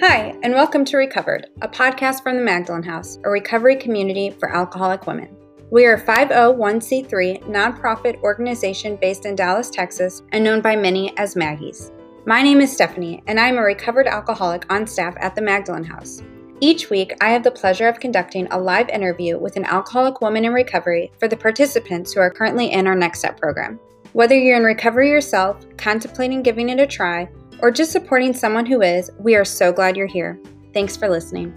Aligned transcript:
Hi, 0.00 0.38
and 0.42 0.52
welcome 0.52 0.84
to 0.84 0.98
Recovered, 0.98 1.46
a 1.62 1.68
podcast 1.68 2.22
from 2.22 2.36
the 2.36 2.42
Magdalen 2.42 2.82
House, 2.82 3.18
a 3.24 3.30
recovery 3.30 3.76
community 3.76 4.28
for 4.28 4.54
alcoholic 4.54 5.06
women. 5.06 5.34
We 5.70 5.86
are 5.86 5.94
a 5.94 6.04
501c3 6.04 7.44
nonprofit 7.44 8.20
organization 8.20 8.96
based 8.96 9.24
in 9.24 9.34
Dallas, 9.34 9.70
Texas, 9.70 10.20
and 10.32 10.44
known 10.44 10.60
by 10.60 10.76
many 10.76 11.16
as 11.16 11.34
Maggies. 11.34 11.92
My 12.26 12.42
name 12.42 12.60
is 12.60 12.70
Stephanie, 12.70 13.22
and 13.26 13.40
I 13.40 13.48
am 13.48 13.56
a 13.56 13.62
recovered 13.62 14.06
alcoholic 14.06 14.70
on 14.70 14.86
staff 14.86 15.14
at 15.18 15.34
the 15.34 15.40
Magdalen 15.40 15.84
House. 15.84 16.22
Each 16.60 16.90
week, 16.90 17.14
I 17.22 17.30
have 17.30 17.42
the 17.42 17.50
pleasure 17.50 17.88
of 17.88 17.98
conducting 17.98 18.48
a 18.48 18.60
live 18.60 18.90
interview 18.90 19.38
with 19.38 19.56
an 19.56 19.64
alcoholic 19.64 20.20
woman 20.20 20.44
in 20.44 20.52
recovery 20.52 21.10
for 21.18 21.26
the 21.26 21.38
participants 21.38 22.12
who 22.12 22.20
are 22.20 22.30
currently 22.30 22.70
in 22.70 22.86
our 22.86 22.94
Next 22.94 23.20
Step 23.20 23.40
program. 23.40 23.80
Whether 24.12 24.38
you're 24.38 24.58
in 24.58 24.64
recovery 24.64 25.08
yourself, 25.08 25.64
contemplating 25.78 26.42
giving 26.42 26.68
it 26.68 26.80
a 26.80 26.86
try, 26.86 27.28
or 27.60 27.70
just 27.70 27.92
supporting 27.92 28.34
someone 28.34 28.66
who 28.66 28.82
is, 28.82 29.10
we 29.18 29.34
are 29.34 29.44
so 29.44 29.72
glad 29.72 29.96
you're 29.96 30.06
here. 30.06 30.38
Thanks 30.74 30.96
for 30.96 31.08
listening. 31.08 31.54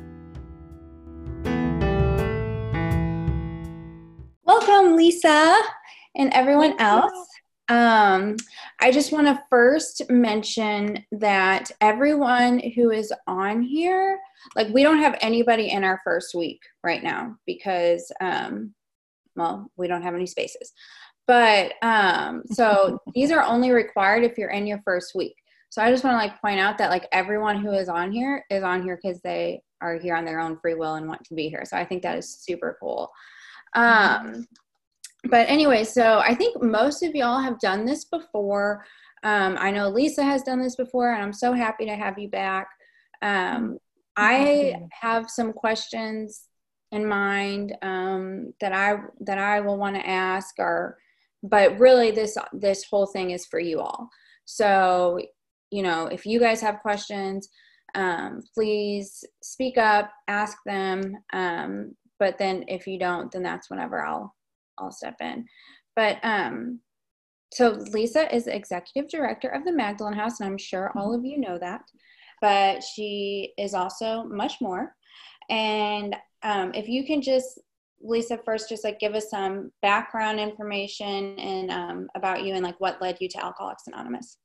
Welcome, 4.43 4.95
Lisa, 4.95 5.57
and 6.15 6.33
everyone 6.33 6.79
else. 6.79 7.27
Um, 7.67 8.37
I 8.79 8.91
just 8.91 9.11
want 9.11 9.27
to 9.27 9.43
first 9.49 10.09
mention 10.09 11.05
that 11.11 11.69
everyone 11.81 12.59
who 12.75 12.89
is 12.89 13.13
on 13.27 13.61
here, 13.61 14.19
like 14.55 14.69
we 14.69 14.81
don't 14.81 14.99
have 14.99 15.17
anybody 15.21 15.69
in 15.69 15.83
our 15.83 16.01
first 16.03 16.33
week 16.33 16.61
right 16.83 17.03
now 17.03 17.35
because, 17.45 18.11
um, 18.21 18.73
well, 19.35 19.69
we 19.77 19.87
don't 19.87 20.01
have 20.01 20.15
any 20.15 20.25
spaces. 20.25 20.73
But 21.27 21.73
um, 21.83 22.41
so 22.51 22.99
these 23.13 23.29
are 23.29 23.43
only 23.43 23.69
required 23.69 24.23
if 24.23 24.37
you're 24.37 24.49
in 24.49 24.65
your 24.65 24.81
first 24.83 25.13
week. 25.13 25.35
So 25.69 25.81
I 25.81 25.91
just 25.91 26.03
want 26.03 26.15
to 26.15 26.17
like 26.17 26.41
point 26.41 26.59
out 26.59 26.77
that 26.79 26.89
like 26.89 27.07
everyone 27.11 27.61
who 27.61 27.71
is 27.71 27.89
on 27.89 28.11
here 28.11 28.43
is 28.49 28.63
on 28.63 28.83
here 28.83 28.99
because 29.01 29.21
they 29.21 29.61
are 29.81 29.97
here 29.97 30.15
on 30.15 30.25
their 30.25 30.39
own 30.39 30.57
free 30.57 30.73
will 30.73 30.95
and 30.95 31.07
want 31.07 31.23
to 31.25 31.35
be 31.35 31.47
here. 31.47 31.63
So 31.65 31.77
I 31.77 31.85
think 31.85 32.01
that 32.03 32.17
is 32.17 32.39
super 32.39 32.77
cool. 32.79 33.11
Um, 33.75 34.47
but 35.25 35.47
anyway, 35.49 35.83
so 35.83 36.19
I 36.19 36.33
think 36.33 36.61
most 36.61 37.03
of 37.03 37.13
y'all 37.13 37.39
have 37.39 37.59
done 37.59 37.85
this 37.85 38.05
before. 38.05 38.85
Um, 39.23 39.57
I 39.59 39.71
know 39.71 39.89
Lisa 39.89 40.23
has 40.23 40.43
done 40.43 40.61
this 40.61 40.75
before, 40.75 41.13
and 41.13 41.21
I'm 41.21 41.33
so 41.33 41.53
happy 41.53 41.85
to 41.85 41.95
have 41.95 42.17
you 42.17 42.29
back. 42.29 42.67
Um, 43.21 43.77
I 44.15 44.87
have 44.91 45.29
some 45.29 45.53
questions 45.53 46.45
in 46.91 47.05
mind 47.05 47.77
um, 47.81 48.53
that 48.59 48.73
I 48.73 48.97
that 49.21 49.37
I 49.37 49.59
will 49.59 49.77
want 49.77 49.95
to 49.95 50.07
ask, 50.07 50.55
or 50.57 50.97
but 51.43 51.77
really 51.79 52.11
this 52.11 52.37
this 52.53 52.85
whole 52.85 53.05
thing 53.05 53.31
is 53.31 53.45
for 53.45 53.59
you 53.59 53.81
all. 53.81 54.09
So 54.45 55.19
you 55.71 55.83
know, 55.83 56.07
if 56.07 56.25
you 56.25 56.39
guys 56.39 56.61
have 56.61 56.79
questions, 56.79 57.49
um, 57.95 58.41
please 58.53 59.23
speak 59.41 59.77
up, 59.77 60.11
ask 60.27 60.57
them. 60.65 61.15
Um, 61.33 61.95
but 62.19 62.37
then 62.37 62.65
if 62.67 62.85
you 62.85 62.99
don't, 62.99 63.31
then 63.31 63.43
that's 63.43 63.69
whenever 63.69 64.01
I'll 64.03 64.35
I'll 64.77 64.91
step 64.91 65.15
in. 65.21 65.45
But 65.95 66.17
um, 66.23 66.79
so 67.51 67.71
Lisa 67.91 68.33
is 68.33 68.47
executive 68.47 69.09
director 69.09 69.49
of 69.49 69.65
the 69.65 69.71
Magdalen 69.71 70.13
House, 70.13 70.39
and 70.39 70.49
I'm 70.49 70.57
sure 70.57 70.91
all 70.95 71.13
of 71.13 71.25
you 71.25 71.39
know 71.39 71.57
that. 71.59 71.81
But 72.41 72.83
she 72.83 73.53
is 73.57 73.73
also 73.73 74.23
much 74.23 74.61
more. 74.61 74.95
And 75.49 76.15
um, 76.43 76.71
if 76.73 76.87
you 76.87 77.05
can 77.05 77.21
just 77.21 77.59
Lisa 78.01 78.39
first 78.45 78.69
just 78.69 78.83
like 78.83 78.99
give 78.99 79.13
us 79.13 79.29
some 79.29 79.71
background 79.81 80.39
information 80.39 81.37
and 81.37 81.69
um, 81.69 82.07
about 82.15 82.43
you 82.43 82.53
and 82.53 82.63
like 82.63 82.79
what 82.79 83.01
led 83.01 83.17
you 83.19 83.27
to 83.27 83.43
Alcoholics 83.43 83.87
Anonymous. 83.87 84.37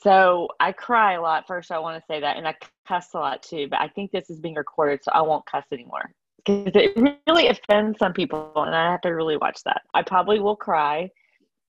So 0.00 0.48
I 0.60 0.72
cry 0.72 1.14
a 1.14 1.20
lot. 1.20 1.46
First, 1.46 1.72
I 1.72 1.78
want 1.78 2.00
to 2.00 2.06
say 2.06 2.20
that, 2.20 2.36
and 2.36 2.46
I 2.46 2.54
cuss 2.86 3.08
a 3.14 3.18
lot 3.18 3.42
too. 3.42 3.66
But 3.68 3.80
I 3.80 3.88
think 3.88 4.12
this 4.12 4.30
is 4.30 4.38
being 4.40 4.54
recorded, 4.54 5.02
so 5.02 5.10
I 5.12 5.22
won't 5.22 5.46
cuss 5.46 5.64
anymore 5.72 6.12
because 6.36 6.72
it 6.74 6.96
really 7.26 7.48
offends 7.48 7.98
some 7.98 8.12
people, 8.12 8.52
and 8.56 8.74
I 8.74 8.90
have 8.90 9.00
to 9.02 9.10
really 9.10 9.36
watch 9.36 9.60
that. 9.64 9.82
I 9.94 10.02
probably 10.02 10.40
will 10.40 10.56
cry, 10.56 11.10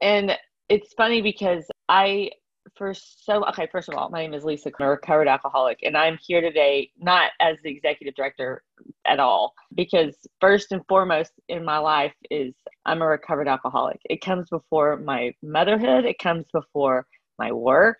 and 0.02 0.38
it's 0.70 0.94
funny 0.94 1.22
because 1.22 1.66
I 1.88 2.32
for 2.76 2.94
so 2.94 3.46
okay. 3.48 3.68
First 3.72 3.90
of 3.90 3.96
all, 3.96 4.10
my 4.10 4.22
name 4.22 4.36
is 4.36 4.44
Lisa, 4.44 4.72
a 4.80 4.88
recovered 4.88 5.28
alcoholic, 5.28 5.80
and 5.82 5.98
I'm 5.98 6.20
here 6.22 6.42
today 6.42 6.92
not 7.00 7.32
as 7.40 7.58
the 7.64 7.72
executive 7.72 8.14
director 8.14 8.64
at 9.06 9.20
all 9.20 9.54
because 9.74 10.16
first 10.40 10.72
and 10.72 10.82
foremost 10.88 11.32
in 11.48 11.66
my 11.66 11.80
life 11.80 12.14
is 12.30 12.54
I'm 12.86 13.02
a 13.02 13.08
recovered 13.08 13.48
alcoholic. 13.48 14.00
It 14.06 14.22
comes 14.22 14.50
before 14.50 14.98
my 14.98 15.34
motherhood. 15.42 16.06
It 16.06 16.20
comes 16.20 16.46
before 16.54 17.08
my 17.40 17.52
work 17.52 17.98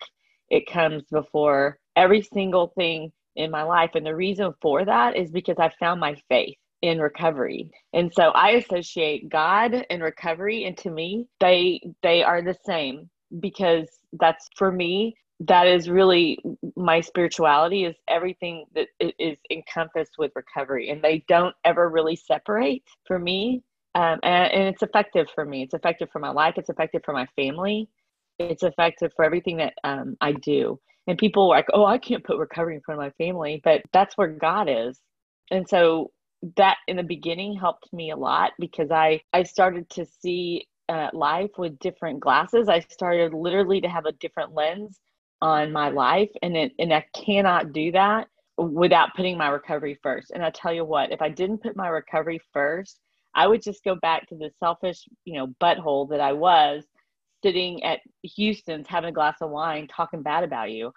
it 0.50 0.70
comes 0.70 1.04
before 1.10 1.78
every 1.96 2.22
single 2.22 2.68
thing 2.76 3.12
in 3.36 3.50
my 3.50 3.62
life. 3.62 3.90
And 3.94 4.04
the 4.04 4.14
reason 4.14 4.52
for 4.60 4.84
that 4.84 5.16
is 5.16 5.30
because 5.30 5.56
I 5.58 5.70
found 5.80 6.00
my 6.00 6.16
faith 6.28 6.56
in 6.82 6.98
recovery. 6.98 7.70
And 7.92 8.12
so 8.12 8.30
I 8.30 8.50
associate 8.52 9.28
God 9.28 9.86
and 9.90 10.02
recovery 10.02 10.64
and 10.64 10.76
to 10.78 10.90
me 10.90 11.26
they 11.38 11.80
they 12.02 12.22
are 12.22 12.42
the 12.42 12.56
same 12.64 13.10
because 13.38 13.86
that's 14.18 14.48
for 14.56 14.72
me 14.72 15.14
that 15.40 15.66
is 15.66 15.88
really 15.88 16.38
my 16.76 17.00
spirituality 17.00 17.84
is 17.84 17.96
everything 18.08 18.66
that 18.74 18.88
is 19.18 19.38
encompassed 19.50 20.12
with 20.18 20.32
recovery 20.34 20.90
and 20.90 21.02
they 21.02 21.24
don't 21.28 21.54
ever 21.64 21.88
really 21.88 22.16
separate 22.16 22.82
for 23.06 23.18
me 23.18 23.62
um, 23.94 24.18
and, 24.22 24.52
and 24.52 24.62
it's 24.68 24.82
effective 24.82 25.26
for 25.34 25.44
me 25.44 25.62
it's 25.62 25.72
effective 25.72 26.08
for 26.12 26.18
my 26.18 26.30
life 26.30 26.54
it's 26.56 26.68
effective 26.68 27.00
for 27.04 27.14
my 27.14 27.26
family 27.36 27.88
it's 28.40 28.62
effective 28.62 29.12
for 29.14 29.24
everything 29.24 29.58
that 29.58 29.74
um, 29.84 30.16
I 30.20 30.32
do. 30.32 30.80
And 31.06 31.18
people 31.18 31.44
are 31.44 31.56
like, 31.56 31.68
oh, 31.72 31.84
I 31.84 31.98
can't 31.98 32.24
put 32.24 32.38
recovery 32.38 32.74
in 32.74 32.80
front 32.82 33.00
of 33.00 33.04
my 33.04 33.24
family, 33.24 33.60
but 33.64 33.82
that's 33.92 34.16
where 34.16 34.28
God 34.28 34.68
is. 34.68 34.98
And 35.50 35.68
so 35.68 36.12
that 36.56 36.76
in 36.88 36.96
the 36.96 37.02
beginning 37.02 37.56
helped 37.56 37.92
me 37.92 38.10
a 38.10 38.16
lot 38.16 38.52
because 38.58 38.90
I, 38.90 39.20
I 39.32 39.42
started 39.42 39.90
to 39.90 40.06
see 40.06 40.66
uh, 40.88 41.08
life 41.12 41.50
with 41.58 41.78
different 41.78 42.20
glasses. 42.20 42.68
I 42.68 42.80
started 42.80 43.34
literally 43.34 43.80
to 43.82 43.88
have 43.88 44.06
a 44.06 44.12
different 44.12 44.54
lens 44.54 44.98
on 45.42 45.72
my 45.72 45.88
life. 45.90 46.30
And, 46.42 46.56
it, 46.56 46.72
and 46.78 46.92
I 46.92 47.04
cannot 47.14 47.72
do 47.72 47.92
that 47.92 48.28
without 48.56 49.14
putting 49.14 49.38
my 49.38 49.48
recovery 49.48 49.98
first. 50.02 50.30
And 50.32 50.44
I 50.44 50.50
tell 50.50 50.72
you 50.72 50.84
what, 50.84 51.12
if 51.12 51.22
I 51.22 51.28
didn't 51.28 51.62
put 51.62 51.76
my 51.76 51.88
recovery 51.88 52.40
first, 52.52 52.98
I 53.34 53.46
would 53.46 53.62
just 53.62 53.84
go 53.84 53.94
back 53.94 54.28
to 54.28 54.34
the 54.34 54.50
selfish, 54.58 55.08
you 55.24 55.34
know, 55.34 55.48
butthole 55.60 56.08
that 56.10 56.20
I 56.20 56.32
was 56.32 56.84
sitting 57.42 57.82
at 57.84 58.00
Houston's 58.22 58.86
having 58.88 59.10
a 59.10 59.12
glass 59.12 59.36
of 59.40 59.50
wine 59.50 59.88
talking 59.88 60.22
bad 60.22 60.44
about 60.44 60.70
you. 60.70 60.92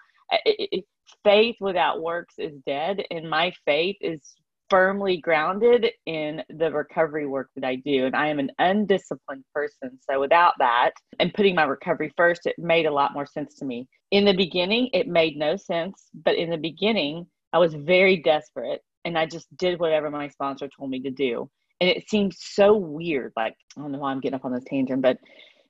It, 0.46 0.70
it, 0.72 0.86
faith 1.24 1.58
without 1.60 2.02
works 2.02 2.36
is 2.38 2.54
dead, 2.66 3.04
and 3.12 3.30
my 3.30 3.54
faith 3.66 3.98
is 4.02 4.36
firmly 4.70 5.18
grounded 5.18 5.92
in 6.08 6.42
the 6.50 6.72
recovery 6.72 7.28
work 7.28 7.50
that 7.56 7.64
I 7.64 7.76
do. 7.76 8.08
And 8.08 8.16
I 8.16 8.28
am 8.30 8.40
an 8.40 8.52
undisciplined 8.58 9.44
person. 9.54 10.00
So 10.10 10.20
without 10.20 10.54
that 10.58 10.94
and 11.20 11.34
putting 11.34 11.54
my 11.54 11.64
recovery 11.64 12.12
first, 12.18 12.48
it 12.48 12.56
made 12.58 12.88
a 12.88 12.92
lot 12.92 13.14
more 13.14 13.28
sense 13.28 13.54
to 13.56 13.66
me. 13.66 13.88
In 14.10 14.26
the 14.26 14.34
beginning, 14.34 14.90
it 14.94 15.08
made 15.08 15.38
no 15.38 15.58
sense. 15.58 16.10
But 16.14 16.38
in 16.38 16.50
the 16.50 16.58
beginning, 16.58 17.28
I 17.52 17.60
was 17.60 17.76
very 17.76 18.18
desperate 18.18 18.82
and 19.06 19.16
I 19.16 19.28
just 19.28 19.46
did 19.58 19.80
whatever 19.80 20.10
my 20.10 20.30
sponsor 20.30 20.68
told 20.76 20.90
me 20.90 21.02
to 21.02 21.12
do. 21.12 21.50
And 21.80 21.90
it 21.90 22.10
seemed 22.10 22.34
so 22.34 22.76
weird. 22.76 23.34
Like, 23.36 23.54
I 23.78 23.82
don't 23.82 23.92
know 23.92 24.00
why 24.00 24.12
I'm 24.12 24.22
getting 24.22 24.36
up 24.36 24.46
on 24.46 24.54
this 24.54 24.64
tangent, 24.68 25.04
but 25.04 25.18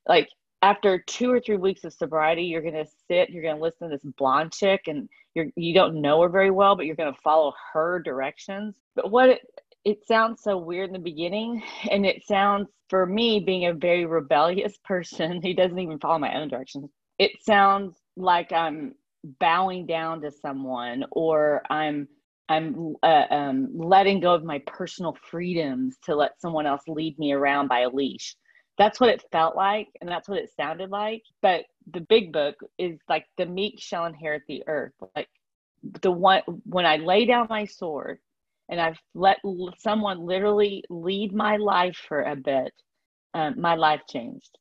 like 0.08 0.30
after 0.64 0.98
two 0.98 1.30
or 1.30 1.42
three 1.42 1.58
weeks 1.58 1.84
of 1.84 1.94
sobriety, 1.94 2.44
you're 2.44 2.62
going 2.62 2.74
to 2.74 2.90
sit, 3.10 3.30
you're 3.30 3.44
going 3.44 3.58
to 3.58 3.62
listen 3.62 3.90
to 3.90 3.98
this 3.98 4.14
blonde 4.18 4.54
chick, 4.54 4.84
and 4.88 5.10
you're 5.36 5.48
you 5.58 5.74
don't 5.74 6.02
know 6.02 6.22
her 6.22 6.30
very 6.30 6.52
well, 6.52 6.76
but 6.76 6.86
you're 6.86 6.96
going 6.96 7.14
to 7.14 7.22
follow 7.22 7.54
her 7.74 8.00
directions. 8.00 8.78
But 8.96 9.12
what 9.12 9.30
it, 9.30 9.42
it 9.84 10.08
sounds 10.08 10.42
so 10.42 10.58
weird 10.58 10.88
in 10.88 10.94
the 10.94 11.00
beginning, 11.00 11.62
and 11.92 12.06
it 12.06 12.26
sounds 12.26 12.70
for 12.90 13.06
me 13.06 13.42
being 13.42 13.66
a 13.66 13.74
very 13.74 14.06
rebellious 14.06 14.78
person 14.86 15.42
who 15.42 15.54
doesn't 15.54 15.78
even 15.78 16.00
follow 16.00 16.18
my 16.18 16.34
own 16.40 16.48
directions. 16.48 16.90
It 17.20 17.32
sounds 17.44 17.98
like 18.16 18.54
I'm 18.54 18.96
bowing 19.40 19.86
down 19.86 20.22
to 20.22 20.32
someone, 20.32 21.04
or 21.12 21.62
I'm 21.70 22.08
I'm 22.48 22.96
uh, 23.04 23.26
um, 23.30 23.70
letting 23.78 24.22
go 24.22 24.34
of 24.34 24.46
my 24.46 24.60
personal 24.66 25.18
freedoms 25.30 25.98
to 26.06 26.16
let 26.16 26.40
someone 26.40 26.66
else 26.68 26.84
lead 26.88 27.20
me 27.20 27.34
around 27.34 27.68
by 27.68 27.82
a 27.82 27.90
leash 27.90 28.38
that's 28.78 29.00
what 29.00 29.10
it 29.10 29.24
felt 29.32 29.56
like 29.56 29.88
and 30.02 30.10
that's 30.10 30.28
what 30.28 30.40
it 30.40 30.50
sounded 30.56 30.90
like 30.90 31.24
but 31.42 31.66
the 31.92 32.02
big 32.02 32.32
book 32.32 32.56
is 32.78 32.98
like 33.10 33.26
the 33.38 33.46
meek 33.46 33.76
shall 33.78 34.06
inherit 34.06 34.44
the 34.48 34.64
earth 34.68 34.94
like 35.16 35.28
the 36.02 36.12
one 36.12 36.42
when 36.66 36.86
i 36.86 36.98
lay 36.98 37.26
down 37.26 37.48
my 37.50 37.66
sword 37.66 38.20
and 38.70 38.80
i've 38.80 38.98
let 39.14 39.38
someone 39.78 40.26
literally 40.26 40.84
lead 40.90 41.34
my 41.34 41.58
life 41.58 41.98
for 42.08 42.22
a 42.24 42.36
bit 42.36 42.74
um, 43.34 43.60
my 43.60 43.76
life 43.76 44.02
changed 44.10 44.58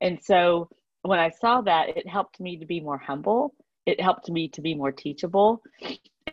and 0.00 0.18
so 0.22 0.68
when 1.02 1.18
i 1.18 1.30
saw 1.30 1.60
that 1.60 1.96
it 1.96 2.08
helped 2.08 2.40
me 2.40 2.56
to 2.56 2.66
be 2.66 2.80
more 2.80 2.98
humble 2.98 3.54
it 3.86 4.00
helped 4.00 4.30
me 4.30 4.48
to 4.48 4.60
be 4.60 4.74
more 4.74 4.92
teachable 4.92 5.60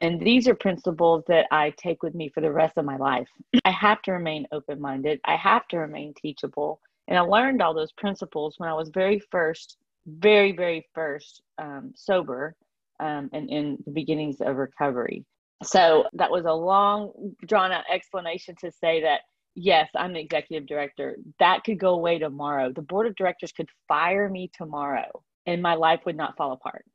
and 0.01 0.19
these 0.19 0.47
are 0.47 0.55
principles 0.55 1.23
that 1.27 1.47
I 1.51 1.73
take 1.77 2.03
with 2.03 2.13
me 2.13 2.29
for 2.29 2.41
the 2.41 2.51
rest 2.51 2.77
of 2.77 2.85
my 2.85 2.97
life. 2.97 3.27
I 3.65 3.71
have 3.71 4.01
to 4.03 4.11
remain 4.11 4.47
open 4.51 4.79
minded. 4.79 5.19
I 5.25 5.35
have 5.35 5.67
to 5.69 5.77
remain 5.77 6.13
teachable. 6.13 6.79
And 7.07 7.17
I 7.17 7.21
learned 7.21 7.61
all 7.61 7.73
those 7.73 7.91
principles 7.93 8.55
when 8.57 8.69
I 8.69 8.73
was 8.73 8.89
very 8.89 9.19
first, 9.31 9.77
very, 10.05 10.51
very 10.51 10.85
first 10.93 11.41
um, 11.57 11.91
sober 11.95 12.55
um, 12.99 13.29
and 13.33 13.49
in 13.49 13.77
the 13.85 13.91
beginnings 13.91 14.41
of 14.41 14.57
recovery. 14.57 15.25
So 15.63 16.05
that 16.13 16.29
was 16.31 16.45
a 16.45 16.53
long, 16.53 17.11
drawn 17.45 17.71
out 17.71 17.85
explanation 17.91 18.55
to 18.61 18.71
say 18.71 19.01
that 19.01 19.21
yes, 19.55 19.89
I'm 19.95 20.13
the 20.13 20.19
executive 20.19 20.67
director. 20.67 21.17
That 21.39 21.63
could 21.63 21.79
go 21.79 21.93
away 21.93 22.19
tomorrow. 22.19 22.71
The 22.71 22.81
board 22.83 23.07
of 23.07 23.15
directors 23.15 23.51
could 23.51 23.69
fire 23.87 24.29
me 24.29 24.51
tomorrow 24.53 25.23
and 25.47 25.61
my 25.61 25.73
life 25.73 26.01
would 26.05 26.17
not 26.17 26.37
fall 26.37 26.51
apart. 26.51 26.85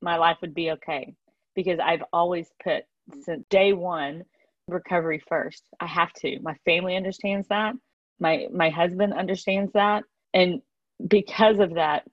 My 0.00 0.16
life 0.16 0.38
would 0.40 0.54
be 0.54 0.70
okay 0.72 1.14
because 1.54 1.78
I've 1.78 2.04
always 2.12 2.48
put 2.62 2.84
since 3.22 3.44
day 3.50 3.72
one 3.72 4.22
recovery 4.68 5.22
first. 5.28 5.64
I 5.80 5.86
have 5.86 6.12
to. 6.14 6.38
My 6.40 6.54
family 6.64 6.96
understands 6.96 7.48
that. 7.48 7.74
My 8.18 8.46
my 8.52 8.70
husband 8.70 9.12
understands 9.12 9.72
that. 9.72 10.04
And 10.32 10.62
because 11.06 11.58
of 11.58 11.74
that, 11.74 12.04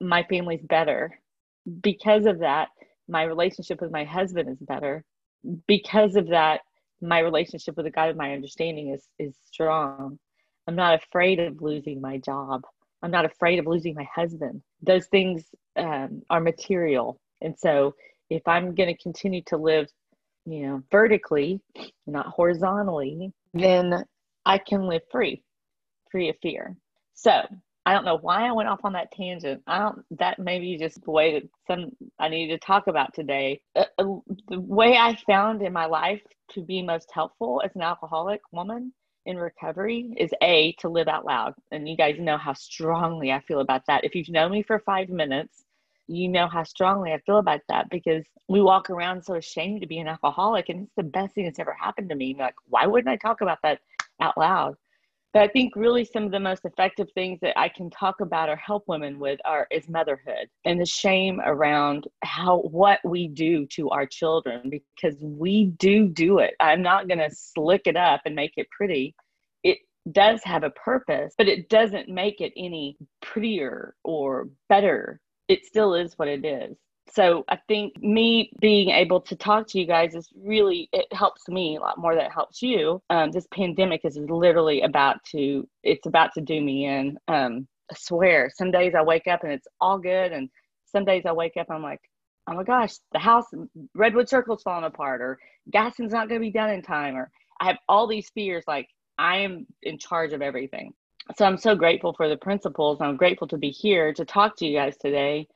my 0.00 0.24
family's 0.24 0.62
better. 0.62 1.18
Because 1.82 2.26
of 2.26 2.40
that, 2.40 2.68
my 3.08 3.22
relationship 3.22 3.80
with 3.80 3.90
my 3.90 4.04
husband 4.04 4.48
is 4.48 4.58
better. 4.60 5.04
Because 5.66 6.16
of 6.16 6.28
that, 6.28 6.60
my 7.00 7.18
relationship 7.18 7.76
with 7.76 7.84
the 7.86 7.90
God 7.90 8.10
of 8.10 8.16
my 8.16 8.32
understanding 8.32 8.90
is 8.90 9.06
is 9.18 9.34
strong. 9.44 10.18
I'm 10.66 10.76
not 10.76 11.02
afraid 11.02 11.40
of 11.40 11.60
losing 11.60 12.00
my 12.00 12.18
job. 12.18 12.62
I'm 13.02 13.10
not 13.10 13.26
afraid 13.26 13.58
of 13.58 13.66
losing 13.66 13.94
my 13.94 14.08
husband. 14.14 14.62
Those 14.80 15.06
things 15.06 15.44
um, 15.76 16.22
are 16.30 16.40
material, 16.40 17.20
and 17.42 17.58
so 17.58 17.94
if 18.30 18.46
I'm 18.48 18.74
going 18.74 18.94
to 18.94 19.02
continue 19.02 19.42
to 19.46 19.58
live, 19.58 19.88
you 20.46 20.66
know, 20.66 20.82
vertically, 20.90 21.60
not 22.06 22.26
horizontally, 22.26 23.32
then 23.52 24.04
I 24.46 24.58
can 24.58 24.86
live 24.86 25.02
free, 25.10 25.42
free 26.10 26.28
of 26.28 26.36
fear. 26.42 26.76
So 27.14 27.42
I 27.86 27.92
don't 27.92 28.04
know 28.04 28.18
why 28.18 28.48
I 28.48 28.52
went 28.52 28.68
off 28.68 28.84
on 28.84 28.94
that 28.94 29.12
tangent. 29.12 29.62
I 29.66 29.78
don't. 29.78 30.04
That 30.18 30.38
maybe 30.38 30.76
just 30.78 31.02
the 31.04 31.10
way 31.10 31.34
that 31.34 31.48
some 31.66 31.90
I 32.18 32.28
needed 32.28 32.60
to 32.60 32.66
talk 32.66 32.86
about 32.86 33.12
today. 33.14 33.60
Uh, 33.76 33.84
uh, 33.98 34.04
the 34.48 34.60
way 34.60 34.96
I 34.96 35.16
found 35.26 35.62
in 35.62 35.72
my 35.72 35.86
life 35.86 36.22
to 36.52 36.62
be 36.62 36.82
most 36.82 37.10
helpful 37.12 37.60
as 37.64 37.74
an 37.74 37.82
alcoholic 37.82 38.40
woman 38.52 38.92
in 39.26 39.36
recovery 39.36 40.14
is 40.16 40.30
a 40.42 40.72
to 40.80 40.88
live 40.88 41.08
out 41.08 41.26
loud, 41.26 41.54
and 41.72 41.88
you 41.88 41.96
guys 41.96 42.16
know 42.18 42.38
how 42.38 42.54
strongly 42.54 43.32
I 43.32 43.40
feel 43.40 43.60
about 43.60 43.82
that. 43.86 44.04
If 44.04 44.14
you've 44.14 44.28
known 44.30 44.52
me 44.52 44.62
for 44.62 44.78
five 44.80 45.10
minutes, 45.10 45.64
you 46.06 46.28
know 46.28 46.46
how 46.46 46.62
strongly 46.64 47.12
I 47.12 47.18
feel 47.20 47.38
about 47.38 47.60
that 47.68 47.88
because 47.90 48.24
we 48.48 48.60
walk 48.60 48.90
around 48.90 49.22
so 49.22 49.34
ashamed 49.34 49.80
to 49.82 49.86
be 49.86 49.98
an 49.98 50.08
alcoholic, 50.08 50.70
and 50.70 50.84
it's 50.84 50.94
the 50.96 51.02
best 51.02 51.34
thing 51.34 51.44
that's 51.44 51.58
ever 51.58 51.76
happened 51.78 52.08
to 52.10 52.14
me. 52.14 52.34
Like, 52.38 52.54
why 52.68 52.86
wouldn't 52.86 53.12
I 53.12 53.16
talk 53.16 53.42
about 53.42 53.58
that 53.62 53.80
out 54.20 54.36
loud? 54.36 54.76
But 55.34 55.42
I 55.42 55.48
think 55.48 55.74
really 55.74 56.04
some 56.04 56.22
of 56.22 56.30
the 56.30 56.38
most 56.38 56.64
effective 56.64 57.08
things 57.12 57.40
that 57.40 57.58
I 57.58 57.68
can 57.68 57.90
talk 57.90 58.20
about 58.20 58.48
or 58.48 58.54
help 58.54 58.84
women 58.86 59.18
with 59.18 59.40
are 59.44 59.66
is 59.72 59.88
motherhood 59.88 60.48
and 60.64 60.80
the 60.80 60.86
shame 60.86 61.40
around 61.44 62.06
how 62.22 62.58
what 62.58 63.00
we 63.04 63.26
do 63.26 63.66
to 63.72 63.90
our 63.90 64.06
children 64.06 64.70
because 64.70 65.16
we 65.20 65.72
do 65.78 66.06
do 66.06 66.38
it. 66.38 66.54
I'm 66.60 66.82
not 66.82 67.08
going 67.08 67.18
to 67.18 67.34
slick 67.34 67.82
it 67.86 67.96
up 67.96 68.20
and 68.24 68.36
make 68.36 68.52
it 68.56 68.70
pretty. 68.70 69.16
It 69.64 69.78
does 70.12 70.40
have 70.44 70.62
a 70.62 70.70
purpose, 70.70 71.34
but 71.36 71.48
it 71.48 71.68
doesn't 71.68 72.08
make 72.08 72.40
it 72.40 72.52
any 72.56 72.96
prettier 73.20 73.96
or 74.04 74.48
better. 74.68 75.20
It 75.48 75.66
still 75.66 75.94
is 75.94 76.14
what 76.16 76.28
it 76.28 76.44
is 76.44 76.76
so 77.12 77.44
I 77.48 77.58
think 77.68 78.02
me 78.02 78.50
being 78.60 78.90
able 78.90 79.20
to 79.22 79.36
talk 79.36 79.68
to 79.68 79.78
you 79.78 79.86
guys 79.86 80.14
is 80.14 80.28
really 80.36 80.88
it 80.92 81.06
helps 81.12 81.48
me 81.48 81.76
a 81.76 81.80
lot 81.80 81.98
more 81.98 82.14
than 82.14 82.24
it 82.24 82.32
helps 82.32 82.62
you. 82.62 83.02
Um, 83.10 83.30
this 83.30 83.46
pandemic 83.52 84.04
is 84.04 84.16
literally 84.16 84.82
about 84.82 85.22
to 85.32 85.68
it's 85.82 86.06
about 86.06 86.32
to 86.34 86.40
do 86.40 86.60
me 86.60 86.86
in. 86.86 87.18
Um, 87.28 87.68
I 87.90 87.94
swear, 87.96 88.50
some 88.54 88.70
days 88.70 88.94
I 88.94 89.02
wake 89.02 89.26
up 89.26 89.44
and 89.44 89.52
it's 89.52 89.68
all 89.80 89.98
good, 89.98 90.32
and 90.32 90.48
some 90.86 91.04
days 91.04 91.24
I 91.26 91.32
wake 91.32 91.56
up 91.56 91.70
I'm 91.70 91.82
like, 91.82 92.00
oh 92.48 92.54
my 92.54 92.64
gosh, 92.64 92.94
the 93.12 93.18
house 93.18 93.46
Redwood 93.94 94.28
Circle's 94.28 94.62
falling 94.62 94.84
apart, 94.84 95.20
or 95.20 95.38
Gaston's 95.70 96.12
not 96.12 96.28
going 96.28 96.40
to 96.40 96.46
be 96.46 96.52
done 96.52 96.70
in 96.70 96.82
time, 96.82 97.16
or 97.16 97.30
I 97.60 97.66
have 97.66 97.78
all 97.88 98.06
these 98.06 98.30
fears. 98.30 98.64
Like 98.66 98.88
I 99.18 99.38
am 99.38 99.66
in 99.82 99.98
charge 99.98 100.32
of 100.32 100.42
everything. 100.42 100.94
So 101.36 101.44
I'm 101.44 101.58
so 101.58 101.74
grateful 101.74 102.12
for 102.12 102.28
the 102.28 102.36
principles. 102.36 103.00
I'm 103.00 103.16
grateful 103.16 103.48
to 103.48 103.56
be 103.56 103.70
here 103.70 104.12
to 104.14 104.24
talk 104.24 104.56
to 104.56 104.66
you 104.66 104.76
guys 104.76 104.96
today 104.96 105.48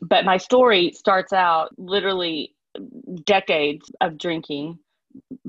but 0.00 0.24
my 0.24 0.36
story 0.36 0.92
starts 0.92 1.32
out 1.32 1.70
literally 1.78 2.54
decades 3.24 3.90
of 4.00 4.18
drinking 4.18 4.78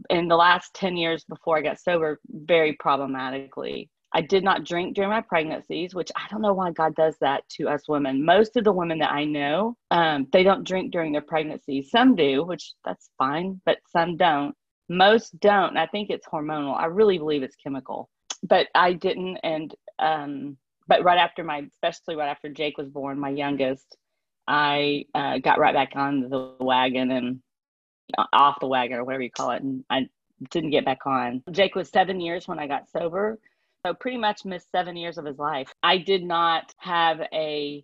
in 0.09 0.27
the 0.27 0.35
last 0.35 0.73
10 0.75 0.97
years 0.97 1.23
before 1.27 1.57
I 1.57 1.61
got 1.61 1.79
sober 1.79 2.19
very 2.29 2.73
problematically. 2.73 3.89
I 4.13 4.21
did 4.21 4.43
not 4.43 4.63
drink 4.63 4.95
during 4.95 5.09
my 5.09 5.21
pregnancies, 5.21 5.93
which 5.93 6.09
I 6.15 6.25
don't 6.29 6.41
know 6.41 6.53
why 6.53 6.71
God 6.71 6.95
does 6.95 7.17
that 7.19 7.43
to 7.57 7.67
us 7.67 7.89
women. 7.89 8.23
Most 8.23 8.55
of 8.55 8.63
the 8.63 8.71
women 8.71 8.99
that 8.99 9.11
I 9.11 9.25
know, 9.25 9.75
um, 9.91 10.27
they 10.31 10.43
don't 10.43 10.65
drink 10.65 10.93
during 10.93 11.11
their 11.11 11.21
pregnancies. 11.21 11.91
Some 11.91 12.15
do, 12.15 12.43
which 12.43 12.73
that's 12.85 13.09
fine, 13.17 13.59
but 13.65 13.79
some 13.91 14.15
don't. 14.15 14.55
Most 14.87 15.37
don't. 15.39 15.75
I 15.75 15.87
think 15.87 16.09
it's 16.09 16.27
hormonal. 16.27 16.77
I 16.77 16.85
really 16.85 17.17
believe 17.17 17.43
it's 17.43 17.57
chemical, 17.57 18.09
but 18.43 18.67
I 18.73 18.93
didn't. 18.93 19.37
And, 19.43 19.75
um, 19.99 20.57
but 20.87 21.03
right 21.03 21.17
after 21.17 21.43
my, 21.43 21.63
especially 21.73 22.15
right 22.15 22.29
after 22.29 22.47
Jake 22.47 22.77
was 22.77 22.87
born, 22.87 23.19
my 23.19 23.31
youngest, 23.31 23.97
I 24.47 25.05
uh, 25.13 25.39
got 25.39 25.59
right 25.59 25.73
back 25.73 25.93
on 25.95 26.29
the 26.29 26.55
wagon 26.59 27.11
and 27.11 27.39
off 28.33 28.59
the 28.59 28.67
wagon 28.67 28.97
or 28.97 29.03
whatever 29.03 29.23
you 29.23 29.31
call 29.31 29.51
it, 29.51 29.63
and 29.63 29.83
I 29.89 30.07
didn't 30.51 30.71
get 30.71 30.85
back 30.85 31.05
on. 31.05 31.43
Jake 31.51 31.75
was 31.75 31.89
seven 31.89 32.19
years 32.19 32.47
when 32.47 32.59
I 32.59 32.67
got 32.67 32.89
sober, 32.89 33.39
so 33.85 33.93
pretty 33.93 34.17
much 34.17 34.45
missed 34.45 34.71
seven 34.71 34.95
years 34.95 35.17
of 35.17 35.25
his 35.25 35.37
life. 35.37 35.71
I 35.81 35.97
did 35.97 36.23
not 36.23 36.73
have 36.77 37.21
a 37.33 37.83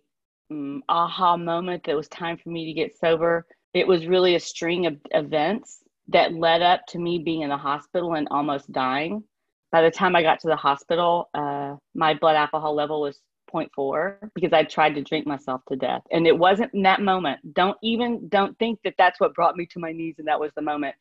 um, 0.50 0.82
aha 0.88 1.36
moment 1.36 1.84
that 1.84 1.96
was 1.96 2.08
time 2.08 2.36
for 2.36 2.50
me 2.50 2.66
to 2.66 2.72
get 2.72 2.98
sober. 2.98 3.46
It 3.74 3.86
was 3.86 4.06
really 4.06 4.34
a 4.34 4.40
string 4.40 4.86
of 4.86 4.96
events 5.10 5.82
that 6.08 6.34
led 6.34 6.62
up 6.62 6.86
to 6.88 6.98
me 6.98 7.18
being 7.18 7.42
in 7.42 7.48
the 7.48 7.56
hospital 7.56 8.14
and 8.14 8.28
almost 8.30 8.70
dying. 8.70 9.24
By 9.70 9.82
the 9.82 9.90
time 9.90 10.14
I 10.14 10.22
got 10.22 10.40
to 10.40 10.48
the 10.48 10.56
hospital, 10.56 11.30
uh, 11.32 11.76
my 11.94 12.14
blood 12.14 12.36
alcohol 12.36 12.74
level 12.74 13.00
was 13.00 13.18
0.4 13.52 14.30
because 14.34 14.52
I 14.52 14.64
tried 14.64 14.94
to 14.94 15.02
drink 15.02 15.26
myself 15.26 15.62
to 15.68 15.76
death. 15.76 16.02
And 16.10 16.26
it 16.26 16.36
wasn't 16.36 16.74
in 16.74 16.82
that 16.82 17.00
moment. 17.00 17.54
Don't 17.54 17.76
even 17.82 18.28
don't 18.28 18.58
think 18.58 18.80
that 18.84 18.94
that's 18.98 19.20
what 19.20 19.34
brought 19.34 19.56
me 19.56 19.66
to 19.66 19.78
my 19.78 19.92
knees 19.92 20.16
and 20.18 20.28
that 20.28 20.40
was 20.40 20.52
the 20.54 20.62
moment. 20.62 20.94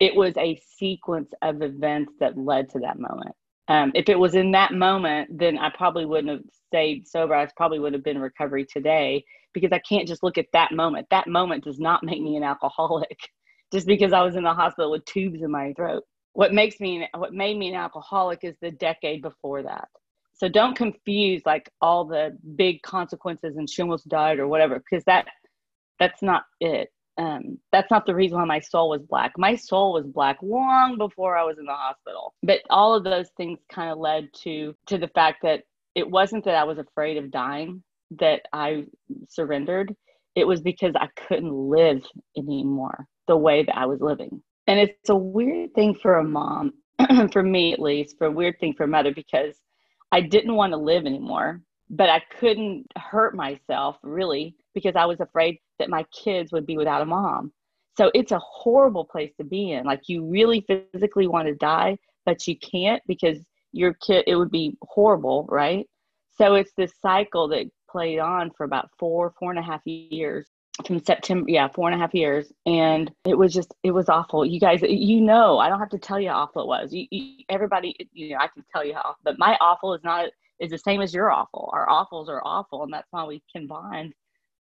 It 0.00 0.14
was 0.14 0.36
a 0.36 0.60
sequence 0.76 1.30
of 1.42 1.62
events 1.62 2.12
that 2.20 2.36
led 2.36 2.70
to 2.70 2.80
that 2.80 2.98
moment. 2.98 3.34
Um, 3.68 3.92
if 3.94 4.08
it 4.08 4.18
was 4.18 4.34
in 4.34 4.52
that 4.52 4.72
moment, 4.72 5.38
then 5.38 5.56
I 5.58 5.70
probably 5.70 6.04
wouldn't 6.04 6.28
have 6.28 6.42
stayed 6.66 7.08
sober. 7.08 7.34
I 7.34 7.48
probably 7.56 7.78
would 7.78 7.94
have 7.94 8.04
been 8.04 8.16
in 8.16 8.22
recovery 8.22 8.66
today 8.66 9.24
because 9.54 9.72
I 9.72 9.78
can't 9.78 10.06
just 10.06 10.22
look 10.22 10.36
at 10.36 10.46
that 10.52 10.72
moment. 10.72 11.06
That 11.10 11.28
moment 11.28 11.64
does 11.64 11.78
not 11.78 12.02
make 12.02 12.20
me 12.20 12.36
an 12.36 12.42
alcoholic 12.42 13.18
just 13.72 13.86
because 13.86 14.12
I 14.12 14.22
was 14.22 14.36
in 14.36 14.42
the 14.42 14.52
hospital 14.52 14.90
with 14.90 15.04
tubes 15.06 15.40
in 15.42 15.50
my 15.50 15.72
throat. 15.74 16.04
What 16.34 16.52
makes 16.52 16.80
me, 16.80 17.08
what 17.14 17.32
made 17.32 17.56
me 17.56 17.68
an 17.68 17.76
alcoholic 17.76 18.40
is 18.42 18.56
the 18.60 18.72
decade 18.72 19.22
before 19.22 19.62
that. 19.62 19.88
So 20.34 20.48
don't 20.48 20.76
confuse 20.76 21.42
like 21.46 21.70
all 21.80 22.04
the 22.04 22.36
big 22.56 22.82
consequences 22.82 23.56
and 23.56 23.68
she 23.70 23.82
almost 23.82 24.08
died 24.08 24.38
or 24.38 24.48
whatever, 24.48 24.78
because 24.78 25.04
that 25.04 25.26
that's 25.98 26.22
not 26.22 26.44
it. 26.60 26.90
Um, 27.16 27.58
that's 27.70 27.90
not 27.90 28.06
the 28.06 28.14
reason 28.14 28.38
why 28.38 28.44
my 28.44 28.58
soul 28.58 28.90
was 28.90 29.02
black. 29.02 29.32
My 29.38 29.54
soul 29.54 29.92
was 29.92 30.06
black 30.06 30.38
long 30.42 30.98
before 30.98 31.36
I 31.36 31.44
was 31.44 31.58
in 31.58 31.64
the 31.64 31.72
hospital. 31.72 32.34
But 32.42 32.62
all 32.70 32.94
of 32.94 33.04
those 33.04 33.28
things 33.36 33.60
kind 33.72 33.90
of 33.90 33.98
led 33.98 34.28
to 34.42 34.74
to 34.86 34.98
the 34.98 35.08
fact 35.08 35.42
that 35.42 35.62
it 35.94 36.10
wasn't 36.10 36.44
that 36.44 36.56
I 36.56 36.64
was 36.64 36.78
afraid 36.78 37.16
of 37.16 37.30
dying 37.30 37.82
that 38.18 38.42
I 38.52 38.86
surrendered. 39.28 39.94
It 40.34 40.46
was 40.46 40.60
because 40.60 40.94
I 40.96 41.08
couldn't 41.28 41.52
live 41.52 42.04
anymore 42.36 43.06
the 43.28 43.36
way 43.36 43.62
that 43.62 43.76
I 43.76 43.86
was 43.86 44.00
living. 44.00 44.42
And 44.66 44.80
it's 44.80 45.08
a 45.08 45.14
weird 45.14 45.74
thing 45.74 45.94
for 45.94 46.16
a 46.16 46.24
mom, 46.24 46.72
for 47.32 47.42
me 47.42 47.72
at 47.72 47.78
least, 47.78 48.18
for 48.18 48.26
a 48.26 48.32
weird 48.32 48.58
thing 48.58 48.74
for 48.74 48.84
a 48.84 48.88
mother 48.88 49.14
because 49.14 49.54
I 50.12 50.20
didn't 50.20 50.54
want 50.54 50.72
to 50.72 50.76
live 50.76 51.06
anymore, 51.06 51.60
but 51.90 52.08
I 52.08 52.22
couldn't 52.38 52.86
hurt 52.96 53.34
myself 53.34 53.96
really 54.02 54.54
because 54.74 54.96
I 54.96 55.04
was 55.04 55.20
afraid 55.20 55.58
that 55.78 55.90
my 55.90 56.04
kids 56.04 56.52
would 56.52 56.66
be 56.66 56.76
without 56.76 57.02
a 57.02 57.06
mom. 57.06 57.52
So 57.96 58.10
it's 58.14 58.32
a 58.32 58.40
horrible 58.40 59.04
place 59.04 59.32
to 59.38 59.44
be 59.44 59.72
in. 59.72 59.84
Like 59.84 60.08
you 60.08 60.24
really 60.24 60.64
physically 60.92 61.26
want 61.28 61.48
to 61.48 61.54
die, 61.54 61.98
but 62.26 62.46
you 62.46 62.58
can't 62.58 63.02
because 63.06 63.38
your 63.72 63.94
kid, 63.94 64.24
it 64.26 64.36
would 64.36 64.50
be 64.50 64.76
horrible, 64.82 65.46
right? 65.48 65.86
So 66.36 66.54
it's 66.54 66.72
this 66.76 66.92
cycle 67.00 67.48
that 67.48 67.66
played 67.88 68.18
on 68.18 68.50
for 68.56 68.64
about 68.64 68.90
four, 68.98 69.32
four 69.38 69.50
and 69.50 69.58
a 69.58 69.62
half 69.62 69.82
years 69.84 70.46
from 70.86 71.04
September, 71.04 71.48
yeah, 71.48 71.68
four 71.68 71.88
and 71.88 71.94
a 71.94 71.98
half 71.98 72.14
years. 72.14 72.52
And 72.66 73.10
it 73.24 73.38
was 73.38 73.54
just, 73.54 73.74
it 73.82 73.92
was 73.92 74.08
awful. 74.08 74.44
You 74.44 74.58
guys, 74.58 74.80
you 74.82 75.20
know, 75.20 75.58
I 75.58 75.68
don't 75.68 75.78
have 75.78 75.90
to 75.90 75.98
tell 75.98 76.18
you 76.18 76.30
how 76.30 76.42
awful 76.42 76.62
it 76.62 76.68
was. 76.68 76.92
You, 76.92 77.06
you, 77.10 77.44
everybody, 77.48 77.94
you 78.12 78.30
know, 78.30 78.38
I 78.40 78.48
can 78.48 78.64
tell 78.72 78.84
you 78.84 78.94
how, 78.94 79.14
but 79.22 79.38
my 79.38 79.56
awful 79.60 79.94
is 79.94 80.02
not, 80.02 80.30
is 80.60 80.70
the 80.70 80.78
same 80.78 81.00
as 81.00 81.14
your 81.14 81.30
awful. 81.30 81.70
Our 81.72 81.86
awfuls 81.86 82.28
are 82.28 82.42
awful. 82.44 82.82
And 82.82 82.92
that's 82.92 83.08
why 83.10 83.24
we 83.24 83.42
combined 83.54 84.14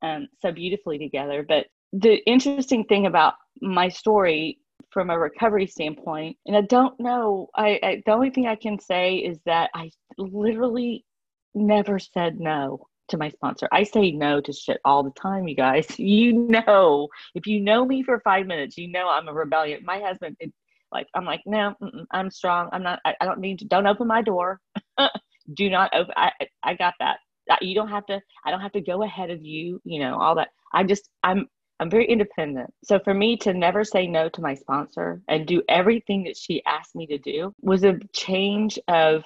um, 0.01 0.27
so 0.41 0.51
beautifully 0.51 0.97
together. 0.97 1.45
But 1.47 1.67
the 1.93 2.17
interesting 2.25 2.85
thing 2.85 3.05
about 3.05 3.35
my 3.61 3.89
story 3.89 4.59
from 4.91 5.09
a 5.09 5.19
recovery 5.19 5.67
standpoint, 5.67 6.37
and 6.45 6.55
I 6.55 6.61
don't 6.61 6.99
know, 6.99 7.49
I, 7.55 7.79
I 7.83 8.03
the 8.05 8.13
only 8.13 8.31
thing 8.31 8.47
I 8.47 8.55
can 8.55 8.79
say 8.79 9.17
is 9.17 9.39
that 9.45 9.69
I 9.75 9.91
literally 10.17 11.05
never 11.53 11.99
said 11.99 12.39
no 12.39 12.87
to 13.09 13.17
my 13.17 13.29
sponsor. 13.29 13.67
I 13.71 13.83
say 13.83 14.11
no 14.11 14.41
to 14.41 14.53
shit 14.53 14.79
all 14.85 15.03
the 15.03 15.11
time, 15.11 15.47
you 15.47 15.55
guys. 15.55 15.87
You 15.99 16.33
know, 16.33 17.07
if 17.35 17.45
you 17.45 17.61
know 17.61 17.85
me 17.85 18.03
for 18.03 18.19
five 18.21 18.47
minutes, 18.47 18.77
you 18.77 18.87
know 18.87 19.07
I'm 19.07 19.27
a 19.27 19.33
rebellion. 19.33 19.83
My 19.85 19.99
husband, 19.99 20.37
it, 20.39 20.51
like, 20.91 21.07
I'm 21.13 21.23
like, 21.23 21.41
no, 21.45 21.75
I'm 22.11 22.31
strong. 22.31 22.69
I'm 22.71 22.81
not. 22.83 22.99
I, 23.05 23.15
I, 23.21 23.25
don't 23.25 23.39
need 23.39 23.59
to. 23.59 23.65
Don't 23.65 23.85
open 23.85 24.07
my 24.07 24.21
door. 24.21 24.59
Do 25.53 25.69
not 25.69 25.93
open. 25.93 26.13
I 26.17 26.31
I 26.63 26.73
got 26.73 26.95
that. 26.99 27.19
You 27.61 27.75
don't 27.75 27.89
have 27.89 28.05
to. 28.07 28.21
I 28.45 28.51
don't 28.51 28.61
have 28.61 28.71
to 28.73 28.81
go 28.81 29.03
ahead 29.03 29.29
of 29.29 29.43
you. 29.43 29.81
You 29.83 29.99
know 29.99 30.19
all 30.19 30.35
that. 30.35 30.49
I 30.73 30.83
just 30.83 31.09
I'm 31.23 31.47
I'm 31.79 31.89
very 31.89 32.07
independent. 32.07 32.73
So 32.83 32.99
for 32.99 33.13
me 33.13 33.37
to 33.37 33.53
never 33.53 33.83
say 33.83 34.05
no 34.07 34.29
to 34.29 34.41
my 34.41 34.55
sponsor 34.55 35.21
and 35.27 35.47
do 35.47 35.63
everything 35.69 36.23
that 36.23 36.37
she 36.37 36.63
asked 36.65 36.95
me 36.95 37.07
to 37.07 37.17
do 37.17 37.53
was 37.61 37.83
a 37.83 37.99
change 38.13 38.77
of 38.87 39.23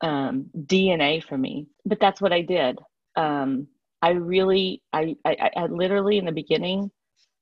um, 0.00 0.46
DNA 0.56 1.22
for 1.22 1.36
me. 1.36 1.66
But 1.84 2.00
that's 2.00 2.20
what 2.20 2.32
I 2.32 2.42
did. 2.42 2.78
Um, 3.16 3.68
I 4.00 4.10
really, 4.10 4.82
I, 4.92 5.16
I, 5.24 5.50
I 5.56 5.66
literally 5.66 6.18
in 6.18 6.24
the 6.24 6.32
beginning 6.32 6.90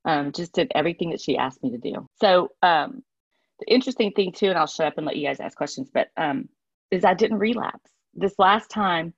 um, 0.04 0.32
just 0.32 0.52
did 0.52 0.70
everything 0.74 1.10
that 1.10 1.20
she 1.20 1.36
asked 1.36 1.62
me 1.62 1.70
to 1.70 1.78
do. 1.78 2.06
So 2.20 2.50
um, 2.62 3.02
the 3.60 3.72
interesting 3.72 4.12
thing 4.12 4.32
too, 4.32 4.48
and 4.48 4.58
I'll 4.58 4.66
shut 4.66 4.86
up 4.86 4.98
and 4.98 5.06
let 5.06 5.16
you 5.16 5.26
guys 5.26 5.40
ask 5.40 5.56
questions, 5.56 5.90
but 5.92 6.08
um, 6.16 6.48
is 6.90 7.04
I 7.04 7.14
didn't 7.14 7.38
relapse. 7.38 7.90
This 8.14 8.34
last 8.38 8.70
time 8.70 9.14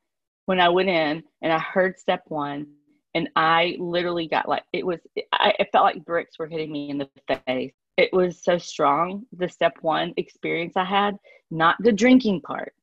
when 0.47 0.61
I 0.61 0.69
went 0.69 0.89
in 0.89 1.23
and 1.41 1.53
I 1.53 1.59
heard 1.59 1.99
step 1.99 2.23
one, 2.27 2.67
and 3.15 3.29
I 3.37 3.77
literally 3.79 4.27
got 4.27 4.49
like 4.49 4.65
it 4.73 4.87
was. 4.87 4.99
I 5.33 5.55
it 5.59 5.69
felt 5.73 5.85
like 5.85 6.05
bricks 6.05 6.39
were 6.39 6.47
hitting 6.47 6.73
me 6.73 6.91
in 6.91 6.99
the 6.99 7.09
face. 7.47 7.75
It 7.97 8.11
was 8.13 8.43
so 8.43 8.59
strong. 8.59 9.27
The 9.37 9.49
step 9.49 9.75
one 9.83 10.15
experience 10.17 10.77
I 10.77 10.85
had, 10.85 11.17
not 11.51 11.77
the 11.81 11.93
drinking 11.93 12.41
part, 12.41 12.75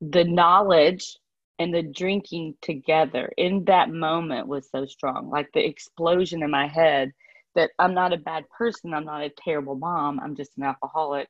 the 0.00 0.24
knowledge 0.24 1.16
and 1.58 1.74
the 1.74 1.82
drinking 1.82 2.54
together 2.62 3.32
in 3.36 3.64
that 3.64 3.90
moment 3.90 4.46
was 4.46 4.70
so 4.70 4.86
strong. 4.86 5.30
Like 5.30 5.48
the 5.52 5.64
explosion 5.64 6.42
in 6.42 6.50
my 6.50 6.68
head 6.68 7.12
that 7.54 7.70
I'm 7.78 7.94
not 7.94 8.12
a 8.12 8.18
bad 8.18 8.44
person, 8.56 8.94
I'm 8.94 9.04
not 9.04 9.22
a 9.22 9.30
terrible 9.30 9.76
mom, 9.76 10.20
I'm 10.20 10.36
just 10.36 10.56
an 10.56 10.64
alcoholic 10.64 11.28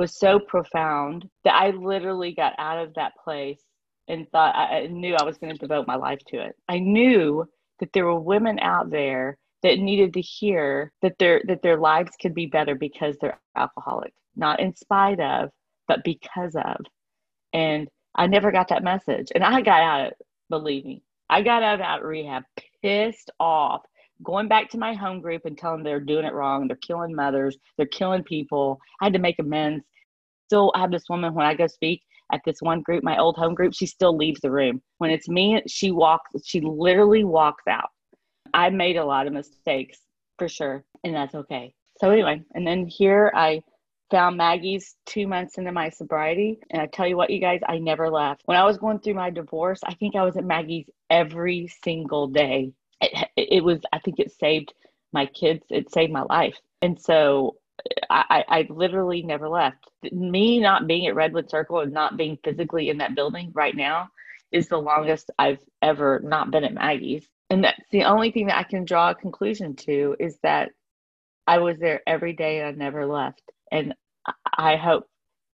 was 0.00 0.18
so 0.18 0.38
profound 0.40 1.28
that 1.44 1.54
I 1.54 1.70
literally 1.70 2.32
got 2.32 2.54
out 2.58 2.78
of 2.78 2.94
that 2.94 3.12
place 3.22 3.60
and 4.08 4.26
thought 4.30 4.56
I 4.56 4.86
knew 4.86 5.14
I 5.14 5.24
was 5.24 5.36
going 5.36 5.52
to 5.52 5.58
devote 5.58 5.86
my 5.86 5.96
life 5.96 6.20
to 6.28 6.40
it. 6.40 6.56
I 6.68 6.78
knew 6.78 7.44
that 7.80 7.92
there 7.92 8.06
were 8.06 8.18
women 8.18 8.58
out 8.60 8.90
there 8.90 9.36
that 9.62 9.78
needed 9.78 10.14
to 10.14 10.22
hear 10.22 10.90
that 11.02 11.18
their 11.18 11.42
that 11.48 11.60
their 11.62 11.76
lives 11.76 12.12
could 12.20 12.34
be 12.34 12.46
better 12.46 12.74
because 12.74 13.16
they're 13.20 13.38
alcoholic, 13.56 14.14
not 14.34 14.58
in 14.58 14.74
spite 14.74 15.20
of, 15.20 15.50
but 15.86 16.02
because 16.02 16.56
of. 16.56 16.76
And 17.52 17.86
I 18.14 18.26
never 18.26 18.52
got 18.52 18.68
that 18.68 18.84
message. 18.84 19.28
And 19.34 19.44
I 19.44 19.60
got 19.60 19.80
out 19.80 20.06
of 20.06 20.12
believe 20.48 20.84
me, 20.84 21.02
I 21.28 21.42
got 21.42 21.62
out 21.62 21.80
of 21.80 22.04
rehab 22.04 22.42
pissed 22.82 23.30
off, 23.38 23.82
going 24.22 24.48
back 24.48 24.68
to 24.70 24.78
my 24.78 24.94
home 24.94 25.20
group 25.20 25.42
and 25.44 25.56
telling 25.56 25.78
them 25.78 25.84
they're 25.84 26.00
doing 26.00 26.24
it 26.24 26.34
wrong. 26.34 26.66
They're 26.66 26.76
killing 26.76 27.14
mothers, 27.14 27.56
they're 27.76 27.86
killing 27.86 28.24
people. 28.24 28.78
I 29.00 29.06
had 29.06 29.12
to 29.12 29.18
make 29.18 29.38
amends. 29.38 29.84
Still 30.48 30.72
I 30.74 30.80
have 30.80 30.90
this 30.90 31.08
woman 31.08 31.34
when 31.34 31.46
I 31.46 31.54
go 31.54 31.66
speak 31.66 32.02
at 32.32 32.40
this 32.44 32.60
one 32.60 32.82
group, 32.82 33.02
my 33.02 33.18
old 33.18 33.36
home 33.36 33.54
group, 33.54 33.74
she 33.74 33.86
still 33.86 34.16
leaves 34.16 34.40
the 34.40 34.50
room. 34.50 34.80
When 34.98 35.10
it's 35.10 35.28
me, 35.28 35.62
she 35.66 35.90
walks, 35.90 36.30
she 36.44 36.60
literally 36.60 37.24
walks 37.24 37.64
out. 37.68 37.88
I 38.54 38.70
made 38.70 38.96
a 38.96 39.04
lot 39.04 39.26
of 39.26 39.32
mistakes 39.32 39.98
for 40.38 40.48
sure, 40.48 40.84
and 41.04 41.14
that's 41.14 41.34
okay. 41.34 41.74
So, 42.00 42.10
anyway, 42.10 42.42
and 42.54 42.66
then 42.66 42.86
here 42.86 43.30
I 43.34 43.62
found 44.10 44.36
Maggie's 44.36 44.96
two 45.06 45.26
months 45.26 45.58
into 45.58 45.72
my 45.72 45.90
sobriety. 45.90 46.58
And 46.70 46.82
I 46.82 46.86
tell 46.86 47.06
you 47.06 47.16
what, 47.16 47.30
you 47.30 47.40
guys, 47.40 47.60
I 47.66 47.78
never 47.78 48.10
left. 48.10 48.42
When 48.44 48.56
I 48.56 48.64
was 48.64 48.78
going 48.78 49.00
through 49.00 49.14
my 49.14 49.30
divorce, 49.30 49.80
I 49.84 49.94
think 49.94 50.16
I 50.16 50.24
was 50.24 50.36
at 50.36 50.44
Maggie's 50.44 50.88
every 51.08 51.70
single 51.82 52.28
day. 52.28 52.72
It, 53.00 53.28
it 53.36 53.64
was, 53.64 53.80
I 53.92 53.98
think 53.98 54.18
it 54.18 54.32
saved 54.32 54.72
my 55.12 55.26
kids, 55.26 55.64
it 55.70 55.92
saved 55.92 56.12
my 56.12 56.22
life. 56.22 56.58
And 56.82 57.00
so 57.00 57.56
I, 58.08 58.44
I 58.48 58.66
literally 58.68 59.22
never 59.22 59.48
left. 59.48 59.88
Me 60.12 60.60
not 60.60 60.86
being 60.86 61.06
at 61.06 61.14
Redwood 61.14 61.50
Circle 61.50 61.80
and 61.80 61.92
not 61.92 62.16
being 62.16 62.38
physically 62.44 62.90
in 62.90 62.98
that 62.98 63.14
building 63.14 63.52
right 63.54 63.74
now 63.74 64.08
is 64.52 64.68
the 64.68 64.78
longest 64.78 65.30
I've 65.38 65.60
ever 65.80 66.20
not 66.22 66.50
been 66.50 66.64
at 66.64 66.74
Maggie's. 66.74 67.26
And 67.48 67.64
that's 67.64 67.82
the 67.90 68.04
only 68.04 68.30
thing 68.30 68.46
that 68.46 68.58
I 68.58 68.64
can 68.64 68.84
draw 68.84 69.10
a 69.10 69.14
conclusion 69.14 69.76
to 69.76 70.16
is 70.18 70.38
that 70.42 70.70
I 71.46 71.58
was 71.58 71.78
there 71.78 72.02
every 72.06 72.32
day 72.32 72.60
and 72.60 72.68
I 72.68 72.72
never 72.72 73.06
left. 73.06 73.42
And 73.70 73.94
I 74.56 74.76
hope 74.76 75.06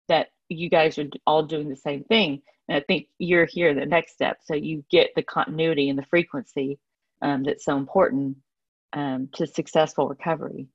that 0.08 0.28
you 0.50 0.70
guys 0.70 0.98
are 0.98 1.08
all 1.26 1.44
doing 1.44 1.70
the 1.70 1.76
same 1.76 2.04
thing. 2.04 2.42
And 2.68 2.78
I 2.78 2.82
think 2.82 3.08
you're 3.20 3.46
here 3.46 3.74
the 3.74 3.86
next 3.86 4.14
step. 4.14 4.38
So 4.44 4.56
you 4.56 4.84
get 4.90 5.12
the 5.16 5.24
continuity 5.24 5.90
and 5.90 5.98
the 5.98 6.06
frequency 6.10 6.80
um, 7.22 7.44
that's 7.44 7.66
so 7.66 7.78
important 7.78 8.38
um, 8.94 9.30
to 9.34 9.46
successful 9.46 10.08
recovery, 10.08 10.68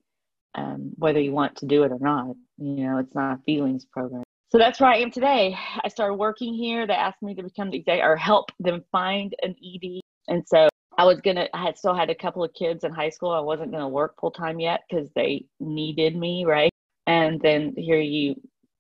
um, 0.55 0.93
whether 0.97 1.21
you 1.21 1.33
want 1.33 1.57
to 1.57 1.67
do 1.67 1.83
it 1.85 1.93
or 1.93 1.99
not. 2.01 2.37
You 2.59 2.85
know, 2.85 2.99
it's 2.99 3.15
not 3.15 3.39
a 3.39 3.43
feelings 3.43 3.85
program. 3.85 4.23
So 4.51 4.59
that's 4.59 4.81
where 4.81 4.91
I 4.91 4.97
am 4.97 5.13
today. 5.13 5.57
I 5.83 5.89
started 5.89 6.15
working 6.15 6.55
here. 6.55 6.87
They 6.87 6.95
asked 6.95 7.23
me 7.23 7.35
to 7.37 7.43
become 7.43 7.71
the 7.71 7.79
executive 7.79 8.11
or 8.11 8.17
help 8.17 8.51
them 8.59 8.85
find 8.91 9.35
an 9.43 9.55
ED. 9.65 10.01
And 10.29 10.45
so 10.47 10.69
I 10.99 11.05
was 11.05 11.21
gonna. 11.21 11.49
I 11.55 11.63
had 11.63 11.79
still 11.79 11.95
had 11.95 12.11
a 12.11 12.15
couple 12.15 12.43
of 12.43 12.53
kids 12.53 12.85
in 12.85 12.93
high 12.93 13.11
school. 13.11 13.31
I 13.31 13.41
wasn't 13.41 13.71
gonna 13.71 13.89
work 13.89 14.21
full 14.21 14.33
time 14.33 14.61
yet 14.61 14.83
because 14.89 15.09
they 15.15 15.47
needed 15.61 16.17
me, 16.17 16.45
right? 16.45 16.70
And 17.11 17.41
then 17.41 17.75
here 17.77 17.99
you, 17.99 18.37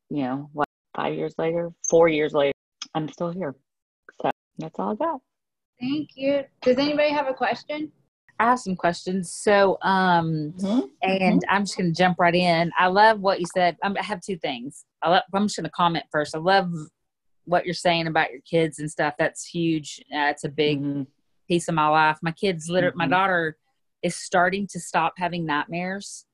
you 0.08 0.22
know, 0.22 0.50
what 0.52 0.68
five 0.94 1.14
years 1.14 1.34
later, 1.38 1.70
four 1.88 2.08
years 2.08 2.32
later, 2.32 2.54
I'm 2.94 3.08
still 3.08 3.30
here. 3.30 3.56
So 4.22 4.30
that's 4.58 4.78
all 4.78 4.92
I 4.92 4.94
got. 4.94 5.20
Thank 5.80 6.10
you. 6.14 6.44
Does 6.62 6.78
anybody 6.78 7.10
have 7.10 7.26
a 7.26 7.34
question? 7.34 7.90
I 8.38 8.44
have 8.44 8.60
some 8.60 8.76
questions. 8.76 9.32
So, 9.32 9.78
um, 9.82 10.54
mm-hmm. 10.56 10.80
and 11.02 11.42
mm-hmm. 11.42 11.54
I'm 11.54 11.62
just 11.62 11.76
going 11.76 11.92
to 11.92 11.98
jump 11.98 12.18
right 12.18 12.34
in. 12.34 12.70
I 12.78 12.86
love 12.86 13.20
what 13.20 13.40
you 13.40 13.46
said. 13.52 13.76
I 13.82 13.92
have 14.02 14.20
two 14.20 14.36
things. 14.36 14.84
I 15.02 15.10
love, 15.10 15.22
I'm 15.34 15.46
just 15.46 15.56
going 15.56 15.64
to 15.64 15.70
comment 15.70 16.04
first. 16.12 16.34
I 16.34 16.38
love 16.38 16.70
what 17.44 17.64
you're 17.64 17.74
saying 17.74 18.06
about 18.06 18.30
your 18.30 18.40
kids 18.48 18.78
and 18.78 18.90
stuff. 18.90 19.14
That's 19.18 19.44
huge. 19.44 20.00
Uh, 20.14 20.32
a 20.44 20.48
big 20.48 20.80
mm-hmm 20.80 21.02
piece 21.50 21.68
of 21.68 21.74
my 21.74 21.88
life. 21.88 22.18
My 22.22 22.30
kids, 22.30 22.68
literally, 22.70 22.92
mm-hmm. 22.92 23.10
my 23.10 23.16
daughter 23.16 23.56
is 24.02 24.14
starting 24.14 24.68
to 24.68 24.78
stop 24.78 25.14
having 25.16 25.44
nightmares 25.44 26.24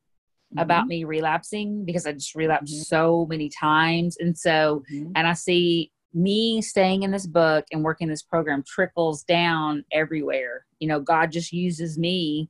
mm-hmm. 0.53 0.59
about 0.59 0.87
me 0.87 1.05
relapsing 1.05 1.85
because 1.85 2.07
I 2.07 2.13
just 2.13 2.35
relapsed 2.35 2.75
mm-hmm. 2.75 2.83
so 2.83 3.27
many 3.29 3.49
times. 3.49 4.17
And 4.19 4.37
so, 4.37 4.83
mm-hmm. 4.93 5.13
and 5.15 5.27
I 5.27 5.33
see 5.33 5.91
me 6.15 6.63
staying 6.63 7.03
in 7.03 7.11
this 7.11 7.27
book 7.27 7.67
and 7.73 7.85
working 7.85 8.09
this 8.09 8.23
program 8.23 8.65
trickles 8.67 9.23
down 9.25 9.85
everywhere. 9.93 10.65
You 10.79 10.89
know, 10.89 11.01
God 11.01 11.31
just 11.31 11.53
uses 11.53 11.99
me 11.99 12.49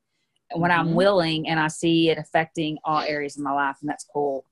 when 0.54 0.70
I'm 0.70 0.86
mm-hmm. 0.86 0.94
willing 0.94 1.48
and 1.48 1.58
I 1.58 1.68
see 1.68 2.10
it 2.10 2.18
affecting 2.18 2.78
all 2.84 3.00
areas 3.00 3.36
of 3.36 3.42
my 3.42 3.52
life, 3.52 3.76
and 3.80 3.90
that's 3.90 4.06
cool. 4.12 4.44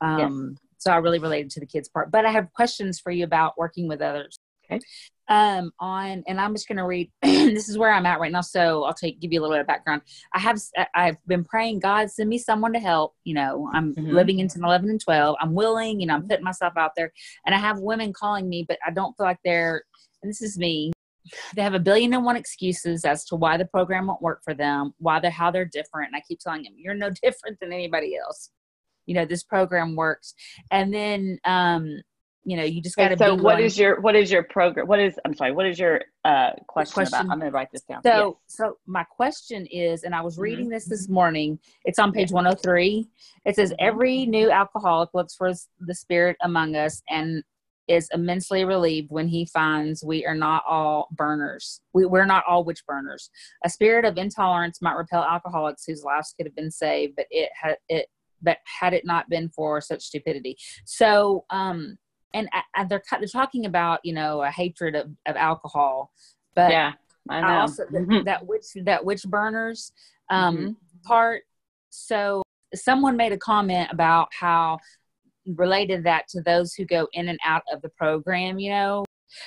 Um, 0.00 0.50
yes. 0.50 0.62
So 0.78 0.92
I 0.92 0.96
really 0.96 1.18
related 1.18 1.50
to 1.52 1.60
the 1.60 1.66
kids 1.66 1.88
part. 1.88 2.10
But 2.10 2.26
I 2.26 2.30
have 2.30 2.52
questions 2.52 3.00
for 3.00 3.10
you 3.10 3.24
about 3.24 3.56
working 3.56 3.88
with 3.88 4.02
others. 4.02 4.38
Okay. 4.70 4.80
Um 5.28 5.72
on 5.80 6.22
and 6.28 6.40
i'm 6.40 6.54
just 6.54 6.68
going 6.68 6.78
to 6.78 6.84
read 6.84 7.10
this 7.22 7.68
is 7.68 7.76
where 7.76 7.92
i'm 7.92 8.06
at 8.06 8.20
right 8.20 8.30
now 8.30 8.42
so 8.42 8.84
i'll 8.84 8.94
take 8.94 9.20
give 9.20 9.32
you 9.32 9.40
a 9.40 9.42
little 9.42 9.56
bit 9.56 9.60
of 9.60 9.66
background. 9.66 10.02
I 10.32 10.38
have 10.38 10.60
i've 10.94 11.16
been 11.26 11.44
praying 11.44 11.80
god 11.80 12.10
send 12.10 12.28
me 12.28 12.38
someone 12.38 12.72
to 12.72 12.78
help 12.78 13.14
you 13.24 13.34
know 13.34 13.68
i'm 13.74 13.94
mm-hmm. 13.94 14.14
living 14.14 14.38
into 14.38 14.60
11 14.60 14.88
and 14.88 15.00
12 15.00 15.36
i'm 15.40 15.52
willing 15.54 16.00
you 16.00 16.06
know 16.06 16.14
i'm 16.14 16.28
putting 16.28 16.44
myself 16.44 16.74
out 16.76 16.92
there 16.96 17.12
and 17.44 17.54
i 17.54 17.58
have 17.58 17.80
women 17.80 18.12
calling 18.12 18.48
me 18.48 18.64
but 18.68 18.78
i 18.86 18.90
don't 18.92 19.16
feel 19.16 19.26
like 19.26 19.40
they're 19.44 19.82
and 20.22 20.30
this 20.30 20.42
is 20.42 20.56
me 20.58 20.92
they 21.56 21.62
have 21.62 21.74
a 21.74 21.80
billion 21.80 22.14
and 22.14 22.24
one 22.24 22.36
excuses 22.36 23.04
as 23.04 23.24
to 23.24 23.34
why 23.34 23.56
the 23.56 23.64
program 23.64 24.06
won't 24.06 24.22
work 24.22 24.42
for 24.44 24.54
them 24.54 24.94
why 24.98 25.18
they're 25.18 25.28
how 25.28 25.50
they're 25.50 25.64
different 25.64 26.06
and 26.06 26.16
i 26.16 26.22
keep 26.28 26.38
telling 26.38 26.62
them 26.62 26.74
you're 26.76 26.94
no 26.94 27.10
different 27.22 27.58
than 27.60 27.72
anybody 27.72 28.16
else. 28.16 28.50
You 29.06 29.14
know 29.14 29.24
this 29.24 29.42
program 29.42 29.94
works. 29.94 30.34
And 30.70 30.92
then 30.92 31.38
um 31.44 32.00
you 32.46 32.56
know 32.56 32.62
you 32.62 32.80
just 32.80 32.96
got 32.96 33.08
to 33.08 33.16
be 33.16 33.24
so 33.24 33.34
what 33.34 33.60
is 33.60 33.76
your 33.76 34.00
what 34.00 34.14
is 34.14 34.30
your 34.30 34.44
program 34.44 34.86
what 34.86 35.00
is 35.00 35.18
i'm 35.24 35.34
sorry 35.34 35.52
what 35.52 35.66
is 35.66 35.78
your 35.78 36.00
uh 36.24 36.50
question, 36.68 36.94
question 36.94 37.18
about 37.20 37.32
i'm 37.32 37.40
going 37.40 37.50
to 37.50 37.54
write 37.54 37.68
this 37.72 37.82
down 37.82 38.00
so 38.02 38.38
yes. 38.48 38.56
so 38.56 38.78
my 38.86 39.04
question 39.04 39.66
is 39.66 40.04
and 40.04 40.14
i 40.14 40.20
was 40.20 40.38
reading 40.38 40.66
mm-hmm. 40.66 40.74
this 40.74 40.86
this 40.86 41.08
morning 41.08 41.58
it's 41.84 41.98
on 41.98 42.12
page 42.12 42.30
103 42.30 43.06
it 43.44 43.56
says 43.56 43.70
mm-hmm. 43.70 43.86
every 43.86 44.26
new 44.26 44.50
alcoholic 44.50 45.10
looks 45.12 45.34
for 45.34 45.52
the 45.80 45.94
spirit 45.94 46.36
among 46.40 46.76
us 46.76 47.02
and 47.10 47.42
is 47.88 48.08
immensely 48.12 48.64
relieved 48.64 49.10
when 49.10 49.28
he 49.28 49.46
finds 49.46 50.02
we 50.04 50.26
are 50.26 50.34
not 50.34 50.64
all 50.68 51.08
burners. 51.12 51.80
We, 51.92 52.04
we're 52.06 52.26
not 52.26 52.44
all 52.48 52.64
witch 52.64 52.84
burners. 52.86 53.30
A 53.64 53.70
spirit 53.70 54.04
of 54.04 54.18
intolerance 54.18 54.82
might 54.82 54.96
repel 54.96 55.22
alcoholics 55.22 55.84
whose 55.86 56.02
lives 56.02 56.34
could 56.36 56.46
have 56.46 56.56
been 56.56 56.70
saved, 56.70 57.14
but 57.16 57.26
it 57.30 57.50
had 57.60 57.76
it 57.88 58.08
but 58.42 58.58
had 58.80 58.92
it 58.92 59.06
not 59.06 59.28
been 59.30 59.48
for 59.48 59.80
such 59.80 60.02
stupidity. 60.02 60.56
So 60.84 61.44
um 61.50 61.96
and, 62.36 62.48
and 62.76 62.88
they're 62.88 63.02
they're 63.18 63.28
talking 63.28 63.66
about 63.66 64.00
you 64.04 64.12
know 64.12 64.42
a 64.42 64.50
hatred 64.50 64.94
of, 64.94 65.10
of 65.26 65.36
alcohol, 65.36 66.12
but 66.54 66.70
yeah, 66.70 66.92
I 67.28 67.40
know 67.40 67.60
also, 67.60 67.84
mm-hmm. 67.86 68.24
that 68.24 68.46
witch 68.46 68.66
that 68.84 69.04
witch 69.04 69.24
burners 69.24 69.92
um, 70.30 70.56
mm-hmm. 70.56 70.70
part. 71.04 71.42
So 71.90 72.42
someone 72.74 73.16
made 73.16 73.32
a 73.32 73.38
comment 73.38 73.88
about 73.90 74.28
how 74.38 74.78
related 75.46 76.04
that 76.04 76.28
to 76.28 76.42
those 76.42 76.74
who 76.74 76.84
go 76.84 77.08
in 77.12 77.28
and 77.28 77.38
out 77.44 77.62
of 77.72 77.82
the 77.82 77.88
program. 77.90 78.58
You 78.58 78.70
know, 78.70 79.04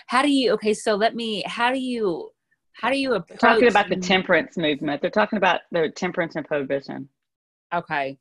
how 0.07 0.21
do 0.21 0.31
you? 0.31 0.53
Okay, 0.53 0.73
so 0.73 0.95
let 0.95 1.15
me. 1.15 1.43
How 1.45 1.71
do 1.71 1.79
you? 1.79 2.31
how 2.79 2.89
do 2.89 2.97
you 2.97 3.13
approach 3.13 3.39
talking 3.39 3.67
about 3.67 3.89
the 3.89 3.95
temperance 3.95 4.57
movement 4.57 5.01
they're 5.01 5.11
talking 5.11 5.37
about 5.37 5.61
the 5.71 5.89
temperance 5.95 6.35
and 6.35 6.45
prohibition 6.45 7.09
okay 7.73 8.17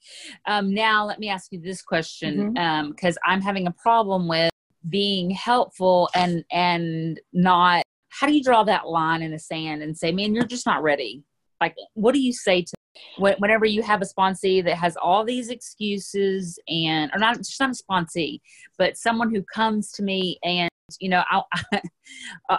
um, 0.47 0.75
now 0.75 1.07
let 1.07 1.19
me 1.19 1.29
ask 1.29 1.53
you 1.53 1.61
this 1.61 1.81
question 1.81 2.53
because 2.53 3.15
mm-hmm. 3.17 3.31
um, 3.31 3.33
i'm 3.33 3.41
having 3.41 3.67
a 3.67 3.71
problem 3.71 4.27
with 4.27 4.51
being 4.89 5.31
helpful 5.31 6.09
and 6.15 6.45
and 6.53 7.21
not 7.33 7.83
how 8.11 8.27
do 8.27 8.33
you 8.33 8.43
draw 8.43 8.65
that 8.65 8.87
line 8.87 9.23
in 9.23 9.31
the 9.31 9.39
sand 9.39 9.83
and 9.83 9.97
say 9.97 10.13
man 10.13 10.35
you're 10.35 10.45
just 10.45 10.67
not 10.67 10.83
ready. 10.83 11.23
Like 11.61 11.75
what 11.95 12.13
do 12.13 12.21
you 12.21 12.33
say 12.33 12.63
to 12.63 12.75
whenever 13.19 13.65
you 13.65 13.83
have 13.83 14.03
a 14.03 14.05
sponsee 14.05 14.63
that 14.65 14.77
has 14.77 14.97
all 14.97 15.25
these 15.25 15.51
excuses 15.51 16.59
and 16.69 17.11
or 17.15 17.19
not 17.19 17.37
just 17.37 17.61
not 17.61 17.71
a 17.71 17.83
sponsee 17.83 18.41
but 18.77 18.97
someone 18.97 19.33
who 19.33 19.43
comes 19.43 19.93
to 19.93 20.03
me 20.03 20.39
and 20.43 20.71
you 21.01 21.09
know 21.09 21.23
I, 21.31 21.43
uh, 22.49 22.59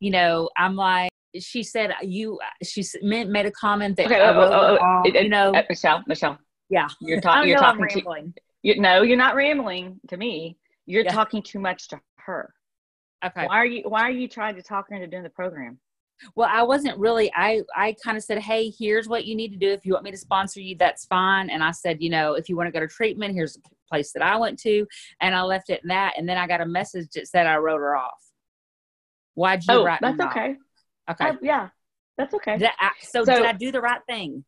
you 0.00 0.10
know 0.10 0.50
i'm 0.56 0.76
like 0.76 1.10
she 1.38 1.62
said 1.62 1.92
you 2.02 2.38
she 2.62 2.84
made 3.02 3.46
a 3.46 3.50
comment 3.50 3.96
that 3.96 4.06
okay, 4.06 4.20
oh, 4.20 4.32
oh, 4.34 4.78
oh, 4.80 5.02
it, 5.04 5.22
you 5.22 5.28
know? 5.28 5.54
uh, 5.54 5.62
michelle 5.68 6.02
michelle. 6.06 6.38
Yeah. 6.68 6.88
You're, 7.00 7.20
talking. 7.22 7.48
you're 7.48 7.58
talking 7.58 7.88
to 7.88 8.32
you 8.62 8.80
no 8.80 9.02
you're 9.02 9.16
not 9.16 9.34
rambling 9.34 10.00
to 10.08 10.16
me 10.16 10.58
you're 10.86 11.04
yeah. 11.04 11.12
talking 11.12 11.42
too 11.42 11.58
much 11.58 11.88
to 11.88 12.00
her. 12.16 12.52
Okay. 13.24 13.46
Why 13.46 13.56
are 13.56 13.66
you 13.66 13.82
why 13.88 14.02
are 14.02 14.10
you 14.10 14.28
trying 14.28 14.56
to 14.56 14.62
talk 14.62 14.88
her 14.88 14.96
into 14.96 15.06
doing 15.06 15.22
the 15.22 15.30
program? 15.30 15.78
Well 16.36 16.48
i 16.52 16.62
wasn't 16.62 16.98
really 16.98 17.32
i 17.34 17.62
i 17.76 17.96
kind 18.04 18.16
of 18.16 18.22
said 18.22 18.38
hey 18.38 18.72
here's 18.78 19.08
what 19.08 19.24
you 19.24 19.34
need 19.34 19.50
to 19.52 19.58
do. 19.58 19.70
If 19.70 19.84
you 19.84 19.92
want 19.92 20.04
me 20.04 20.10
to 20.10 20.16
sponsor 20.16 20.60
you 20.60 20.76
that's 20.76 21.04
fine. 21.06 21.50
And 21.50 21.62
i 21.62 21.70
said 21.70 21.98
you 22.00 22.10
know 22.10 22.34
if 22.34 22.48
you 22.48 22.56
want 22.56 22.68
to 22.68 22.72
go 22.72 22.80
to 22.80 22.88
treatment 22.88 23.34
here's 23.34 23.54
the 23.54 23.60
place 23.88 24.12
that 24.12 24.22
i 24.22 24.36
went 24.36 24.58
to. 24.60 24.86
And 25.20 25.34
i 25.34 25.42
left 25.42 25.70
it 25.70 25.82
in 25.82 25.88
that 25.88 26.14
and 26.16 26.28
then 26.28 26.38
i 26.38 26.46
got 26.46 26.60
a 26.60 26.66
message 26.66 27.08
that 27.14 27.28
said 27.28 27.46
i 27.46 27.56
wrote 27.56 27.78
her 27.78 27.96
off. 27.96 28.22
Why'd 29.34 29.64
you 29.66 29.74
oh, 29.74 29.84
write 29.84 30.00
that's 30.00 30.20
okay. 30.20 30.56
Okay. 31.10 31.24
I, 31.24 31.36
yeah 31.42 31.68
that's 32.18 32.34
okay. 32.34 32.58
I, 32.78 32.90
so, 33.00 33.24
so 33.24 33.36
did 33.36 33.46
i 33.46 33.52
do 33.52 33.72
the 33.72 33.80
right 33.80 34.00
thing? 34.08 34.44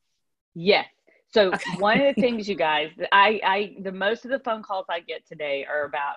Yes 0.54 0.86
so 1.34 1.48
okay. 1.48 1.78
one 1.78 2.00
of 2.00 2.14
the 2.14 2.20
things 2.20 2.48
you 2.48 2.54
guys 2.54 2.90
i 3.12 3.40
i 3.44 3.76
the 3.82 3.92
most 3.92 4.24
of 4.24 4.30
the 4.30 4.38
phone 4.38 4.62
calls 4.62 4.86
i 4.88 5.00
get 5.00 5.26
today 5.26 5.66
are 5.68 5.84
about 5.84 6.16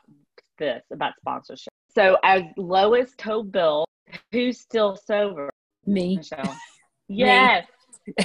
this 0.58 0.84
about 0.92 1.14
sponsorship 1.20 1.74
so 1.94 2.18
as 2.24 2.44
lois 2.58 3.12
told 3.18 3.52
bill 3.52 3.88
Who's 4.32 4.60
still 4.60 4.96
sober? 4.96 5.50
Me. 5.86 6.18
Michelle. 6.18 6.56
Yes. 7.10 7.66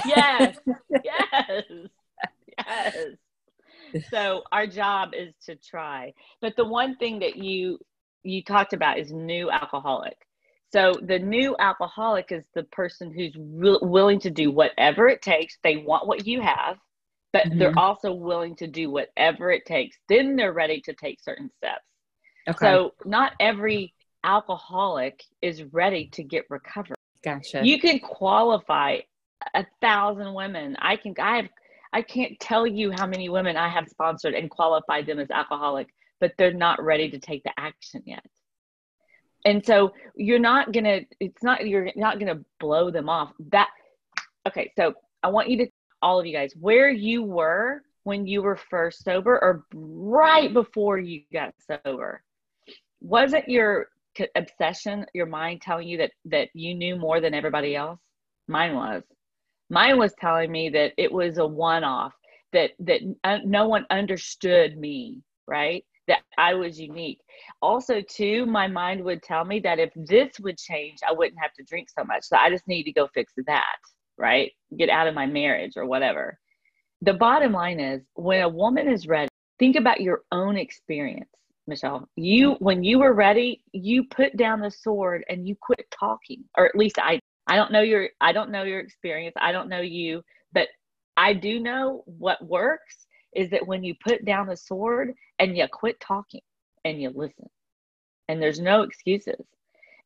yes. 0.05 0.57
yes. 1.05 1.63
Yes. 2.57 4.03
So 4.11 4.43
our 4.51 4.67
job 4.67 5.11
is 5.17 5.33
to 5.45 5.55
try. 5.55 6.11
But 6.41 6.57
the 6.57 6.65
one 6.65 6.97
thing 6.97 7.19
that 7.19 7.37
you 7.37 7.79
you 8.23 8.43
talked 8.43 8.73
about 8.73 8.99
is 8.99 9.13
new 9.13 9.49
alcoholic. 9.49 10.17
So 10.73 10.95
the 11.03 11.19
new 11.19 11.55
alcoholic 11.59 12.31
is 12.31 12.43
the 12.55 12.63
person 12.63 13.13
who's 13.13 13.35
re- 13.37 13.77
willing 13.81 14.19
to 14.21 14.31
do 14.31 14.49
whatever 14.49 15.07
it 15.07 15.21
takes. 15.21 15.57
They 15.63 15.77
want 15.77 16.07
what 16.07 16.25
you 16.25 16.41
have, 16.41 16.77
but 17.31 17.45
mm-hmm. 17.45 17.59
they're 17.59 17.77
also 17.77 18.11
willing 18.11 18.55
to 18.55 18.67
do 18.67 18.89
whatever 18.89 19.51
it 19.51 19.65
takes. 19.67 19.95
Then 20.09 20.35
they're 20.35 20.51
ready 20.51 20.81
to 20.81 20.93
take 20.93 21.21
certain 21.21 21.51
steps. 21.57 21.85
Okay. 22.49 22.57
So 22.59 22.93
not 23.05 23.33
every 23.39 23.93
alcoholic 24.23 25.23
is 25.43 25.63
ready 25.71 26.09
to 26.13 26.23
get 26.23 26.45
recovered. 26.49 26.95
Gotcha. 27.23 27.61
You 27.63 27.79
can 27.79 27.99
qualify 27.99 28.97
a 29.53 29.65
thousand 29.79 30.33
women. 30.33 30.75
I 30.79 30.95
can 30.95 31.13
I 31.19 31.37
have 31.37 31.49
I 31.93 32.01
can't 32.01 32.39
tell 32.39 32.65
you 32.65 32.91
how 32.91 33.05
many 33.05 33.29
women 33.29 33.57
I 33.57 33.69
have 33.69 33.87
sponsored 33.87 34.33
and 34.33 34.49
qualified 34.49 35.05
them 35.05 35.19
as 35.19 35.29
alcoholic, 35.29 35.89
but 36.19 36.33
they're 36.39 36.51
not 36.51 36.83
ready 36.83 37.11
to 37.11 37.19
take 37.19 37.43
the 37.43 37.53
action 37.57 38.01
yet. 38.05 38.25
And 39.45 39.65
so 39.65 39.93
you're 40.15 40.39
not 40.39 40.71
gonna 40.71 41.01
it's 41.19 41.43
not 41.43 41.67
you're 41.67 41.89
not 41.95 42.19
gonna 42.19 42.39
blow 42.59 42.91
them 42.91 43.09
off. 43.09 43.31
That 43.51 43.69
okay, 44.47 44.71
so 44.77 44.93
I 45.21 45.29
want 45.29 45.49
you 45.49 45.57
to 45.57 45.67
all 46.01 46.19
of 46.19 46.25
you 46.25 46.33
guys 46.33 46.53
where 46.59 46.89
you 46.89 47.23
were 47.23 47.81
when 48.03 48.27
you 48.27 48.41
were 48.41 48.57
first 48.57 49.03
sober 49.03 49.33
or 49.41 49.65
right 49.73 50.53
before 50.53 50.97
you 50.97 51.21
got 51.31 51.53
sober. 51.67 52.23
Wasn't 53.01 53.47
your 53.49 53.87
obsession 54.35 55.05
your 55.13 55.25
mind 55.25 55.61
telling 55.61 55.87
you 55.87 55.97
that 55.97 56.11
that 56.25 56.49
you 56.53 56.75
knew 56.75 56.95
more 56.95 57.19
than 57.19 57.33
everybody 57.33 57.75
else? 57.75 57.99
Mine 58.47 58.75
was. 58.75 59.03
Mine 59.69 59.97
was 59.97 60.13
telling 60.19 60.51
me 60.51 60.69
that 60.69 60.93
it 60.97 61.11
was 61.11 61.37
a 61.37 61.47
one-off 61.47 62.13
that 62.53 62.71
that 62.79 63.01
uh, 63.23 63.39
no 63.43 63.67
one 63.67 63.85
understood 63.89 64.77
me 64.77 65.21
right 65.47 65.83
that 66.07 66.21
i 66.37 66.53
was 66.53 66.79
unique 66.79 67.19
also 67.61 68.01
too 68.01 68.45
my 68.45 68.67
mind 68.67 69.03
would 69.03 69.21
tell 69.23 69.45
me 69.45 69.59
that 69.59 69.79
if 69.79 69.91
this 69.95 70.39
would 70.39 70.57
change 70.57 70.99
i 71.07 71.11
wouldn't 71.11 71.39
have 71.39 71.53
to 71.53 71.63
drink 71.63 71.87
so 71.89 72.03
much 72.03 72.23
so 72.23 72.37
i 72.37 72.49
just 72.49 72.67
need 72.67 72.83
to 72.83 72.91
go 72.91 73.07
fix 73.13 73.33
that 73.45 73.77
right 74.17 74.51
get 74.77 74.89
out 74.89 75.07
of 75.07 75.15
my 75.15 75.25
marriage 75.25 75.73
or 75.75 75.85
whatever 75.85 76.37
the 77.01 77.13
bottom 77.13 77.51
line 77.51 77.79
is 77.79 78.01
when 78.15 78.41
a 78.41 78.49
woman 78.49 78.87
is 78.87 79.07
ready 79.07 79.29
think 79.59 79.75
about 79.75 80.01
your 80.01 80.21
own 80.31 80.57
experience 80.57 81.29
Michelle. 81.67 82.07
You 82.15 82.55
when 82.59 82.83
you 82.83 82.99
were 82.99 83.13
ready, 83.13 83.63
you 83.71 84.03
put 84.03 84.35
down 84.35 84.59
the 84.59 84.71
sword 84.71 85.23
and 85.29 85.47
you 85.47 85.55
quit 85.61 85.85
talking. 85.97 86.43
Or 86.57 86.65
at 86.65 86.75
least 86.75 86.97
I 86.99 87.19
I 87.47 87.55
don't 87.55 87.71
know 87.71 87.81
your 87.81 88.09
I 88.21 88.31
don't 88.31 88.51
know 88.51 88.63
your 88.63 88.79
experience. 88.79 89.35
I 89.39 89.51
don't 89.51 89.69
know 89.69 89.81
you, 89.81 90.23
but 90.51 90.67
I 91.17 91.33
do 91.33 91.59
know 91.59 92.03
what 92.05 92.45
works 92.45 93.05
is 93.35 93.49
that 93.49 93.67
when 93.67 93.83
you 93.83 93.95
put 93.95 94.25
down 94.25 94.47
the 94.47 94.57
sword 94.57 95.13
and 95.39 95.57
you 95.57 95.67
quit 95.71 95.99
talking 95.99 96.41
and 96.85 97.01
you 97.01 97.11
listen. 97.13 97.49
And 98.27 98.41
there's 98.41 98.59
no 98.59 98.83
excuses. 98.83 99.45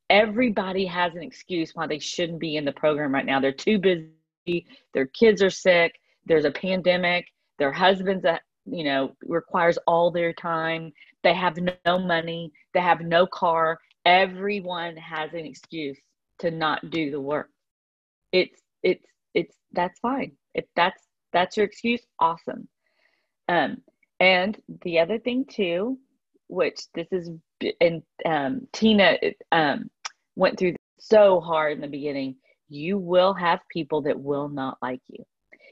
Everybody 0.10 0.86
has 0.86 1.16
an 1.16 1.24
excuse 1.24 1.72
why 1.74 1.88
they 1.88 2.00
shouldn't 2.00 2.40
be 2.40 2.56
in 2.56 2.66
the 2.66 2.72
program 2.72 3.14
right 3.14 3.26
now. 3.26 3.40
They're 3.40 3.52
too 3.52 3.78
busy, 3.78 4.66
their 4.94 5.08
kids 5.08 5.42
are 5.44 5.50
sick, 5.50 6.00
there's 6.26 6.46
a 6.46 6.52
pandemic, 6.52 7.28
their 7.60 7.72
husband's 7.72 8.26
a 8.26 8.40
you 8.66 8.84
know 8.84 9.16
requires 9.26 9.78
all 9.88 10.12
their 10.12 10.34
time. 10.34 10.92
They 11.24 11.34
have 11.34 11.58
no 11.58 12.00
money. 12.00 12.52
They 12.74 12.82
have 12.82 13.02
no 13.02 13.26
car. 13.26 13.80
Everyone 14.06 14.96
has 14.98 15.34
an 15.34 15.46
excuse 15.46 15.98
to 16.40 16.52
not 16.52 16.90
do 16.90 17.12
the 17.12 17.20
work. 17.20 17.50
It's 18.32 18.62
it's 18.84 19.06
it's 19.34 19.56
that's 19.74 20.00
fine. 20.00 20.34
If 20.54 20.66
that's 20.76 21.02
that's 21.34 21.58
your 21.58 21.66
excuse 21.66 22.02
awesome 22.20 22.68
um 23.48 23.78
and 24.20 24.58
the 24.84 25.00
other 25.00 25.20
thing 25.20 25.46
too 25.46 25.98
which 26.48 26.82
this 26.94 27.08
is 27.12 27.30
and 27.82 28.04
um 28.26 28.68
tina 28.74 29.18
um 29.52 29.90
went 30.36 30.58
through 30.58 30.76
so 31.00 31.40
hard 31.40 31.74
in 31.74 31.82
the 31.82 31.88
beginning 31.88 32.36
you 32.70 32.98
will 32.98 33.34
have 33.34 33.60
people 33.70 34.02
that 34.02 34.20
will 34.20 34.50
not 34.50 34.78
like 34.82 35.02
you 35.08 35.24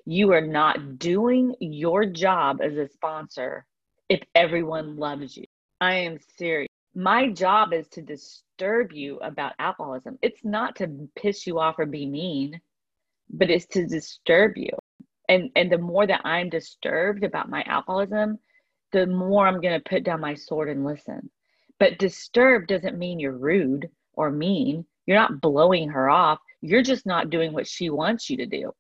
you 0.05 0.31
are 0.33 0.41
not 0.41 0.99
doing 0.99 1.55
your 1.59 2.05
job 2.05 2.61
as 2.61 2.75
a 2.77 2.87
sponsor 2.87 3.65
if 4.07 4.21
everyone 4.35 4.97
loves 4.97 5.35
you. 5.35 5.45
I 5.81 5.95
am 5.95 6.19
serious. 6.37 6.69
My 6.93 7.29
job 7.31 7.73
is 7.73 7.87
to 7.89 8.01
disturb 8.01 8.93
you 8.93 9.17
about 9.17 9.53
alcoholism. 9.59 10.17
It's 10.21 10.45
not 10.45 10.75
to 10.77 11.09
piss 11.15 11.45
you 11.47 11.59
off 11.59 11.79
or 11.79 11.87
be 11.87 12.05
mean, 12.05 12.61
but 13.29 13.49
it's 13.49 13.65
to 13.67 13.87
disturb 13.87 14.57
you. 14.57 14.69
And 15.29 15.49
and 15.55 15.71
the 15.71 15.77
more 15.77 16.07
that 16.07 16.21
I'm 16.23 16.49
disturbed 16.49 17.23
about 17.23 17.49
my 17.49 17.63
alcoholism, 17.67 18.39
the 18.91 19.05
more 19.07 19.47
I'm 19.47 19.61
going 19.61 19.79
to 19.79 19.89
put 19.89 20.03
down 20.03 20.21
my 20.21 20.33
sword 20.33 20.69
and 20.69 20.85
listen. 20.85 21.29
But 21.79 21.99
disturbed 21.99 22.67
doesn't 22.67 22.97
mean 22.97 23.19
you're 23.19 23.37
rude 23.37 23.89
or 24.13 24.31
mean. 24.31 24.85
You're 25.05 25.17
not 25.17 25.41
blowing 25.41 25.89
her 25.89 26.09
off. 26.09 26.39
You're 26.61 26.81
just 26.81 27.05
not 27.05 27.29
doing 27.29 27.53
what 27.53 27.67
she 27.67 27.89
wants 27.89 28.29
you 28.29 28.37
to 28.37 28.45
do. 28.45 28.73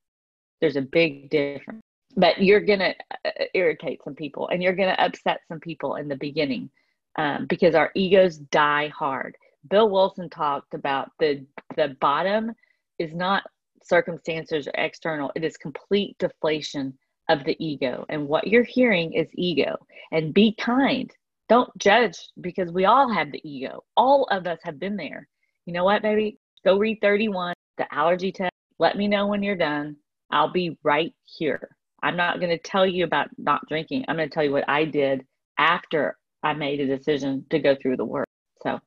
There's 0.61 0.77
a 0.77 0.81
big 0.81 1.29
difference. 1.29 1.81
But 2.17 2.41
you're 2.41 2.61
going 2.61 2.79
to 2.79 2.95
uh, 3.25 3.45
irritate 3.53 4.01
some 4.03 4.15
people 4.15 4.47
and 4.47 4.63
you're 4.63 4.75
going 4.75 4.89
to 4.89 5.03
upset 5.03 5.41
some 5.49 5.59
people 5.59 5.95
in 5.95 6.07
the 6.07 6.15
beginning 6.15 6.69
um, 7.17 7.45
because 7.47 7.75
our 7.75 7.91
egos 7.93 8.37
die 8.37 8.87
hard. 8.87 9.35
Bill 9.69 9.89
Wilson 9.89 10.29
talked 10.29 10.73
about 10.73 11.11
the 11.19 11.45
the 11.75 11.95
bottom 11.99 12.53
is 12.99 13.13
not 13.13 13.43
circumstances 13.87 14.67
or 14.67 14.73
external, 14.75 15.31
it 15.35 15.43
is 15.43 15.57
complete 15.57 16.17
deflation 16.19 16.97
of 17.29 17.43
the 17.43 17.55
ego. 17.63 18.05
And 18.09 18.27
what 18.27 18.47
you're 18.47 18.63
hearing 18.63 19.13
is 19.13 19.27
ego. 19.33 19.75
And 20.11 20.33
be 20.33 20.53
kind. 20.59 21.11
Don't 21.49 21.69
judge 21.77 22.17
because 22.41 22.71
we 22.71 22.85
all 22.85 23.11
have 23.11 23.31
the 23.31 23.41
ego. 23.47 23.83
All 23.95 24.25
of 24.31 24.47
us 24.47 24.59
have 24.63 24.79
been 24.79 24.95
there. 24.95 25.27
You 25.65 25.73
know 25.73 25.83
what, 25.83 26.01
baby? 26.01 26.37
Go 26.63 26.77
read 26.77 26.99
31, 27.01 27.53
the 27.77 27.93
allergy 27.93 28.31
test. 28.31 28.51
Let 28.79 28.97
me 28.97 29.07
know 29.07 29.27
when 29.27 29.43
you're 29.43 29.55
done. 29.55 29.95
I'll 30.31 30.51
be 30.51 30.77
right 30.83 31.13
here. 31.25 31.75
I'm 32.01 32.17
not 32.17 32.39
going 32.39 32.49
to 32.49 32.57
tell 32.57 32.85
you 32.85 33.03
about 33.03 33.29
not 33.37 33.61
drinking. 33.67 34.05
I'm 34.07 34.15
going 34.15 34.29
to 34.29 34.33
tell 34.33 34.43
you 34.43 34.51
what 34.51 34.67
I 34.67 34.85
did 34.85 35.25
after 35.57 36.17
I 36.43 36.53
made 36.53 36.79
a 36.79 36.85
decision 36.85 37.45
to 37.49 37.59
go 37.59 37.75
through 37.75 37.97
the 37.97 38.05
work. 38.05 38.27
So 38.61 38.79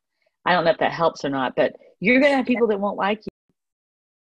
I 0.44 0.52
don't 0.52 0.64
know 0.64 0.70
if 0.70 0.78
that 0.78 0.92
helps 0.92 1.24
or 1.24 1.28
not, 1.28 1.54
but 1.56 1.74
you're 2.00 2.20
going 2.20 2.32
to 2.32 2.37
have 2.37 2.46
people 2.46 2.68
that 2.68 2.80
won't 2.80 2.96
like 2.96 3.18
you. 3.18 3.38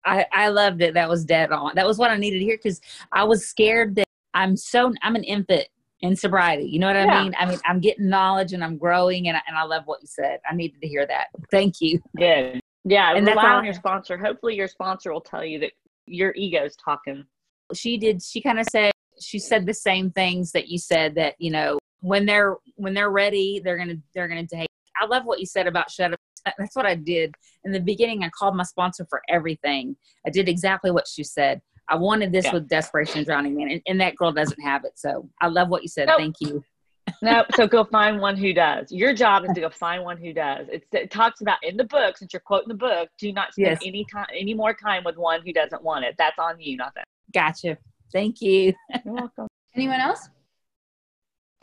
I, 0.08 0.26
I 0.32 0.48
loved 0.50 0.82
it. 0.82 0.93
That 0.93 1.10
was 1.10 1.26
dead 1.26 1.52
on. 1.52 1.74
That 1.76 1.86
was 1.86 1.98
what 1.98 2.12
I 2.12 2.17
needed 2.17 2.39
to 2.39 2.46
hear 2.46 2.58
because 2.58 2.82
I 3.12 3.24
was 3.24 3.46
scared 3.46 3.96
that 3.96 4.08
I'm 4.34 4.56
so, 4.56 4.93
I'm 5.02 5.15
an 5.15 5.24
infant 5.24 5.67
in 6.02 6.15
sobriety. 6.15 6.65
You 6.65 6.80
know 6.80 6.88
what 6.88 6.96
I 6.96 7.06
yeah. 7.06 7.24
mean? 7.24 7.36
I 7.38 7.46
mean, 7.46 7.60
I'm 7.65 7.80
getting 7.80 8.08
knowledge 8.08 8.54
and 8.54 8.63
I'm 8.63 8.78
growing 8.78 9.28
and 9.28 9.38
I, 9.38 9.41
and 9.48 9.58
I 9.58 9.63
love 9.63 9.84
what 9.86 10.02
you 10.02 10.08
said. 10.08 10.39
I 10.50 10.56
needed 10.56 10.82
to 10.82 10.88
hear 10.88 11.06
that. 11.08 11.28
Thank 11.52 11.82
you. 11.82 12.02
Good. 12.15 12.62
Yeah, 12.86 13.15
And 13.15 13.28
rely 13.28 13.50
on 13.52 13.65
your 13.65 13.74
sponsor. 13.74 14.17
Hopefully, 14.17 14.56
your 14.56 14.70
sponsor 14.70 15.12
will 15.12 15.20
tell 15.20 15.43
you 15.43 15.60
that 15.60 15.72
your 16.06 16.34
ego's 16.36 16.76
talking. 16.78 17.26
she 17.74 17.98
did 17.98 18.24
she 18.24 18.41
kind 18.41 18.60
of 18.60 18.65
said 18.72 18.91
she 19.20 19.39
said 19.39 19.65
the 19.65 19.74
same 19.74 20.10
things 20.12 20.54
that 20.54 20.70
you 20.70 20.80
said 20.80 21.15
that 21.15 21.36
you 21.38 21.52
know 21.52 21.78
when 22.00 22.26
they're 22.26 22.56
when 22.76 22.93
they're 22.93 23.12
ready 23.12 23.62
they're 23.63 23.78
gonna 23.78 23.98
they're 24.15 24.28
gonna 24.28 24.48
take 24.48 24.70
i 25.02 25.06
love 25.06 25.26
what 25.26 25.39
you 25.39 25.46
said 25.46 25.67
about 25.67 25.91
shut 25.91 26.13
up 26.13 26.20
that's 26.58 26.76
what 26.76 26.86
i 26.86 26.95
did 26.95 27.34
in 27.65 27.71
the 27.71 27.80
beginning 27.80 28.23
i 28.23 28.30
called 28.30 28.56
my 28.56 28.63
sponsor 28.63 29.06
for 29.10 29.21
everything 29.30 29.95
i 30.26 30.30
did 30.30 30.47
exactly 30.50 30.91
what 30.91 31.08
she 31.08 31.23
said 31.23 31.62
i 31.89 31.95
wanted 31.95 32.32
this 32.32 32.45
Yeah. 32.45 32.54
with 32.54 32.67
desperation 32.69 33.23
drowning 33.23 33.56
man 33.56 33.69
and, 33.69 33.82
and 33.88 34.02
that 34.02 34.15
girl 34.15 34.32
doesn't 34.32 34.62
have 34.62 34.84
it 34.86 34.93
so 34.95 35.30
i 35.41 35.47
love 35.47 35.69
what 35.69 35.82
you 35.84 35.88
said 35.89 36.08
Nope. 36.08 36.17
thank 36.19 36.36
you 36.41 36.63
no, 37.21 37.45
so 37.56 37.65
go 37.65 37.86
find 37.86 38.19
one 38.19 38.36
who 38.36 38.52
does. 38.54 38.91
Your 38.91 39.13
job 39.13 39.45
is 39.45 39.52
to 39.56 39.62
go 39.62 39.69
find 39.86 40.04
one 40.04 40.17
who 40.17 40.34
does. 40.34 40.67
It's, 40.69 40.86
it 40.91 41.10
talks 41.10 41.39
about 41.39 41.58
in 41.63 41.78
the 41.78 41.86
book, 41.86 42.17
since 42.17 42.34
you're 42.34 42.41
quoting 42.41 42.67
the 42.67 42.73
book, 42.73 43.08
do 43.17 43.32
not 43.32 43.54
spend 43.54 43.67
Yes. 43.69 43.80
any 43.86 44.06
time, 44.12 44.26
any 44.38 44.54
more 44.54 44.73
time 44.73 45.06
with 45.06 45.15
one 45.15 45.39
who 45.45 45.54
doesn't 45.54 45.82
want 45.82 46.04
it. 46.04 46.15
That's 46.17 46.38
on 46.38 46.60
you, 46.60 46.76
not 46.76 46.93
them. 46.95 47.06
gotcha 47.34 47.78
thank 48.12 48.41
you 48.41 48.73
You're 49.06 49.13
welcome. 49.13 49.47
Anyone 49.76 50.02
else? 50.02 50.28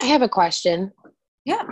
I 0.01 0.07
have 0.07 0.23
a 0.23 0.29
question. 0.31 0.91
Yeah. 1.45 1.63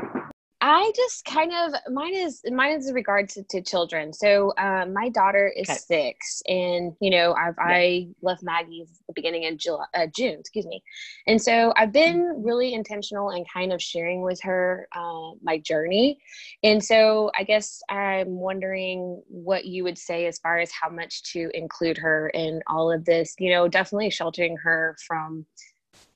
I 0.65 0.93
just 0.95 1.25
kind 1.25 1.53
of 1.53 1.75
mine 1.93 2.15
is 2.15 2.41
mine 2.49 2.79
is 2.79 2.89
in 2.89 2.95
regard 2.95 3.29
to, 3.31 3.43
to 3.51 3.61
children. 3.63 4.13
So 4.13 4.53
um, 4.59 4.93
my 4.93 5.09
daughter 5.09 5.53
is 5.57 5.69
Okay. 5.69 5.75
six, 5.75 6.41
and 6.47 6.93
you 7.01 7.11
know 7.11 7.35
I've 7.35 7.57
I 7.59 8.07
left 8.23 8.45
Maggie's 8.45 9.03
the 9.09 9.13
beginning 9.13 9.45
of 9.49 9.57
July, 9.59 9.87
uh, 9.93 10.07
June, 10.15 10.39
excuse 10.39 10.65
me, 10.65 10.81
and 11.27 11.43
so 11.43 11.73
I've 11.77 11.91
been 11.91 12.45
really 12.45 12.75
intentional 12.75 13.31
and 13.31 13.45
kind 13.53 13.73
of 13.73 13.83
sharing 13.83 14.23
with 14.23 14.41
her 14.43 14.87
uh, 14.95 15.33
my 15.43 15.59
journey, 15.59 16.21
and 16.63 16.83
so 16.83 17.33
I 17.37 17.43
guess 17.43 17.83
I'm 17.89 18.37
wondering 18.37 19.21
what 19.27 19.65
you 19.65 19.83
would 19.83 19.99
say 19.99 20.27
as 20.27 20.39
far 20.39 20.61
as 20.61 20.71
how 20.71 20.89
much 20.89 21.25
to 21.33 21.51
include 21.55 21.99
her 21.99 22.29
in 22.29 22.63
all 22.69 22.93
of 22.93 23.05
this. 23.05 23.35
You 23.41 23.51
know, 23.51 23.67
definitely 23.67 24.11
sheltering 24.11 24.57
her 24.59 24.97
from 25.09 25.45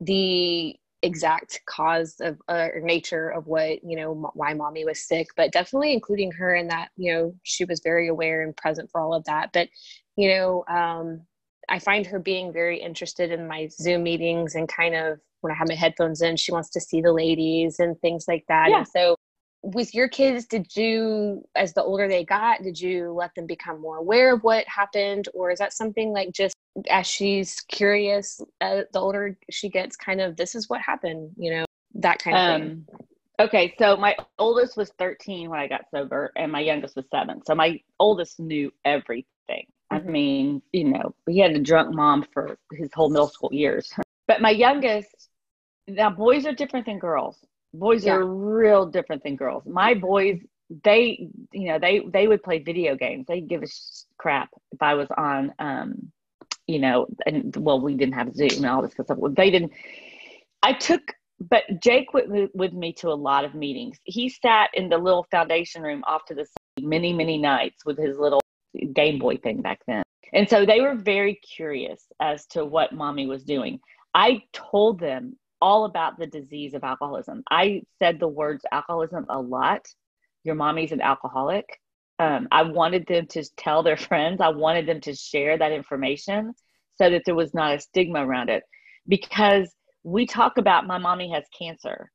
the 0.01 0.77
exact 1.07 1.61
cause 1.67 2.17
of 2.21 2.39
uh, 2.49 2.69
or 2.75 2.81
nature 2.81 3.31
of 3.31 3.47
what 3.47 3.83
you 3.85 3.97
know 3.97 4.13
m- 4.13 4.31
why 4.35 4.53
mommy 4.53 4.85
was 4.85 5.01
sick 5.01 5.29
but 5.37 5.53
definitely 5.53 5.93
including 5.93 6.31
her 6.33 6.55
in 6.55 6.69
that 6.69 6.89
you 6.97 7.13
know 7.13 7.35
she 7.45 7.65
was 7.65 7.81
very 7.81 8.09
aware 8.09 8.43
and 8.43 8.57
present 8.57 8.91
for 8.91 9.01
all 9.01 9.15
of 9.15 9.25
that. 9.25 9.51
But 9.53 9.69
you 10.17 10.29
know 10.29 10.65
um 10.69 11.23
i 11.69 11.79
find 11.79 12.07
her 12.07 12.19
being 12.19 12.53
very 12.53 12.79
interested 12.81 13.31
in 13.31 13.47
my 13.47 13.69
zoom 13.69 14.03
meetings 14.03 14.55
and 14.55 14.69
kind 14.69 14.95
of 14.95 15.19
when 15.41 15.53
i 15.53 15.55
have 15.55 15.69
my 15.69 15.75
headphones 15.75 16.23
in 16.23 16.37
she 16.37 16.53
wants 16.53 16.71
to 16.71 16.81
see 16.81 17.01
the 17.01 17.13
ladies 17.13 17.79
and 17.79 17.99
things 18.01 18.27
like 18.29 18.45
that. 18.49 18.71
Yeah. 18.71 18.79
and 18.79 18.89
so 18.89 19.17
with 19.63 19.95
your 19.95 20.09
kids 20.09 20.47
did 20.47 20.75
you 20.77 21.45
as 21.57 21.75
the 21.75 21.83
older 21.83 22.09
they 22.09 22.25
got 22.25 22.63
did 22.63 22.81
you 22.81 23.13
let 23.13 23.35
them 23.35 23.47
become 23.47 23.81
more 23.81 23.97
aware 23.97 24.35
of 24.35 24.43
what 24.45 24.65
happened? 24.69 25.29
Or 25.35 25.51
is 25.51 25.59
that 25.59 25.73
something 25.73 26.13
like 26.13 26.33
just 26.33 26.55
as 26.91 27.07
she's 27.07 27.61
curious 27.63 28.41
uh, 28.61 28.83
the 28.93 28.99
older 29.01 29.37
she 29.51 29.69
gets 29.69 29.97
kind 29.97 30.21
of 30.21 30.37
this 30.37 30.55
is 30.55 30.69
what 30.69 30.81
happened 30.81 31.31
you 31.37 31.51
know 31.51 31.65
that 31.95 32.19
kind 32.19 32.37
of 32.37 32.45
thing 32.45 32.73
Um, 32.73 32.87
okay, 33.41 33.75
so 33.79 33.97
my 33.97 34.17
oldest 34.21 34.61
was 34.61 34.75
13 34.99 35.51
when 35.51 35.59
I 35.61 35.67
got 35.69 35.71
sober, 35.91 36.33
and 36.37 36.53
my 36.53 36.61
youngest 36.61 36.97
was 36.97 37.07
seven. 37.11 37.43
So 37.45 37.55
my 37.55 37.81
oldest 37.99 38.39
knew 38.41 38.73
everything. 38.85 39.67
I 39.91 39.99
Mhm. 39.99 40.13
mean, 40.13 40.63
you 40.73 40.85
know, 40.85 41.15
he 41.29 41.39
had 41.41 41.53
a 41.53 41.59
drunk 41.61 41.95
mom 41.95 42.25
for 42.33 42.59
his 42.73 42.91
whole 42.95 43.09
middle 43.11 43.29
school 43.29 43.53
years. 43.53 43.93
But 44.27 44.41
my 44.41 44.51
youngest, 44.51 45.29
now 45.89 46.11
boys 46.11 46.47
are 46.47 46.53
different 46.53 46.87
than 46.87 46.99
girls. 46.99 47.45
Boys 47.75 48.07
Yeah. 48.07 48.19
are 48.19 48.25
real 48.25 48.87
different 48.87 49.23
than 49.23 49.37
girls. 49.37 49.65
My 49.67 49.95
boys, 49.95 50.41
they, 50.85 51.29
you 51.53 51.69
know, 51.69 51.79
they 51.79 52.01
they 52.13 52.27
would 52.29 52.43
play 52.43 52.59
video 52.59 52.97
games. 52.97 53.27
They 53.29 53.41
give 53.41 53.63
a 53.63 53.67
sh- 53.69 54.05
crap 54.19 54.51
if 54.73 54.83
I 54.83 54.95
was 54.95 55.09
on, 55.17 55.53
um, 55.59 56.13
you 56.67 56.79
know, 56.79 57.07
and 57.27 57.55
well, 57.57 57.81
we 57.81 57.95
didn't 57.95 58.15
have 58.15 58.35
Zoom 58.35 58.51
and 58.57 58.67
all 58.67 58.83
this 58.83 58.93
stuff. 58.93 59.19
They 59.37 59.51
didn't. 59.51 59.73
I 60.63 60.73
took 60.73 61.15
but 61.39 61.65
Jake 61.83 62.15
went 62.15 62.55
with 62.55 62.73
me 62.73 62.93
to 62.95 63.09
a 63.09 63.15
lot 63.15 63.45
of 63.45 63.55
meetings. 63.55 63.99
He 64.05 64.29
sat 64.29 64.71
in 64.75 64.89
the 64.89 64.99
little 64.99 65.27
foundation 65.31 65.83
room 65.83 66.03
off 66.07 66.25
to 66.27 66.35
the 66.35 66.47
side 66.47 66.85
many, 66.85 67.13
many 67.13 67.37
nights 67.39 67.85
with 67.85 67.99
his 67.99 68.17
little 68.19 68.41
Game 68.95 69.19
Boy 69.19 69.37
thing 69.37 69.61
back 69.61 69.81
then. 69.87 70.03
And 70.33 70.49
so 70.49 70.65
they 70.65 70.81
were 70.81 70.95
very 70.95 71.35
curious 71.35 72.05
as 72.21 72.47
to 72.47 72.65
what 72.65 72.93
mommy 72.93 73.27
was 73.27 73.45
doing. 73.45 73.81
I 74.15 74.43
told 74.53 74.99
them 74.99 75.37
all 75.61 75.85
about 75.85 76.19
the 76.19 76.27
disease 76.27 76.75
of 76.75 76.85
alcoholism. 76.85 77.43
I 77.51 77.83
said 77.99 78.19
the 78.19 78.29
words 78.29 78.65
alcoholism 78.73 79.27
a 79.29 79.41
lot. 79.41 79.87
Your 80.45 80.55
mommy's 80.55 80.93
an 80.93 81.01
alcoholic. 81.01 81.67
Um, 82.19 82.49
I 82.51 82.63
wanted 82.63 83.07
them 83.07 83.27
to 83.29 83.45
tell 83.57 83.83
their 83.83 83.97
friends, 84.09 84.41
I 84.41 84.49
wanted 84.49 84.87
them 84.87 85.01
to 85.03 85.15
share 85.15 85.59
that 85.59 85.73
information 85.73 86.55
so 86.97 87.11
that 87.11 87.23
there 87.27 87.35
was 87.35 87.55
not 87.55 87.75
a 87.75 87.81
stigma 87.81 88.27
around 88.27 88.49
it. 88.49 88.63
Because 89.07 89.71
we 90.03 90.27
talk 90.27 90.59
about 90.59 90.87
my 90.87 90.99
mommy 90.99 91.31
has 91.33 91.45
cancer, 91.57 92.11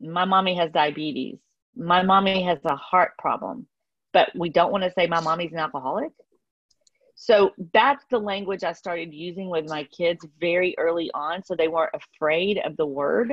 my 0.00 0.24
mommy 0.24 0.56
has 0.56 0.70
diabetes, 0.70 1.38
my 1.76 2.02
mommy 2.02 2.42
has 2.42 2.58
a 2.64 2.76
heart 2.76 3.12
problem, 3.18 3.66
but 4.12 4.30
we 4.34 4.48
don't 4.48 4.72
want 4.72 4.84
to 4.84 4.92
say 4.92 5.06
my 5.06 5.20
mommy's 5.20 5.52
an 5.52 5.58
alcoholic. 5.58 6.12
So 7.14 7.50
that's 7.74 8.04
the 8.10 8.18
language 8.18 8.64
I 8.64 8.72
started 8.72 9.12
using 9.12 9.50
with 9.50 9.68
my 9.68 9.84
kids 9.84 10.26
very 10.40 10.74
early 10.78 11.10
on, 11.12 11.44
so 11.44 11.54
they 11.54 11.68
weren't 11.68 11.94
afraid 11.94 12.58
of 12.58 12.76
the 12.78 12.86
word. 12.86 13.32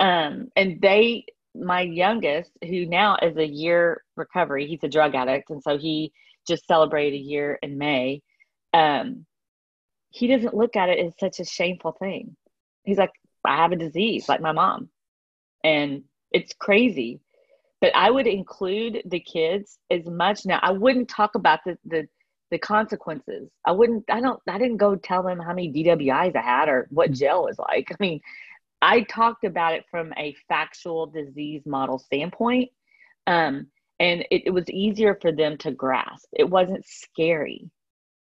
Um, 0.00 0.48
and 0.56 0.80
they, 0.80 1.26
my 1.54 1.82
youngest, 1.82 2.50
who 2.62 2.86
now 2.86 3.16
is 3.22 3.36
a 3.36 3.46
year 3.46 4.02
recovery, 4.16 4.66
he's 4.66 4.82
a 4.82 4.88
drug 4.88 5.14
addict, 5.14 5.50
and 5.50 5.62
so 5.62 5.78
he 5.78 6.12
just 6.46 6.66
celebrated 6.66 7.16
a 7.16 7.22
year 7.22 7.58
in 7.62 7.78
May. 7.78 8.22
Um, 8.72 9.26
he 10.10 10.26
doesn't 10.26 10.54
look 10.54 10.76
at 10.76 10.88
it 10.88 10.98
as 10.98 11.12
such 11.18 11.40
a 11.40 11.44
shameful 11.44 11.92
thing. 11.92 12.36
He's 12.84 12.98
like, 12.98 13.12
I 13.44 13.56
have 13.56 13.72
a 13.72 13.76
disease 13.76 14.28
like 14.28 14.40
my 14.40 14.52
mom. 14.52 14.88
And 15.64 16.04
it's 16.30 16.52
crazy. 16.58 17.20
But 17.80 17.94
I 17.96 18.10
would 18.10 18.26
include 18.26 19.02
the 19.06 19.20
kids 19.20 19.78
as 19.90 20.06
much 20.06 20.46
now. 20.46 20.60
I 20.62 20.70
wouldn't 20.70 21.08
talk 21.08 21.34
about 21.34 21.60
the 21.64 21.76
the 21.84 22.08
the 22.50 22.58
consequences. 22.58 23.48
I 23.66 23.72
wouldn't 23.72 24.04
I 24.10 24.20
don't 24.20 24.40
I 24.48 24.58
didn't 24.58 24.76
go 24.76 24.94
tell 24.94 25.22
them 25.22 25.40
how 25.40 25.54
many 25.54 25.72
DWIs 25.72 26.36
I 26.36 26.42
had 26.42 26.68
or 26.68 26.86
what 26.90 27.10
jail 27.10 27.44
was 27.44 27.58
like. 27.58 27.88
I 27.90 27.96
mean, 27.98 28.20
I 28.82 29.02
talked 29.02 29.44
about 29.44 29.74
it 29.74 29.84
from 29.90 30.12
a 30.18 30.34
factual 30.48 31.06
disease 31.06 31.62
model 31.64 31.98
standpoint. 31.98 32.70
Um, 33.26 33.68
and 34.00 34.22
it, 34.30 34.42
it 34.46 34.50
was 34.50 34.68
easier 34.68 35.16
for 35.22 35.30
them 35.32 35.56
to 35.58 35.70
grasp. 35.70 36.28
It 36.32 36.50
wasn't 36.50 36.84
scary. 36.84 37.70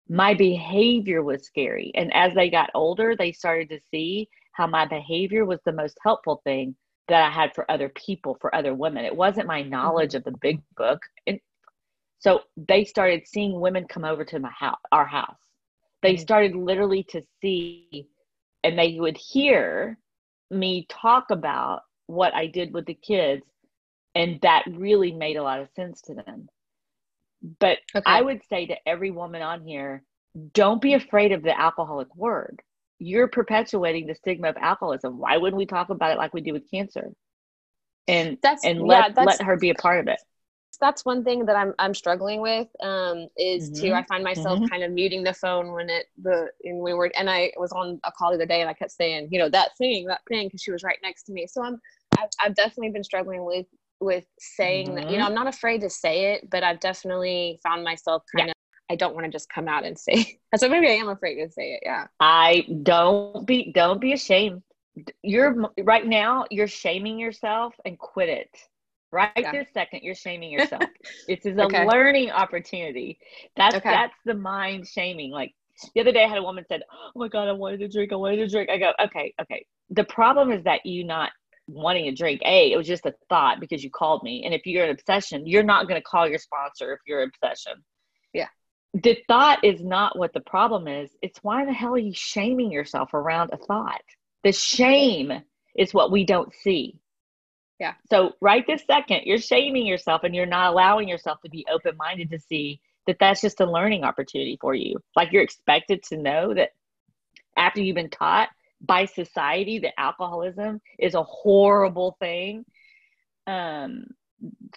My 0.08 0.34
behavior 0.34 1.22
was 1.22 1.44
scary. 1.44 1.92
And 1.94 2.12
as 2.14 2.32
they 2.34 2.48
got 2.48 2.70
older, 2.74 3.14
they 3.14 3.32
started 3.32 3.68
to 3.70 3.80
see 3.90 4.28
how 4.52 4.66
my 4.66 4.86
behavior 4.86 5.44
was 5.44 5.60
the 5.64 5.72
most 5.72 5.98
helpful 6.02 6.40
thing 6.44 6.74
that 7.08 7.22
I 7.22 7.30
had 7.30 7.54
for 7.54 7.70
other 7.70 7.90
people, 7.90 8.38
for 8.40 8.54
other 8.54 8.74
women. 8.74 9.04
It 9.04 9.14
wasn't 9.14 9.46
my 9.46 9.62
knowledge 9.62 10.14
of 10.14 10.24
the 10.24 10.34
big 10.40 10.62
book. 10.76 11.02
And 11.26 11.38
so 12.18 12.40
they 12.56 12.84
started 12.84 13.26
seeing 13.26 13.60
women 13.60 13.86
come 13.86 14.04
over 14.04 14.24
to 14.24 14.38
my 14.40 14.50
house, 14.50 14.80
our 14.92 15.04
house. 15.06 15.36
They 16.02 16.14
Mhm. 16.14 16.20
started 16.20 16.56
literally 16.56 17.02
to 17.04 17.22
see, 17.42 18.08
and 18.64 18.78
they 18.78 18.98
would 18.98 19.18
hear 19.18 19.98
me 20.50 20.86
talk 20.88 21.30
about 21.30 21.82
what 22.06 22.34
I 22.34 22.46
did 22.46 22.72
with 22.72 22.86
the 22.86 22.94
kids. 22.94 23.42
And 24.14 24.40
that 24.42 24.64
really 24.70 25.12
made 25.12 25.36
a 25.36 25.42
lot 25.42 25.60
of 25.60 25.68
sense 25.76 26.00
to 26.02 26.14
them. 26.14 26.48
But 27.60 27.78
Okay. 27.94 28.02
I 28.06 28.22
would 28.22 28.40
say 28.48 28.66
to 28.66 28.76
every 28.86 29.10
woman 29.10 29.42
on 29.42 29.62
here, 29.66 30.02
don't 30.52 30.80
be 30.80 30.94
afraid 30.94 31.32
of 31.32 31.42
the 31.42 31.58
alcoholic 31.58 32.14
word. 32.16 32.62
You're 32.98 33.28
perpetuating 33.28 34.06
the 34.06 34.14
stigma 34.14 34.48
of 34.48 34.56
alcoholism. 34.56 35.18
Why 35.18 35.36
wouldn't 35.36 35.58
we 35.58 35.66
talk 35.66 35.90
about 35.90 36.12
it 36.12 36.18
like 36.18 36.32
we 36.32 36.40
do 36.40 36.52
with 36.52 36.70
cancer? 36.70 37.12
And 38.08 38.38
that's 38.42 38.64
and 38.64 38.78
yeah 38.78 38.84
let 38.84 39.14
that's 39.14 39.26
let 39.26 39.42
her 39.42 39.56
be 39.56 39.70
a 39.70 39.74
part 39.74 40.00
of 40.00 40.08
it. 40.08 40.18
That's 40.78 41.04
one 41.04 41.24
thing 41.24 41.46
that 41.46 41.56
I'm 41.56 41.74
I'm 41.78 41.94
struggling 41.94 42.40
with. 42.40 42.68
Um, 42.82 43.28
is 43.36 43.70
to 43.80 43.86
Mhm. 43.88 43.94
I 43.94 44.02
find 44.04 44.24
myself 44.24 44.60
Mhm. 44.60 44.70
kind 44.70 44.82
of 44.84 44.92
muting 44.92 45.24
the 45.24 45.32
phone 45.34 45.72
when 45.72 45.88
it 45.90 46.06
the 46.22 46.50
and 46.64 46.80
we 46.80 46.94
were 46.94 47.10
and 47.18 47.30
I 47.30 47.52
was 47.56 47.72
on 47.72 48.00
a 48.04 48.12
call 48.12 48.30
the 48.30 48.36
other 48.36 48.46
day 48.46 48.60
and 48.60 48.70
I 48.70 48.74
kept 48.74 48.92
saying 48.92 49.28
you 49.30 49.38
know 49.38 49.48
that 49.50 49.76
thing 49.78 50.06
that 50.06 50.22
thing 50.28 50.46
because 50.48 50.62
she 50.62 50.72
was 50.72 50.82
right 50.84 50.98
next 51.02 51.24
to 51.24 51.32
me. 51.32 51.46
So 51.46 51.62
I'm 51.62 51.80
I've, 52.18 52.28
I've 52.42 52.54
definitely 52.54 52.90
been 52.90 53.04
struggling 53.04 53.44
with 53.44 53.66
with 54.00 54.26
saying 54.38 54.94
that 54.96 55.10
you 55.10 55.18
know 55.18 55.24
I'm 55.26 55.34
not 55.34 55.46
afraid 55.48 55.80
to 55.82 55.90
say 55.90 56.34
it, 56.34 56.50
but 56.50 56.62
I've 56.62 56.80
definitely 56.80 57.58
found 57.62 57.84
myself 57.84 58.22
kind 58.34 58.50
of 58.50 58.54
I 58.90 58.96
don't 58.96 59.14
want 59.14 59.24
to 59.26 59.30
just 59.32 59.48
come 59.50 59.68
out 59.68 59.84
and 59.84 59.98
say. 60.06 60.38
so 60.56 60.68
maybe 60.68 60.88
I 60.88 60.92
am 60.92 61.08
afraid 61.08 61.36
to 61.44 61.50
say 61.50 61.72
it. 61.74 61.80
Yeah. 61.84 62.06
I 62.20 62.66
don't 62.82 63.46
be 63.46 63.72
don't 63.72 64.00
be 64.00 64.12
ashamed. 64.12 64.62
You're 65.22 65.54
right 65.82 66.06
now. 66.06 66.46
You're 66.50 66.68
shaming 66.68 67.18
yourself 67.18 67.74
and 67.84 67.98
quit 67.98 68.28
it. 68.28 68.50
Right 69.16 69.32
Yeah. 69.36 69.50
this 69.52 69.68
second, 69.72 70.00
you're 70.02 70.14
shaming 70.14 70.50
yourself. 70.56 70.90
this 71.26 71.46
is 71.46 71.56
a 71.56 71.64
Okay. 71.64 71.86
learning 71.86 72.30
opportunity. 72.30 73.18
That's 73.56 73.76
Okay. 73.76 73.90
that's 73.90 74.14
the 74.26 74.34
mind 74.34 74.86
shaming. 74.86 75.30
Like 75.30 75.54
the 75.94 76.02
other 76.02 76.12
day, 76.12 76.24
I 76.24 76.28
had 76.28 76.38
a 76.38 76.42
woman 76.42 76.64
said, 76.68 76.82
"Oh 76.92 77.12
my 77.16 77.28
god, 77.28 77.48
I 77.48 77.52
wanted 77.52 77.80
to 77.80 77.88
drink. 77.88 78.12
I 78.12 78.16
wanted 78.16 78.36
to 78.36 78.48
drink." 78.48 78.68
I 78.68 78.78
go, 78.78 78.92
"Okay, 79.00 79.32
okay." 79.40 79.64
The 79.90 80.04
problem 80.04 80.52
is 80.52 80.62
that 80.64 80.84
you 80.84 81.02
not 81.04 81.30
wanting 81.66 82.04
to 82.04 82.12
drink. 82.14 82.42
A, 82.44 82.72
it 82.72 82.76
was 82.76 82.86
just 82.86 83.06
a 83.06 83.14
thought 83.30 83.58
because 83.58 83.82
you 83.82 83.90
called 83.90 84.22
me, 84.22 84.44
and 84.44 84.52
if 84.52 84.66
you're 84.66 84.84
an 84.84 84.90
obsession, 84.90 85.46
you're 85.46 85.62
not 85.62 85.88
going 85.88 85.98
to 86.00 86.04
call 86.04 86.28
your 86.28 86.38
sponsor 86.38 86.92
if 86.92 87.00
you're 87.06 87.22
an 87.22 87.30
obsession. 87.34 87.82
Yeah. 88.34 88.48
The 88.94 89.16
thought 89.28 89.64
is 89.64 89.82
not 89.82 90.18
what 90.18 90.32
the 90.34 90.40
problem 90.40 90.88
is. 90.88 91.10
It's 91.22 91.38
why 91.42 91.64
the 91.64 91.72
hell 91.72 91.94
are 91.94 91.98
you 91.98 92.14
shaming 92.14 92.70
yourself 92.70 93.14
around 93.14 93.50
a 93.52 93.56
thought? 93.56 94.02
The 94.44 94.52
shame 94.52 95.32
is 95.74 95.92
what 95.94 96.10
we 96.10 96.24
don't 96.24 96.52
see. 96.54 97.00
Yeah. 97.78 97.94
So 98.10 98.32
right 98.40 98.66
this 98.66 98.82
second, 98.86 99.22
you're 99.24 99.38
shaming 99.38 99.86
yourself 99.86 100.22
and 100.24 100.34
you're 100.34 100.46
not 100.46 100.72
allowing 100.72 101.08
yourself 101.08 101.40
to 101.42 101.50
be 101.50 101.66
open 101.70 101.96
minded 101.96 102.30
to 102.30 102.38
see 102.38 102.80
that 103.06 103.18
that's 103.20 103.40
just 103.40 103.60
a 103.60 103.70
learning 103.70 104.04
opportunity 104.04 104.58
for 104.60 104.74
you. 104.74 104.96
Like 105.14 105.32
you're 105.32 105.42
expected 105.42 106.02
to 106.04 106.16
know 106.16 106.54
that 106.54 106.70
after 107.56 107.80
you've 107.80 107.96
been 107.96 108.10
taught 108.10 108.48
by 108.80 109.04
society 109.04 109.78
that 109.80 109.98
alcoholism 109.98 110.80
is 110.98 111.14
a 111.14 111.22
horrible 111.22 112.16
thing. 112.20 112.64
Um, 113.46 114.06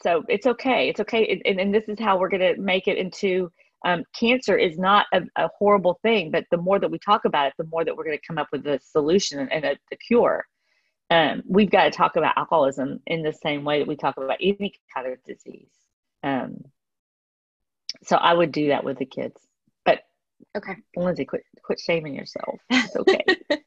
so 0.01 0.23
it's 0.29 0.45
okay. 0.45 0.89
It's 0.89 0.99
okay. 0.99 1.41
And, 1.45 1.59
and 1.59 1.73
this 1.73 1.89
is 1.89 1.99
how 1.99 2.17
we're 2.17 2.29
going 2.29 2.55
to 2.55 2.62
make 2.62 2.88
it 2.88 2.97
into 2.97 3.51
um, 3.85 4.03
cancer 4.17 4.57
is 4.57 4.77
not 4.77 5.05
a, 5.13 5.21
a, 5.38 5.49
horrible 5.57 5.99
thing, 6.01 6.31
but 6.31 6.43
the 6.51 6.57
more 6.57 6.79
that 6.79 6.91
we 6.91 6.99
talk 6.99 7.23
about 7.23 7.47
it, 7.47 7.53
the 7.57 7.63
more 7.65 7.85
that 7.85 7.95
we're 7.95 8.03
going 8.03 8.17
to 8.17 8.27
come 8.27 8.38
up 8.38 8.49
with 8.51 8.67
a 8.67 8.77
solution 8.83 9.39
and 9.39 9.63
a, 9.63 9.71
a 9.91 9.95
cure. 9.95 10.45
Um, 11.10 11.43
we've 11.48 11.72
got 11.72 11.86
to 11.86 11.91
talk 11.91 12.15
about 12.15 12.38
alcoholism 12.38 13.00
in 13.08 13.24
the 13.24 13.34
same 13.34 13.63
way 13.63 13.80
that 13.80 13.88
we 13.88 13.95
talk 13.95 14.17
about 14.17 14.38
any 14.39 14.74
kind 14.93 15.08
of 15.08 15.24
disease. 15.24 15.72
Um, 16.24 16.65
so 18.04 18.15
I 18.15 18.34
would 18.34 18.52
do 18.52 18.67
that 18.67 18.84
with 18.84 19.00
the 19.00 19.06
kids. 19.06 19.41
But 19.86 20.04
okay, 20.56 20.76
Lindsay, 20.95 21.26
quit 21.26 21.43
quit 21.63 21.80
shaming 21.80 22.13
yourself. 22.13 22.60
It's 22.69 22.95
okay. 22.95 23.24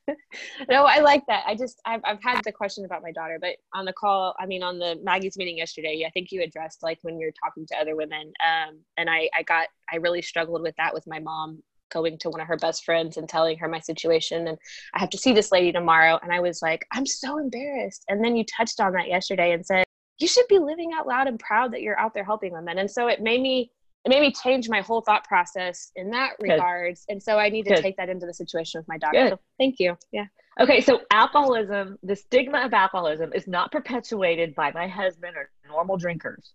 no, 0.71 0.85
I 0.85 1.01
like 1.01 1.25
that. 1.27 1.45
I 1.47 1.57
just 1.57 1.81
I've 1.85 2.01
I've 2.05 2.23
had 2.23 2.43
the 2.45 2.53
question 2.53 2.85
about 2.85 3.03
my 3.03 3.11
daughter, 3.11 3.39
but 3.41 3.57
on 3.75 3.85
the 3.85 3.93
call, 3.93 4.35
I 4.39 4.47
mean, 4.47 4.63
on 4.63 4.79
the 4.79 4.99
Maggie's 5.03 5.37
meeting 5.37 5.59
yesterday, 5.59 6.05
I 6.07 6.11
think 6.11 6.31
you 6.31 6.43
addressed 6.43 6.83
like 6.83 6.99
when 7.03 7.19
you're 7.19 7.33
talking 7.33 7.67
to 7.67 7.77
other 7.77 7.97
women, 7.97 8.33
um, 8.47 8.79
and 8.97 9.11
I 9.11 9.29
I 9.37 9.43
got 9.43 9.67
I 9.93 9.97
really 9.97 10.23
struggled 10.23 10.63
with 10.63 10.77
that 10.77 10.95
with 10.95 11.07
my 11.09 11.19
mom 11.19 11.63
going 11.93 12.19
to 12.19 12.31
one 12.31 12.41
of 12.41 12.47
her 12.47 12.57
best 12.57 12.85
friends 12.85 13.17
and 13.17 13.29
telling 13.29 13.59
her 13.59 13.69
my 13.69 13.81
situation 13.81 14.49
and 14.49 14.59
I 14.95 14.99
have 14.99 15.11
to 15.11 15.19
see 15.19 15.33
this 15.33 15.53
lady 15.53 15.73
tomorrow 15.73 16.19
and 16.23 16.33
I 16.33 16.41
was 16.41 16.63
like 16.63 16.87
I'm 16.93 17.07
so 17.07 17.39
embarrassed 17.39 18.05
and 18.09 18.25
then 18.25 18.37
you 18.37 18.45
touched 18.45 18.81
on 18.81 18.93
that 18.93 19.09
yesterday 19.09 19.53
and 19.53 19.65
said 19.65 19.85
you 20.19 20.29
should 20.29 20.47
be 20.49 20.59
living 20.59 20.93
out 20.95 21.07
loud 21.07 21.27
and 21.27 21.39
proud 21.39 21.73
that 21.73 21.83
you're 21.83 21.99
out 21.99 22.15
there 22.15 22.25
helping 22.25 22.53
women 22.53 22.79
and 22.79 22.91
so 22.91 23.09
it 23.09 23.21
made 23.21 23.43
me 23.43 23.71
it 24.05 24.09
made 24.09 24.21
me 24.21 24.33
change 24.33 24.69
my 24.69 24.81
whole 24.81 25.01
thought 25.01 25.27
process 25.27 25.93
in 25.95 26.11
that 26.11 26.33
Good. 26.41 26.51
regards. 26.51 27.05
And 27.09 27.23
so 27.23 27.39
I 27.39 27.49
need 27.49 27.65
to 27.65 27.75
Good. 27.75 27.83
take 27.83 27.97
that 27.99 28.09
into 28.09 28.27
the 28.27 28.35
situation 28.35 28.81
with 28.81 28.89
my 28.89 28.99
daughter. 28.99 29.29
So 29.31 29.39
thank 29.59 29.79
you. 29.79 29.97
Yeah. 30.11 30.25
Okay. 30.59 30.81
So 30.81 31.03
alcoholism, 31.11 31.99
the 32.03 32.17
stigma 32.17 32.63
of 32.63 32.73
alcoholism 32.75 33.33
is 33.33 33.47
not 33.47 33.71
perpetuated 33.71 34.55
by 34.55 34.73
my 34.73 34.89
husband 34.89 35.37
or 35.37 35.51
normal 35.69 35.97
drinkers. 35.97 36.53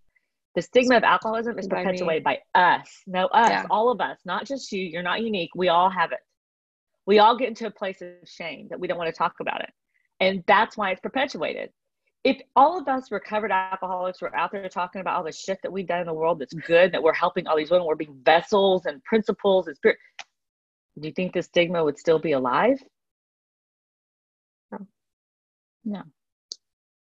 The 0.55 0.61
stigma 0.61 0.97
of 0.97 1.03
alcoholism 1.03 1.59
is 1.59 1.67
by 1.67 1.83
perpetuated 1.83 2.25
me. 2.25 2.39
by 2.53 2.59
us. 2.59 3.03
No, 3.05 3.27
us, 3.27 3.49
yeah. 3.49 3.65
all 3.69 3.91
of 3.91 4.01
us, 4.01 4.17
not 4.25 4.45
just 4.45 4.71
you. 4.71 4.81
You're 4.81 5.03
not 5.03 5.21
unique. 5.21 5.51
We 5.55 5.69
all 5.69 5.89
have 5.89 6.11
it. 6.11 6.19
We 7.05 7.19
all 7.19 7.37
get 7.37 7.49
into 7.49 7.67
a 7.67 7.71
place 7.71 8.01
of 8.01 8.09
shame 8.25 8.67
that 8.69 8.79
we 8.79 8.87
don't 8.87 8.97
want 8.97 9.13
to 9.13 9.17
talk 9.17 9.35
about 9.39 9.61
it. 9.61 9.69
And 10.19 10.43
that's 10.47 10.75
why 10.75 10.91
it's 10.91 11.01
perpetuated 11.01 11.69
if 12.27 12.41
all 12.57 12.77
of 12.77 12.89
us 12.89 13.09
recovered 13.09 13.51
alcoholics 13.51 14.21
were 14.21 14.35
out 14.35 14.51
there 14.51 14.67
talking 14.67 14.99
about 14.99 15.15
all 15.15 15.23
the 15.23 15.31
shit 15.31 15.59
that 15.63 15.71
we've 15.71 15.87
done 15.87 16.01
in 16.01 16.05
the 16.05 16.13
world 16.13 16.39
that's 16.39 16.53
good, 16.53 16.91
that 16.91 17.01
we're 17.01 17.13
helping 17.13 17.47
all 17.47 17.55
these 17.55 17.71
women, 17.71 17.87
we're 17.87 17.95
being 17.95 18.19
vessels 18.25 18.85
and 18.85 19.01
principles 19.05 19.67
and 19.67 19.77
spirit, 19.77 19.97
do 20.99 21.07
you 21.07 21.13
think 21.13 21.33
the 21.33 21.41
stigma 21.41 21.81
would 21.81 21.97
still 21.97 22.19
be 22.19 22.33
alive? 22.33 22.79
No. 24.73 24.87
No. 25.85 26.03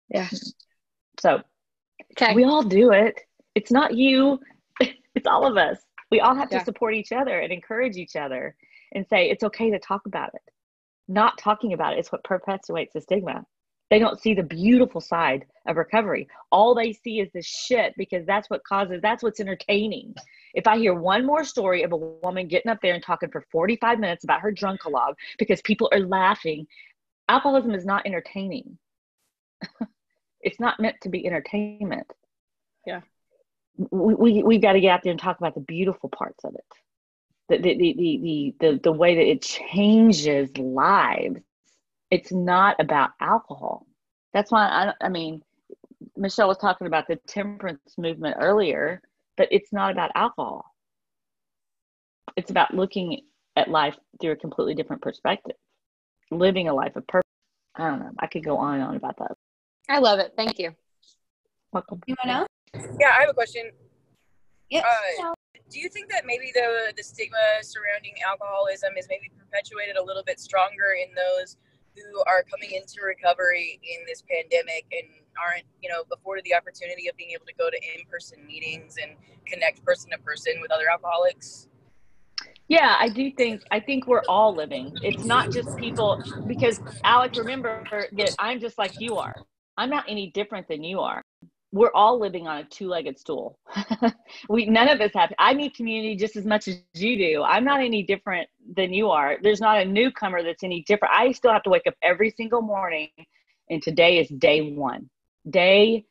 Yeah. 0.09 0.29
So 1.21 1.43
okay. 2.13 2.35
we 2.35 2.45
all 2.45 2.63
do 2.63 2.93
it. 2.93 3.21
It's 3.55 3.71
not 3.71 3.95
you, 3.95 4.41
it's 4.81 5.27
all 5.27 5.47
of 5.47 5.57
us. 5.57 5.79
We 6.11 6.21
all 6.21 6.35
have 6.35 6.49
yeah. 6.51 6.59
to 6.59 6.65
support 6.65 6.95
each 6.95 7.13
other 7.13 7.41
and 7.41 7.53
encourage 7.53 7.97
each 7.97 8.17
other 8.17 8.57
and 8.93 9.07
say 9.09 9.31
it's 9.31 9.45
okay 9.45 9.71
to 9.71 9.79
talk 9.79 10.07
about 10.07 10.35
it. 10.35 10.43
Not 11.09 11.39
talking 11.39 11.73
about 11.73 11.95
it 11.95 12.01
is 12.01 12.09
what 12.09 12.25
perpetuates 12.25 12.95
the 12.95 13.01
stigma. 13.01 13.45
They 13.91 13.99
don't 13.99 14.21
see 14.21 14.35
the 14.35 14.45
beautiful 14.45 15.01
side 15.01 15.47
of 15.67 15.77
recovery. 15.77 16.29
All 16.53 16.75
they 16.75 16.93
see 16.93 17.19
is 17.19 17.29
the 17.35 17.43
shit 17.43 17.93
because 17.97 18.25
that's 18.25 18.49
what 18.49 18.63
causes, 18.65 19.01
that's 19.03 19.23
what's 19.23 19.41
entertaining. 19.41 20.15
If 20.55 20.69
I 20.69 20.79
hear 20.79 20.95
one 20.95 21.27
more 21.27 21.45
story 21.45 21.83
of 21.83 21.93
a 21.93 21.97
woman 21.97 22.47
getting 22.47 22.71
up 22.71 22.79
there 22.83 22.95
and 22.95 23.03
talking 23.03 23.31
for 23.31 23.45
45 23.51 23.99
minutes 23.99 24.23
about 24.23 24.41
her 24.41 24.53
drunkalog 24.53 25.15
because 25.39 25.61
people 25.63 25.91
are 25.93 26.01
laughing, 26.01 26.67
alcoholism 27.29 27.75
is 27.75 27.85
not 27.85 28.07
entertaining. 28.07 28.79
it's 30.41 30.61
not 30.61 30.79
meant 30.79 30.97
to 31.03 31.09
be 31.09 31.27
entertainment. 31.27 32.07
Yeah. 32.87 33.01
We, 33.91 34.15
we, 34.15 34.43
we've 34.43 34.63
got 34.63 34.75
to 34.75 34.81
get 34.81 34.91
out 34.91 35.03
there 35.03 35.11
and 35.11 35.21
talk 35.21 35.39
about 35.39 35.55
the 35.55 35.61
beautiful 35.61 36.09
parts 36.09 36.45
of 36.45 36.55
it. 36.55 36.65
The, 37.49 37.59
the, 37.59 37.75
the, 37.77 37.95
the, 37.95 38.55
the, 38.61 38.81
the 38.85 38.93
way 38.93 39.15
that 39.17 39.27
it 39.27 39.43
changes 39.43 40.57
lives 40.57 41.41
it's 42.11 42.33
not 42.33 42.77
about 42.81 43.11
alcohol. 43.21 43.87
That's 44.33 44.51
why 44.51 44.67
I, 44.67 45.07
I 45.07 45.09
mean, 45.09 45.43
Michelle 46.17 46.49
was 46.49 46.59
talking 46.59 46.87
about 46.87 47.07
the 47.07 47.17
temperance 47.27 47.95
movement 47.97 48.37
earlier, 48.41 49.01
but 49.37 49.49
it's 49.51 49.73
not 49.73 49.93
about 49.93 50.11
alcohol. 50.15 50.65
It's 52.37 52.51
about 52.51 52.75
looking 52.75 53.23
at 53.57 53.69
life 53.69 53.97
through 54.21 54.33
a 54.33 54.37
completely 54.37 54.75
different 54.75 55.03
perspective, 55.03 55.57
living 56.31 56.69
a 56.69 56.75
life 56.75 56.97
of 56.97 57.07
purpose. 57.07 57.27
I 57.77 57.89
don't 57.89 58.01
know. 58.01 58.13
I 58.19 58.27
could 58.27 58.45
go 58.45 58.57
on 58.59 58.75
and 58.75 58.85
on 58.85 58.97
about 58.97 59.17
that. 59.19 59.37
I 59.89 59.99
love 59.99 60.19
it. 60.19 60.33
Thank 60.37 60.59
you. 60.59 60.75
Welcome. 61.73 62.01
Anyone 62.09 62.41
else? 62.41 62.50
Yeah, 63.01 63.13
I 63.17 63.21
have 63.21 63.31
a 63.31 63.35
question. 63.35 63.71
Yes. 64.69 64.85
Uh, 64.85 65.33
do 65.71 65.81
you 65.81 65.89
think 65.89 66.11
that 66.11 66.27
maybe 66.27 66.51
the 66.53 66.93
the 66.97 67.03
stigma 67.03 67.39
surrounding 67.63 68.15
alcoholism 68.27 68.93
is 68.99 69.07
maybe 69.09 69.31
perpetuated 69.39 69.97
a 69.97 70.03
little 70.03 70.23
bit 70.23 70.39
stronger 70.39 70.95
in 71.01 71.15
those 71.15 71.57
who 71.97 72.23
are 72.27 72.45
coming 72.45 72.71
into 72.77 73.03
recovery 73.05 73.81
in 73.83 74.07
this 74.07 74.23
pandemic 74.23 74.87
and 74.93 75.09
aren't, 75.43 75.65
you 75.83 75.89
know, 75.89 76.03
afforded 76.13 76.45
the 76.45 76.55
opportunity 76.55 77.09
of 77.09 77.17
being 77.17 77.31
able 77.31 77.45
to 77.47 77.55
go 77.55 77.69
to 77.69 77.77
in-person 77.99 78.47
meetings 78.47 78.97
and 79.03 79.17
connect 79.45 79.85
person 79.85 80.11
to 80.11 80.19
person 80.19 80.53
with 80.61 80.71
other 80.71 80.89
alcoholics? 80.91 81.69
Yeah, 82.69 82.97
I 82.99 83.09
do 83.09 83.33
think 83.33 83.63
I 83.71 83.81
think 83.81 84.07
we're 84.07 84.25
all 84.29 84.55
living. 84.55 84.97
It's 85.03 85.25
not 85.25 85.51
just 85.51 85.77
people 85.77 86.23
because 86.47 86.81
Alex, 87.03 87.39
remember 87.39 87.83
that 88.13 88.35
I'm 88.39 88.61
just 88.61 88.77
like 88.77 89.01
you 89.01 89.17
are. 89.17 89.35
I'm 89.77 89.91
not 89.91 90.05
any 90.07 90.31
different 90.31 90.69
than 90.69 90.85
you 90.85 91.01
are 91.01 91.23
we're 91.73 91.93
all 91.95 92.19
living 92.19 92.49
on 92.49 92.59
a 92.59 92.65
two-legged 92.65 93.19
stool. 93.19 93.59
we 94.49 94.67
none 94.67 94.89
of 94.89 95.01
us 95.01 95.13
have. 95.15 95.33
I 95.39 95.53
need 95.53 95.75
community 95.75 96.17
just 96.17 96.37
as 96.37 96.45
much 96.45 96.67
as 96.69 96.81
you 96.95 97.17
do. 97.17 97.43
I'm 97.43 97.65
not 97.65 97.81
any 97.81 98.03
different 98.03 98.49
than 98.75 98.93
you 98.93 99.11
are. 99.11 99.37
There's 99.43 99.61
not 99.61 99.81
a 99.81 99.85
newcomer 99.85 100.43
that's 100.43 100.65
any 100.65 100.83
different. 100.83 101.15
I 101.15 101.33
still 101.33 101.53
have 101.53 101.63
to 101.65 101.71
wake 101.71 101.87
up 101.87 101.95
every 102.03 102.31
single 102.31 102.63
morning, 102.63 103.09
and 103.69 103.83
today 103.83 104.19
is 104.19 104.29
day 104.29 104.73
one. 104.73 105.09
Day, 105.49 106.05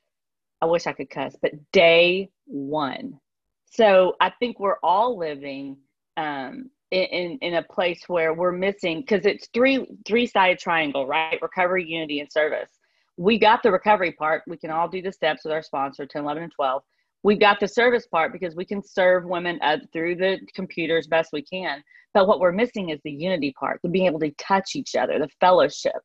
I 0.61 0.65
wish 0.65 0.87
I 0.87 0.93
could 0.93 1.09
cuss, 1.09 1.35
but 1.41 1.51
day 1.71 2.29
one. 2.45 3.19
So 3.65 4.15
I 4.21 4.31
think 4.39 4.59
we're 4.59 4.79
all 4.81 5.17
living 5.17 5.77
um, 6.15 6.69
in 6.91 7.37
in 7.41 7.55
a 7.55 7.63
place 7.63 8.03
where 8.07 8.33
we're 8.33 8.53
missing 8.53 9.01
because 9.01 9.25
it's 9.25 9.49
three 9.53 9.85
three 10.07 10.25
sided 10.25 10.59
triangle, 10.59 11.05
right? 11.05 11.37
Recovery, 11.41 11.85
unity, 11.85 12.21
and 12.21 12.31
service 12.31 12.78
we 13.19 13.37
got 13.37 13.61
the 13.61 13.71
recovery 13.71 14.13
part. 14.13 14.43
We 14.47 14.55
can 14.55 14.71
all 14.71 14.87
do 14.87 15.01
the 15.01 15.11
steps 15.11 15.43
with 15.43 15.51
our 15.51 15.61
sponsor, 15.61 16.05
10, 16.05 16.23
11, 16.23 16.43
and 16.43 16.51
12. 16.53 16.81
We've 17.21 17.39
got 17.39 17.59
the 17.59 17.67
service 17.67 18.07
part 18.07 18.31
because 18.31 18.55
we 18.55 18.63
can 18.63 18.81
serve 18.81 19.25
women 19.25 19.59
uh, 19.61 19.79
through 19.91 20.15
the 20.15 20.39
computers 20.55 21.05
best 21.05 21.31
we 21.33 21.41
can. 21.41 21.83
But 22.13 22.29
what 22.29 22.39
we're 22.39 22.53
missing 22.53 22.91
is 22.91 22.99
the 23.03 23.11
unity 23.11 23.53
part, 23.59 23.81
the 23.83 23.89
being 23.89 24.05
able 24.05 24.21
to 24.21 24.31
touch 24.37 24.73
each 24.73 24.95
other, 24.95 25.19
the 25.19 25.27
fellowship. 25.41 25.97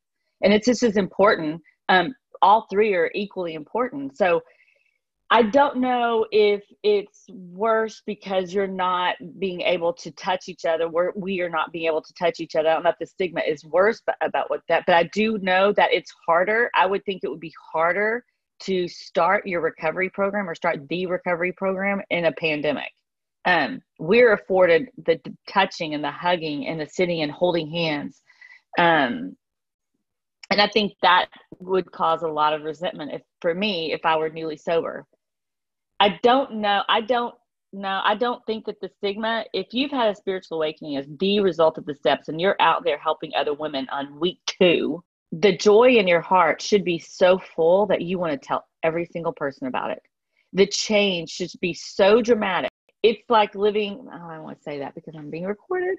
And 0.43 0.53
it's 0.53 0.67
just 0.67 0.83
as 0.83 0.97
important. 0.97 1.63
Um, 1.89 2.13
all 2.43 2.67
three 2.69 2.95
are 2.95 3.13
equally 3.15 3.55
important. 3.55 4.17
So 4.17 4.41
I 5.31 5.43
don't 5.43 5.79
know 5.79 6.27
if 6.31 6.63
it's 6.83 7.25
worse 7.31 8.03
because 8.07 8.53
you're 8.53 8.67
not 8.67 9.17
being 9.39 9.63
able 9.63 9.93
to 9.95 10.11
touch 10.13 10.49
each 10.49 10.65
other. 10.65 10.89
We're, 10.89 11.13
we 11.17 11.41
are 11.41 11.49
not 11.49 11.73
being 11.73 11.87
able 11.87 12.03
to 12.03 12.15
touch 12.15 12.41
each 12.41 12.55
other. 12.55 12.69
I 12.69 12.75
don't 12.75 12.85
know 12.85 12.91
if 12.91 12.99
the 13.01 13.07
stigma 13.07 13.41
is 13.47 13.65
worse 13.65 14.03
but, 14.07 14.17
about 14.21 14.51
what 14.51 14.61
that, 14.69 14.85
but 14.87 14.95
I 14.95 15.05
do 15.15 15.39
know 15.39 15.73
that 15.73 15.93
it's 15.93 16.13
harder. 16.27 16.71
I 16.77 16.87
would 16.87 17.05
think 17.05 17.25
it 17.25 17.29
would 17.29 17.41
be 17.41 17.55
harder 17.73 18.25
to 18.61 18.87
start 18.87 19.47
your 19.47 19.61
recovery 19.61 20.11
program 20.11 20.49
or 20.49 20.55
start 20.55 20.89
the 20.89 21.07
recovery 21.07 21.53
program 21.53 22.01
in 22.11 22.27
a 22.27 22.33
pandemic. 22.33 22.93
Um, 23.47 23.81
we're 23.99 24.33
afforded 24.33 24.89
the 25.07 25.21
touching 25.49 25.95
and 25.95 26.05
the 26.05 26.11
hugging 26.11 26.67
and 26.67 26.81
the 26.81 26.87
sitting 26.87 27.23
and 27.23 27.33
holding 27.33 27.71
hands. 27.71 28.23
Um, 28.79 29.37
and 30.51 30.61
I 30.61 30.69
think 30.69 30.93
that 31.03 31.27
would 31.59 31.91
cause 31.91 32.23
a 32.23 32.29
lot 32.29 32.53
of 32.53 32.63
resentment 32.63 33.13
if, 33.13 33.23
for 33.41 33.55
me, 33.55 33.93
if 33.93 34.05
I 34.05 34.17
were 34.17 34.31
newly 34.31 34.57
sober 34.57 35.07
I 36.01 36.19
don't 36.23 36.57
know. 36.57 36.83
I 36.89 37.01
don't 37.01 37.35
know. 37.73 38.01
I 38.05 38.17
don't 38.17 38.45
think 38.47 38.67
that 38.67 38.81
the 38.81 38.91
stigma, 38.99 39.45
if 39.55 39.69
you've 39.71 39.93
had 39.93 40.11
a 40.11 40.15
spiritual 40.15 40.59
awakening 40.59 40.97
as 40.97 41.07
the 41.19 41.41
result 41.41 41.79
of 41.79 41.87
the 41.87 41.95
steps 41.95 42.29
and 42.29 42.41
you're 42.41 42.57
out 42.61 42.85
there 42.85 42.99
helping 42.99 43.33
other 43.35 43.55
women 43.55 43.89
on 43.91 44.19
week 44.19 44.41
two, 44.47 45.03
the 45.31 45.57
joy 45.57 45.91
in 45.97 46.09
your 46.09 46.21
heart 46.21 46.61
should 46.61 46.85
be 46.85 46.99
so 46.99 47.39
full 47.39 47.87
that 47.87 48.03
you 48.03 48.19
want 48.19 48.33
to 48.33 48.47
tell 48.47 48.67
every 48.83 49.07
single 49.07 49.33
person 49.33 49.69
about 49.69 49.93
it. 49.93 50.03
The 50.53 50.67
change 50.67 51.31
should 51.31 51.51
be 51.61 51.73
so 51.75 52.21
dramatic 52.21 52.71
it's 53.05 53.29
like 53.29 53.55
living. 53.55 54.09
Oh, 54.11 54.29
I 54.29 54.37
don't 54.37 54.45
want 54.45 54.57
to 54.57 54.63
say 54.63 54.79
that 54.79 54.95
because 54.95 55.15
I'm 55.15 55.29
being 55.29 55.45
recorded. 55.45 55.99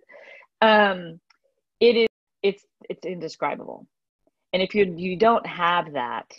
Um, 0.59 1.19
it 1.79 1.95
is. 1.95 2.07
It's 2.41 2.65
it's 2.89 3.05
indescribable. 3.05 3.85
And 4.55 4.63
if 4.63 4.73
you 4.73 4.95
you 4.95 5.17
don't 5.17 5.45
have 5.45 5.91
that, 5.91 6.31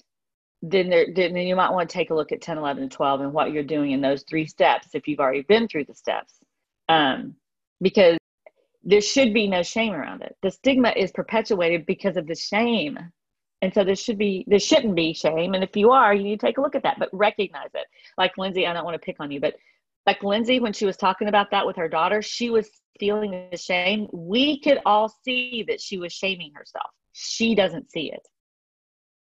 then 0.62 0.88
there 0.88 1.06
then 1.14 1.36
you 1.36 1.54
might 1.54 1.70
want 1.70 1.90
to 1.90 1.92
take 1.92 2.08
a 2.08 2.14
look 2.14 2.32
at 2.32 2.40
10, 2.40 2.56
11, 2.56 2.84
and 2.84 2.90
12 2.90 3.20
and 3.20 3.32
what 3.34 3.52
you're 3.52 3.62
doing 3.62 3.90
in 3.90 4.00
those 4.00 4.22
three 4.22 4.46
steps 4.46 4.88
if 4.94 5.06
you've 5.06 5.20
already 5.20 5.42
been 5.42 5.68
through 5.68 5.84
the 5.84 5.94
steps. 5.94 6.32
Um, 6.88 7.34
because 7.82 8.16
there 8.82 9.02
should 9.02 9.34
be 9.34 9.48
no 9.48 9.62
shame 9.62 9.92
around 9.92 10.22
it. 10.22 10.34
The 10.40 10.50
stigma 10.50 10.94
is 10.96 11.12
perpetuated 11.12 11.84
because 11.84 12.16
of 12.16 12.26
the 12.26 12.34
shame. 12.34 12.98
And 13.60 13.74
so 13.74 13.84
there 13.84 13.94
should 13.94 14.16
be 14.16 14.46
there 14.48 14.60
shouldn't 14.60 14.94
be 14.94 15.12
shame. 15.12 15.52
And 15.52 15.62
if 15.62 15.76
you 15.76 15.90
are, 15.90 16.14
you 16.14 16.22
need 16.22 16.40
to 16.40 16.46
take 16.46 16.56
a 16.56 16.62
look 16.62 16.74
at 16.74 16.84
that, 16.84 16.98
but 16.98 17.10
recognize 17.12 17.68
it. 17.74 17.86
Like 18.16 18.38
Lindsay, 18.38 18.66
I 18.66 18.72
don't 18.72 18.86
want 18.86 18.94
to 18.94 19.04
pick 19.04 19.16
on 19.20 19.30
you, 19.30 19.40
but 19.40 19.56
like 20.06 20.22
Lindsay, 20.22 20.58
when 20.58 20.72
she 20.72 20.86
was 20.86 20.96
talking 20.96 21.28
about 21.28 21.50
that 21.50 21.66
with 21.66 21.76
her 21.76 21.86
daughter, 21.90 22.22
she 22.22 22.48
was 22.48 22.66
feeling 22.98 23.46
the 23.50 23.58
shame. 23.58 24.08
We 24.10 24.58
could 24.60 24.80
all 24.86 25.14
see 25.22 25.66
that 25.68 25.82
she 25.82 25.98
was 25.98 26.14
shaming 26.14 26.52
herself. 26.54 26.88
She 27.18 27.54
doesn't 27.54 27.90
see 27.90 28.12
it. 28.12 28.20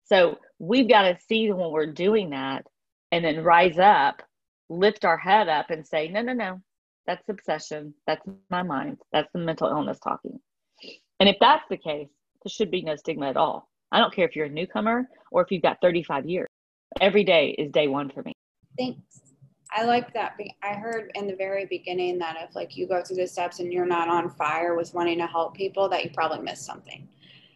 So 0.04 0.38
we've 0.60 0.90
got 0.90 1.04
to 1.04 1.18
see 1.30 1.50
when 1.50 1.72
we're 1.72 1.94
doing 1.94 2.32
that 2.32 2.66
and 3.14 3.24
then 3.24 3.42
rise 3.42 3.80
up, 3.80 4.22
lift 4.70 5.06
our 5.06 5.18
head 5.18 5.48
up 5.48 5.70
and 5.70 5.88
say, 5.88 6.10
no, 6.10 6.22
no, 6.22 6.34
no, 6.34 6.62
that's 7.08 7.24
obsession. 7.30 7.94
That's 8.06 8.22
my 8.50 8.64
mind. 8.64 8.98
That's 9.14 9.32
the 9.32 9.40
mental 9.40 9.70
illness 9.70 9.98
talking. 10.04 10.38
And 11.22 11.30
if 11.30 11.38
that's 11.40 11.64
the 11.70 11.78
case, 11.78 12.10
there 12.44 12.50
should 12.50 12.70
be 12.70 12.82
no 12.82 12.98
stigma 12.98 13.30
at 13.30 13.38
all. 13.38 13.70
I 13.94 14.00
don't 14.00 14.14
care 14.14 14.28
if 14.28 14.36
you're 14.36 14.48
a 14.48 14.50
newcomer 14.50 15.08
or 15.32 15.42
if 15.42 15.50
you've 15.50 15.62
got 15.62 15.78
35 15.82 16.26
years. 16.26 16.50
Every 17.00 17.24
day 17.24 17.56
is 17.58 17.72
day 17.72 17.88
one 17.88 18.10
for 18.10 18.24
me. 18.24 18.34
Thanks. 18.78 19.00
I 19.72 19.86
like 19.86 20.14
that. 20.14 20.38
I 20.62 20.74
heard 20.74 21.12
in 21.16 21.28
the 21.28 21.36
very 21.36 21.66
beginning 21.66 22.20
that 22.20 22.36
if 22.42 22.56
like 22.56 22.76
you 22.76 22.88
go 22.88 23.02
through 23.02 23.18
the 23.18 23.28
steps 23.28 23.60
and 23.60 23.72
you're 23.72 23.86
not 23.86 24.10
on 24.10 24.30
fire 24.30 24.76
with 24.76 24.94
wanting 24.94 25.18
to 25.20 25.28
help 25.28 25.56
people, 25.56 25.88
that 25.90 26.04
you 26.04 26.10
probably 26.14 26.40
missed 26.40 26.66
something. 26.66 27.08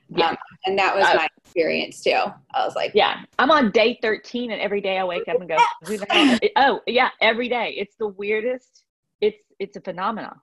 Yeah. 0.09 0.29
Um, 0.29 0.37
and 0.65 0.79
that 0.79 0.95
was 0.95 1.05
uh, 1.05 1.15
my 1.15 1.27
experience 1.37 2.01
too. 2.01 2.17
I 2.53 2.65
was 2.65 2.75
like, 2.75 2.91
yeah, 2.95 3.21
I'm 3.37 3.51
on 3.51 3.71
day 3.71 3.99
13 4.01 4.51
and 4.51 4.61
every 4.61 4.81
day 4.81 4.97
I 4.97 5.03
wake 5.03 5.27
up 5.27 5.39
and 5.39 5.47
go, 5.47 5.57
who 5.85 5.97
the 5.97 6.07
hell? 6.09 6.39
oh 6.55 6.81
yeah, 6.87 7.09
every 7.21 7.49
day. 7.49 7.75
It's 7.77 7.95
the 7.97 8.07
weirdest. 8.07 8.83
It's, 9.21 9.37
it's 9.59 9.77
a 9.77 9.81
phenomenon. 9.81 10.35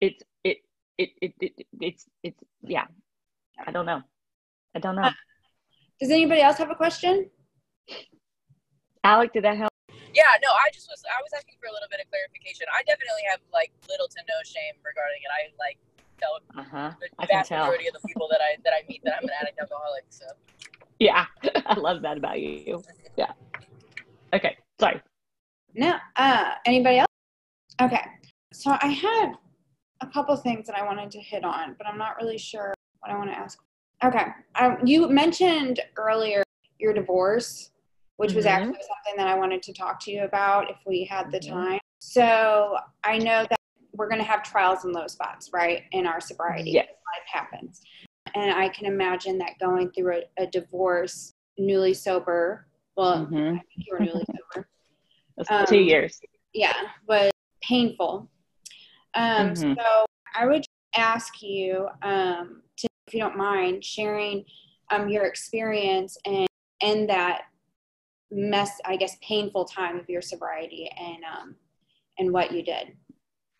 It's, 0.00 0.22
it, 0.42 0.58
it, 0.98 1.10
it, 1.20 1.32
it, 1.40 1.66
it's, 1.80 2.04
it's, 2.22 2.38
yeah. 2.62 2.84
I 3.66 3.70
don't 3.70 3.86
know. 3.86 4.02
I 4.74 4.78
don't 4.80 4.96
know. 4.96 5.02
Uh, 5.02 5.12
does 6.00 6.10
anybody 6.10 6.42
else 6.42 6.58
have 6.58 6.70
a 6.70 6.74
question? 6.74 7.30
Alec, 9.04 9.32
did 9.32 9.44
that 9.44 9.56
help? 9.56 9.70
Yeah, 10.14 10.30
no, 10.42 10.50
I 10.50 10.70
just 10.70 10.86
was, 10.86 11.02
I 11.10 11.18
was 11.22 11.30
asking 11.34 11.58
for 11.58 11.66
a 11.66 11.74
little 11.74 11.88
bit 11.90 11.98
of 11.98 12.06
clarification. 12.10 12.66
I 12.70 12.82
definitely 12.86 13.26
have 13.30 13.40
like 13.52 13.72
little 13.88 14.06
to 14.06 14.20
no 14.26 14.38
shame 14.46 14.78
regarding 14.84 15.22
it. 15.22 15.30
I 15.30 15.50
like 15.58 15.78
tell 16.18 16.62
uh-huh. 16.62 16.92
the 17.00 17.26
vast 17.26 17.50
majority 17.50 17.88
of 17.88 17.94
the 17.94 18.06
people 18.06 18.28
that 18.30 18.40
I 18.40 18.56
that 18.64 18.72
I 18.72 18.86
meet 18.88 19.02
that 19.04 19.14
I'm 19.20 19.24
an 19.24 19.30
addict 19.40 19.58
alcoholic. 19.60 20.04
So 20.08 20.26
yeah, 20.98 21.26
I 21.66 21.74
love 21.78 22.02
that 22.02 22.16
about 22.16 22.40
you. 22.40 22.82
Yeah. 23.16 23.32
Okay. 24.32 24.56
Sorry. 24.80 25.00
No. 25.74 25.96
Uh, 26.16 26.52
anybody 26.66 26.98
else? 26.98 27.08
Okay. 27.80 28.02
So 28.52 28.76
I 28.80 28.88
had 28.88 29.32
a 30.00 30.06
couple 30.06 30.36
things 30.36 30.66
that 30.66 30.76
I 30.76 30.84
wanted 30.84 31.10
to 31.12 31.20
hit 31.20 31.44
on, 31.44 31.74
but 31.78 31.86
I'm 31.86 31.98
not 31.98 32.16
really 32.20 32.38
sure 32.38 32.74
what 33.00 33.10
I 33.10 33.18
want 33.18 33.30
to 33.30 33.36
ask. 33.36 33.58
Okay. 34.04 34.26
Um, 34.56 34.78
you 34.84 35.08
mentioned 35.08 35.80
earlier 35.96 36.42
your 36.78 36.92
divorce, 36.92 37.70
which 38.16 38.30
mm-hmm. 38.30 38.36
was 38.36 38.46
actually 38.46 38.74
something 38.74 39.16
that 39.16 39.26
I 39.26 39.34
wanted 39.34 39.62
to 39.64 39.72
talk 39.72 40.00
to 40.04 40.12
you 40.12 40.24
about 40.24 40.70
if 40.70 40.76
we 40.86 41.04
had 41.04 41.30
the 41.30 41.38
mm-hmm. 41.38 41.54
time. 41.54 41.80
So 42.00 42.76
I 43.02 43.18
know 43.18 43.46
that 43.48 43.58
we're 43.94 44.08
going 44.08 44.20
to 44.20 44.26
have 44.26 44.42
trials 44.42 44.84
and 44.84 44.92
low 44.92 45.06
spots, 45.06 45.50
right? 45.52 45.84
In 45.92 46.06
our 46.06 46.20
sobriety. 46.20 46.72
Yes. 46.72 46.88
Life 46.88 47.26
happens. 47.32 47.80
And 48.34 48.50
I 48.50 48.68
can 48.68 48.86
imagine 48.86 49.38
that 49.38 49.52
going 49.60 49.90
through 49.92 50.20
a, 50.38 50.42
a 50.42 50.46
divorce, 50.46 51.34
newly 51.56 51.94
sober, 51.94 52.66
well, 52.96 53.26
mm-hmm. 53.26 53.56
you 53.76 53.92
were 53.92 54.00
newly 54.00 54.24
sober. 54.26 54.68
um, 55.50 55.66
two 55.66 55.80
years. 55.80 56.20
Yeah, 56.52 56.74
was 57.08 57.30
painful. 57.62 58.28
Um, 59.14 59.50
mm-hmm. 59.50 59.74
So 59.74 60.04
I 60.34 60.46
would 60.46 60.64
ask 60.96 61.42
you 61.42 61.88
um, 62.02 62.62
to, 62.78 62.88
if 63.06 63.14
you 63.14 63.20
don't 63.20 63.36
mind, 63.36 63.84
sharing 63.84 64.44
um, 64.90 65.08
your 65.08 65.24
experience 65.24 66.16
and 66.24 66.46
and 66.82 67.08
that 67.08 67.42
mess, 68.30 68.80
I 68.84 68.96
guess, 68.96 69.16
painful 69.22 69.64
time 69.64 69.98
of 69.98 70.08
your 70.08 70.22
sobriety 70.22 70.90
and 70.96 71.18
um, 71.24 71.56
and 72.18 72.32
what 72.32 72.52
you 72.52 72.62
did 72.62 72.96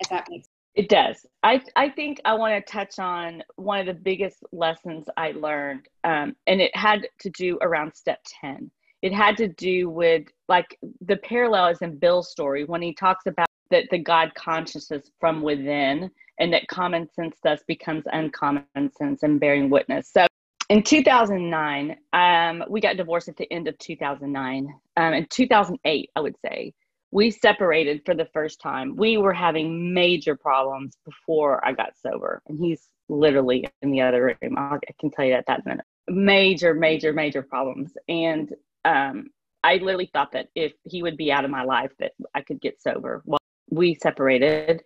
if 0.04 0.10
that 0.10 0.26
makes 0.30 0.46
sense. 0.46 0.50
It 0.74 0.88
does. 0.88 1.24
I, 1.44 1.60
I 1.76 1.88
think 1.88 2.20
I 2.24 2.34
want 2.34 2.54
to 2.54 2.72
touch 2.72 2.98
on 2.98 3.42
one 3.56 3.78
of 3.78 3.86
the 3.86 3.94
biggest 3.94 4.38
lessons 4.50 5.06
I 5.16 5.30
learned, 5.30 5.88
um, 6.02 6.34
and 6.48 6.60
it 6.60 6.74
had 6.76 7.06
to 7.20 7.30
do 7.30 7.58
around 7.62 7.94
step 7.94 8.18
10. 8.40 8.70
It 9.02 9.12
had 9.12 9.36
to 9.36 9.48
do 9.48 9.88
with 9.88 10.24
like 10.48 10.78
the 11.02 11.18
parallel 11.18 11.68
is 11.68 11.82
in 11.82 11.98
Bill's 11.98 12.30
story 12.30 12.64
when 12.64 12.82
he 12.82 12.92
talks 12.94 13.26
about 13.26 13.46
that 13.70 13.84
the 13.90 13.98
God 13.98 14.32
consciousness 14.34 15.10
from 15.20 15.42
within 15.42 16.10
and 16.38 16.52
that 16.52 16.66
common 16.68 17.08
sense 17.12 17.36
thus 17.42 17.60
becomes 17.68 18.04
uncommon 18.12 18.64
sense 18.96 19.22
and 19.22 19.38
bearing 19.38 19.70
witness. 19.70 20.10
So 20.12 20.26
in 20.70 20.82
2009, 20.82 21.96
um, 22.12 22.64
we 22.68 22.80
got 22.80 22.96
divorced 22.96 23.28
at 23.28 23.36
the 23.36 23.50
end 23.52 23.68
of 23.68 23.78
2009. 23.78 24.74
Um, 24.96 25.12
in 25.12 25.26
2008, 25.30 26.10
I 26.16 26.20
would 26.20 26.36
say, 26.44 26.72
we 27.14 27.30
separated 27.30 28.02
for 28.04 28.12
the 28.12 28.26
first 28.32 28.60
time. 28.60 28.96
We 28.96 29.18
were 29.18 29.32
having 29.32 29.94
major 29.94 30.34
problems 30.34 30.98
before 31.04 31.64
I 31.64 31.72
got 31.72 31.92
sober, 31.96 32.42
and 32.48 32.58
he's 32.58 32.88
literally 33.08 33.68
in 33.82 33.92
the 33.92 34.00
other 34.00 34.36
room. 34.42 34.58
I'll, 34.58 34.80
can 34.98 35.12
tell 35.12 35.24
you 35.24 35.32
that 35.32 35.44
that 35.46 35.64
minute. 35.64 35.86
Major, 36.08 36.74
major, 36.74 37.12
major 37.12 37.40
problems, 37.40 37.92
and 38.08 38.52
um, 38.84 39.28
I 39.62 39.76
literally 39.76 40.10
thought 40.12 40.32
that 40.32 40.48
if 40.56 40.72
he 40.82 41.04
would 41.04 41.16
be 41.16 41.30
out 41.30 41.44
of 41.44 41.52
my 41.52 41.62
life, 41.62 41.92
that 42.00 42.12
I 42.34 42.42
could 42.42 42.60
get 42.60 42.82
sober. 42.82 43.22
Well, 43.24 43.38
we 43.70 43.94
separated, 43.94 44.82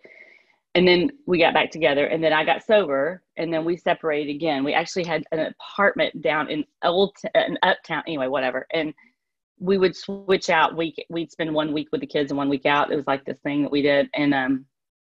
and 0.74 0.86
then 0.86 1.10
we 1.26 1.38
got 1.38 1.54
back 1.54 1.70
together, 1.70 2.08
and 2.08 2.22
then 2.22 2.34
I 2.34 2.44
got 2.44 2.62
sober, 2.62 3.22
and 3.38 3.50
then 3.50 3.64
we 3.64 3.78
separated 3.78 4.30
again. 4.30 4.64
We 4.64 4.74
actually 4.74 5.04
had 5.04 5.24
an 5.32 5.40
apartment 5.40 6.20
down 6.20 6.50
in 6.50 6.66
old, 6.84 7.16
in 7.34 7.56
uptown, 7.62 8.02
anyway, 8.06 8.26
whatever, 8.26 8.66
and 8.74 8.92
we 9.60 9.78
would 9.78 9.96
switch 9.96 10.50
out 10.50 10.76
week 10.76 11.04
we'd 11.10 11.30
spend 11.30 11.52
one 11.52 11.72
week 11.72 11.88
with 11.92 12.00
the 12.00 12.06
kids 12.06 12.30
and 12.30 12.38
one 12.38 12.48
week 12.48 12.66
out. 12.66 12.92
It 12.92 12.96
was 12.96 13.06
like 13.06 13.24
this 13.24 13.38
thing 13.40 13.62
that 13.62 13.72
we 13.72 13.82
did. 13.82 14.08
And 14.14 14.34
um 14.34 14.66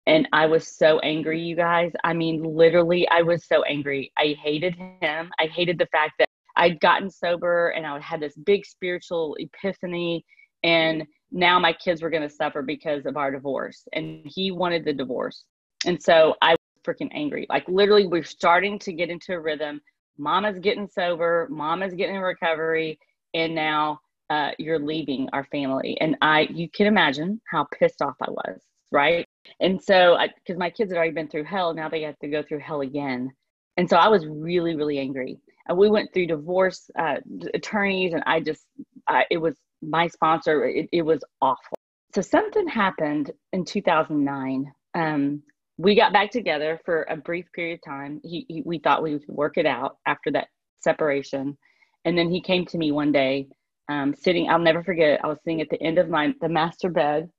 and 0.06 0.26
i 0.32 0.46
was 0.46 0.76
so 0.76 0.98
angry 1.00 1.40
you 1.40 1.56
guys. 1.56 1.92
I 2.04 2.12
mean 2.12 2.42
literally 2.42 3.08
i 3.08 3.22
was 3.22 3.46
so 3.46 3.62
angry. 3.64 4.12
I 4.16 4.36
hated 4.42 4.74
him. 4.74 5.30
I 5.38 5.46
hated 5.46 5.78
the 5.78 5.86
fact 5.86 6.14
that 6.18 6.28
i'd 6.56 6.80
gotten 6.80 7.10
sober 7.10 7.68
and 7.70 7.86
i 7.86 8.00
had 8.00 8.20
this 8.20 8.36
big 8.36 8.64
spiritual 8.66 9.36
epiphany. 9.38 10.24
And 10.64 11.04
now 11.30 11.58
my 11.58 11.72
kids 11.72 12.02
were 12.02 12.10
going 12.10 12.22
to 12.22 12.34
suffer 12.34 12.62
because 12.62 13.06
of 13.06 13.16
our 13.16 13.30
divorce. 13.30 13.86
And 13.92 14.22
he 14.24 14.50
wanted 14.50 14.84
the 14.84 14.92
divorce. 14.92 15.44
And 15.86 16.02
so 16.02 16.34
i 16.42 16.52
was 16.52 16.58
freaking 16.86 17.10
angry. 17.12 17.46
Like 17.48 17.68
literally 17.68 18.06
we're 18.06 18.24
starting 18.24 18.78
to 18.80 18.92
get 18.92 19.10
into 19.10 19.34
a 19.34 19.40
rhythm. 19.40 19.80
Mama's 20.16 20.58
getting 20.58 20.88
sober. 20.88 21.46
Mama's 21.50 21.94
getting 21.94 22.16
in 22.16 22.22
recovery. 22.22 22.98
And 23.34 23.54
now 23.54 24.00
uh, 24.30 24.50
you're 24.58 24.78
leaving 24.78 25.28
our 25.32 25.44
family. 25.44 25.96
And 26.00 26.16
I, 26.20 26.48
you 26.50 26.68
can 26.68 26.86
imagine 26.86 27.40
how 27.50 27.66
pissed 27.78 28.02
off 28.02 28.16
I 28.20 28.30
was, 28.30 28.60
right? 28.92 29.26
And 29.60 29.82
so, 29.82 30.18
because 30.36 30.58
my 30.58 30.70
kids 30.70 30.90
had 30.90 30.98
already 30.98 31.12
been 31.12 31.28
through 31.28 31.44
hell, 31.44 31.74
now 31.74 31.88
they 31.88 32.02
have 32.02 32.18
to 32.20 32.28
go 32.28 32.42
through 32.42 32.60
hell 32.60 32.80
again. 32.80 33.30
And 33.76 33.88
so 33.88 33.96
I 33.96 34.08
was 34.08 34.26
really, 34.26 34.74
really 34.74 34.98
angry. 34.98 35.38
And 35.68 35.78
we 35.78 35.88
went 35.88 36.12
through 36.12 36.26
divorce 36.26 36.90
uh, 36.98 37.16
attorneys, 37.54 38.14
and 38.14 38.22
I 38.26 38.40
just, 38.40 38.64
I, 39.06 39.24
it 39.30 39.38
was 39.38 39.56
my 39.82 40.08
sponsor, 40.08 40.64
it, 40.64 40.88
it 40.92 41.02
was 41.02 41.22
awful. 41.40 41.76
So 42.14 42.20
something 42.20 42.66
happened 42.66 43.30
in 43.52 43.64
2009. 43.64 44.72
Um, 44.94 45.42
we 45.76 45.94
got 45.94 46.12
back 46.12 46.30
together 46.30 46.80
for 46.84 47.06
a 47.08 47.16
brief 47.16 47.46
period 47.54 47.74
of 47.74 47.90
time. 47.90 48.20
He, 48.24 48.46
he, 48.48 48.62
we 48.64 48.78
thought 48.78 49.02
we 49.02 49.12
would 49.12 49.28
work 49.28 49.58
it 49.58 49.66
out 49.66 49.98
after 50.06 50.30
that 50.32 50.48
separation. 50.80 51.56
And 52.04 52.16
then 52.16 52.30
he 52.30 52.40
came 52.40 52.64
to 52.66 52.78
me 52.78 52.90
one 52.90 53.12
day 53.12 53.48
um, 53.88 54.14
sitting. 54.14 54.48
I'll 54.50 54.58
never 54.58 54.84
forget. 54.84 55.20
I 55.24 55.28
was 55.28 55.38
sitting 55.44 55.60
at 55.60 55.70
the 55.70 55.82
end 55.82 55.98
of 55.98 56.08
my 56.08 56.34
the 56.40 56.48
master 56.48 56.90
bed, 56.90 57.30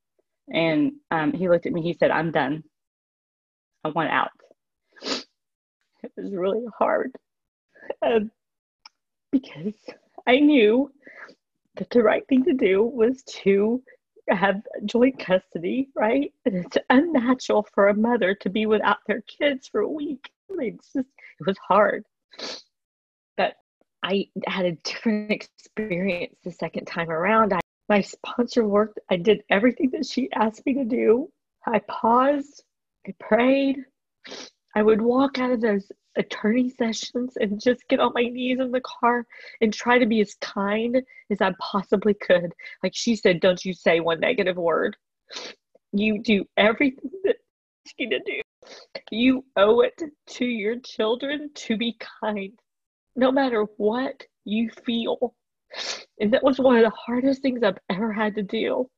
and 0.53 0.93
um, 1.11 1.33
he 1.33 1.49
looked 1.49 1.65
at 1.65 1.73
me. 1.73 1.81
He 1.81 1.93
said, 1.93 2.11
"I'm 2.11 2.31
done. 2.31 2.63
I 3.85 3.89
want 3.89 4.11
out." 4.11 4.31
It 6.03 6.11
was 6.17 6.33
really 6.33 6.65
hard 6.77 7.11
um, 8.01 8.31
because 9.31 9.73
I 10.27 10.39
knew 10.39 10.91
that 11.77 11.89
the 11.91 12.03
right 12.03 12.23
thing 12.27 12.43
to 12.45 12.53
do 12.53 12.83
was 12.83 13.23
to 13.43 13.81
have 14.29 14.61
joint 14.85 15.19
custody, 15.19 15.89
right? 15.95 16.31
It's 16.45 16.77
unnatural 16.89 17.67
for 17.73 17.87
a 17.89 17.95
mother 17.95 18.35
to 18.41 18.49
be 18.49 18.65
without 18.65 18.97
their 19.07 19.21
kids 19.23 19.67
for 19.67 19.81
a 19.81 19.89
week. 19.89 20.29
It's 20.51 20.93
just, 20.93 21.07
it 21.39 21.47
was 21.47 21.57
hard. 21.67 22.03
I 24.03 24.27
had 24.47 24.65
a 24.65 24.71
different 24.83 25.31
experience 25.31 26.35
the 26.43 26.51
second 26.51 26.85
time 26.85 27.09
around. 27.09 27.53
I, 27.53 27.59
my 27.87 28.01
sponsor 28.01 28.65
worked, 28.65 28.99
I 29.09 29.17
did 29.17 29.43
everything 29.49 29.89
that 29.91 30.05
she 30.05 30.29
asked 30.33 30.65
me 30.65 30.73
to 30.75 30.85
do. 30.85 31.29
I 31.65 31.79
paused, 31.87 32.63
I 33.07 33.13
prayed. 33.19 33.77
I 34.75 34.83
would 34.83 35.01
walk 35.01 35.39
out 35.39 35.51
of 35.51 35.61
those 35.61 35.91
attorney 36.17 36.69
sessions 36.69 37.33
and 37.39 37.61
just 37.61 37.87
get 37.87 37.99
on 37.99 38.11
my 38.13 38.23
knees 38.23 38.59
in 38.59 38.71
the 38.71 38.81
car 38.81 39.25
and 39.61 39.73
try 39.73 39.97
to 39.97 40.05
be 40.05 40.21
as 40.21 40.35
kind 40.41 41.01
as 41.29 41.41
I 41.41 41.53
possibly 41.59 42.13
could. 42.13 42.53
Like 42.83 42.93
she 42.95 43.15
said, 43.15 43.39
don't 43.39 43.63
you 43.63 43.73
say 43.73 43.99
one 43.99 44.19
negative 44.19 44.57
word. 44.57 44.95
You 45.91 46.21
do 46.21 46.45
everything 46.57 47.11
that 47.23 47.37
you 47.97 48.09
to 48.09 48.19
do. 48.19 48.41
You 49.11 49.45
owe 49.55 49.81
it 49.81 49.99
to 50.27 50.45
your 50.45 50.75
children 50.79 51.49
to 51.55 51.77
be 51.77 51.97
kind, 52.21 52.53
no 53.19 53.31
matter 53.31 53.65
what 53.77 54.23
you 54.45 54.69
feel. 54.85 55.35
And 56.19 56.33
that 56.33 56.43
was 56.43 56.57
one 56.57 56.77
of 56.77 56.83
the 56.83 56.89
hardest 56.89 57.41
things 57.41 57.61
I've 57.61 57.77
ever 57.89 58.11
had 58.11 58.35
to 58.35 58.43
do. 58.43 58.89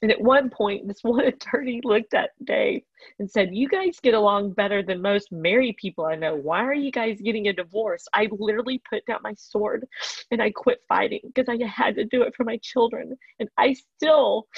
And 0.00 0.10
at 0.10 0.20
one 0.20 0.48
point, 0.48 0.88
this 0.88 1.00
one 1.02 1.26
attorney 1.26 1.80
looked 1.84 2.14
at 2.14 2.30
Dave 2.42 2.82
and 3.18 3.30
said, 3.30 3.50
You 3.52 3.68
guys 3.68 4.00
get 4.02 4.14
along 4.14 4.52
better 4.52 4.82
than 4.82 5.02
most 5.02 5.30
married 5.30 5.76
people 5.76 6.06
I 6.06 6.16
know. 6.16 6.34
Why 6.34 6.60
are 6.60 6.74
you 6.74 6.90
guys 6.90 7.20
getting 7.20 7.48
a 7.48 7.52
divorce? 7.52 8.06
I 8.14 8.28
literally 8.32 8.80
put 8.88 9.04
down 9.06 9.20
my 9.22 9.34
sword 9.34 9.86
and 10.30 10.42
I 10.42 10.50
quit 10.50 10.78
fighting 10.88 11.20
because 11.24 11.48
I 11.48 11.62
had 11.66 11.94
to 11.96 12.04
do 12.04 12.22
it 12.22 12.34
for 12.34 12.44
my 12.44 12.58
children. 12.62 13.16
And 13.38 13.48
I 13.58 13.74
still 13.74 14.48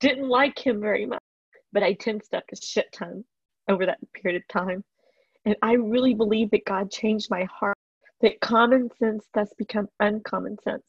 didn't 0.00 0.28
like 0.28 0.58
him 0.58 0.80
very 0.80 1.04
much, 1.04 1.22
but 1.72 1.82
I 1.82 1.92
10 1.92 2.22
stepped 2.22 2.52
a 2.52 2.56
shit 2.56 2.86
ton 2.92 3.24
over 3.68 3.84
that 3.86 3.98
period 4.14 4.42
of 4.42 4.48
time. 4.48 4.82
And 5.44 5.56
I 5.60 5.72
really 5.74 6.14
believe 6.14 6.50
that 6.52 6.64
God 6.64 6.90
changed 6.90 7.28
my 7.30 7.44
heart, 7.44 7.73
that 8.20 8.40
common 8.40 8.88
sense 8.98 9.26
thus 9.34 9.52
become 9.58 9.88
uncommon 10.00 10.56
sense 10.64 10.84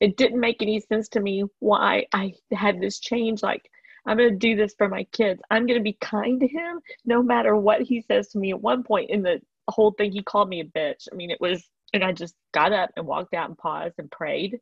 it 0.00 0.16
didn't 0.16 0.40
make 0.40 0.62
any 0.62 0.80
sense 0.80 1.08
to 1.10 1.20
me 1.20 1.44
why 1.58 2.06
I 2.12 2.34
had 2.52 2.80
this 2.80 2.98
change. 2.98 3.42
Like, 3.42 3.70
I'm 4.06 4.16
going 4.16 4.30
to 4.30 4.36
do 4.36 4.56
this 4.56 4.74
for 4.76 4.88
my 4.88 5.04
kids. 5.12 5.40
I'm 5.50 5.66
going 5.66 5.78
to 5.78 5.84
be 5.84 5.98
kind 6.00 6.40
to 6.40 6.46
him 6.46 6.80
no 7.04 7.22
matter 7.22 7.56
what 7.56 7.82
he 7.82 8.02
says 8.02 8.28
to 8.28 8.38
me. 8.38 8.52
At 8.52 8.60
one 8.60 8.82
point 8.82 9.10
in 9.10 9.22
the 9.22 9.40
whole 9.68 9.92
thing, 9.92 10.12
he 10.12 10.22
called 10.22 10.48
me 10.48 10.60
a 10.60 10.64
bitch. 10.64 11.08
I 11.12 11.16
mean, 11.16 11.30
it 11.30 11.40
was, 11.40 11.68
and 11.92 12.04
I 12.04 12.12
just 12.12 12.34
got 12.54 12.72
up 12.72 12.90
and 12.96 13.06
walked 13.06 13.34
out 13.34 13.48
and 13.48 13.58
paused 13.58 13.94
and 13.98 14.10
prayed 14.10 14.58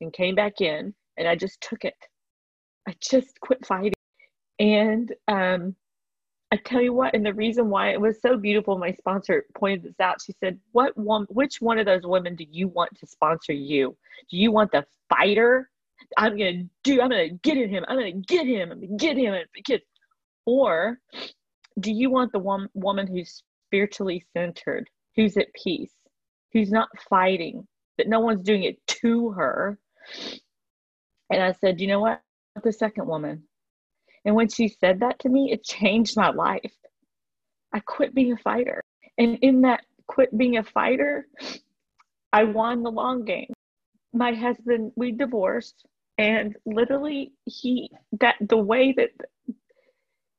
and 0.00 0.12
came 0.12 0.34
back 0.34 0.60
in 0.60 0.94
and 1.16 1.28
I 1.28 1.36
just 1.36 1.60
took 1.60 1.84
it. 1.84 1.94
I 2.88 2.96
just 3.00 3.38
quit 3.40 3.64
fighting. 3.64 3.92
And 4.58 5.12
um, 5.28 5.76
I 6.52 6.56
tell 6.56 6.82
you 6.82 6.92
what, 6.92 7.14
and 7.14 7.24
the 7.24 7.32
reason 7.32 7.70
why 7.70 7.92
it 7.92 8.00
was 8.00 8.20
so 8.20 8.36
beautiful, 8.36 8.76
my 8.76 8.92
sponsor 8.92 9.46
pointed 9.54 9.84
this 9.84 9.98
out. 10.00 10.20
She 10.20 10.34
said, 10.34 10.60
"What 10.72 10.94
one? 10.98 11.24
Which 11.30 11.62
one 11.62 11.78
of 11.78 11.86
those 11.86 12.04
women 12.04 12.36
do 12.36 12.44
you 12.50 12.68
want 12.68 12.94
to 12.98 13.06
sponsor 13.06 13.54
you? 13.54 13.96
Do 14.28 14.36
you 14.36 14.52
want 14.52 14.70
the 14.70 14.84
fighter? 15.08 15.70
I'm 16.18 16.36
gonna 16.36 16.64
do. 16.82 17.00
I'm 17.00 17.08
gonna 17.08 17.30
get 17.30 17.56
at 17.56 17.70
him. 17.70 17.86
I'm 17.88 17.96
gonna 17.96 18.12
get 18.12 18.46
him. 18.46 18.70
I'm 18.70 18.80
gonna 18.82 18.96
get 18.98 19.16
him. 19.16 19.34
Kids, 19.64 19.82
or 20.44 21.00
do 21.80 21.90
you 21.90 22.10
want 22.10 22.32
the 22.32 22.38
one 22.38 22.68
woman 22.74 23.06
who's 23.06 23.44
spiritually 23.68 24.22
centered, 24.34 24.90
who's 25.16 25.38
at 25.38 25.54
peace, 25.54 25.94
who's 26.52 26.70
not 26.70 26.90
fighting, 27.08 27.66
that 27.96 28.08
no 28.08 28.20
one's 28.20 28.42
doing 28.42 28.64
it 28.64 28.86
to 28.88 29.30
her?" 29.30 29.78
And 31.30 31.42
I 31.42 31.52
said, 31.52 31.80
"You 31.80 31.86
know 31.86 32.00
what? 32.00 32.20
The 32.62 32.72
second 32.74 33.06
woman." 33.06 33.48
And 34.24 34.34
when 34.34 34.48
she 34.48 34.68
said 34.68 35.00
that 35.00 35.18
to 35.20 35.28
me, 35.28 35.50
it 35.52 35.64
changed 35.64 36.16
my 36.16 36.30
life. 36.30 36.72
I 37.72 37.80
quit 37.80 38.14
being 38.14 38.32
a 38.32 38.36
fighter. 38.36 38.82
And 39.18 39.38
in 39.42 39.62
that 39.62 39.84
quit 40.06 40.36
being 40.36 40.58
a 40.58 40.62
fighter, 40.62 41.26
I 42.32 42.44
won 42.44 42.82
the 42.82 42.90
long 42.90 43.24
game. 43.24 43.52
My 44.12 44.32
husband, 44.32 44.92
we 44.96 45.12
divorced, 45.12 45.86
and 46.18 46.56
literally 46.66 47.32
he 47.46 47.90
that 48.20 48.36
the 48.40 48.58
way 48.58 48.92
that 48.92 49.10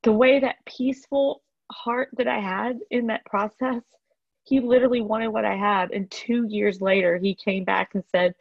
the 0.03 0.11
way 0.11 0.39
that 0.39 0.57
peaceful 0.65 1.41
heart 1.71 2.09
that 2.17 2.27
I 2.27 2.39
had 2.39 2.79
in 2.91 3.07
that 3.07 3.25
process, 3.25 3.81
he 4.43 4.59
literally 4.59 5.01
wanted 5.01 5.29
what 5.29 5.45
I 5.45 5.55
had. 5.55 5.91
And 5.91 6.09
two 6.11 6.45
years 6.47 6.81
later, 6.81 7.17
he 7.17 7.35
came 7.35 7.63
back 7.63 7.95
and 7.95 8.03
said, 8.11 8.35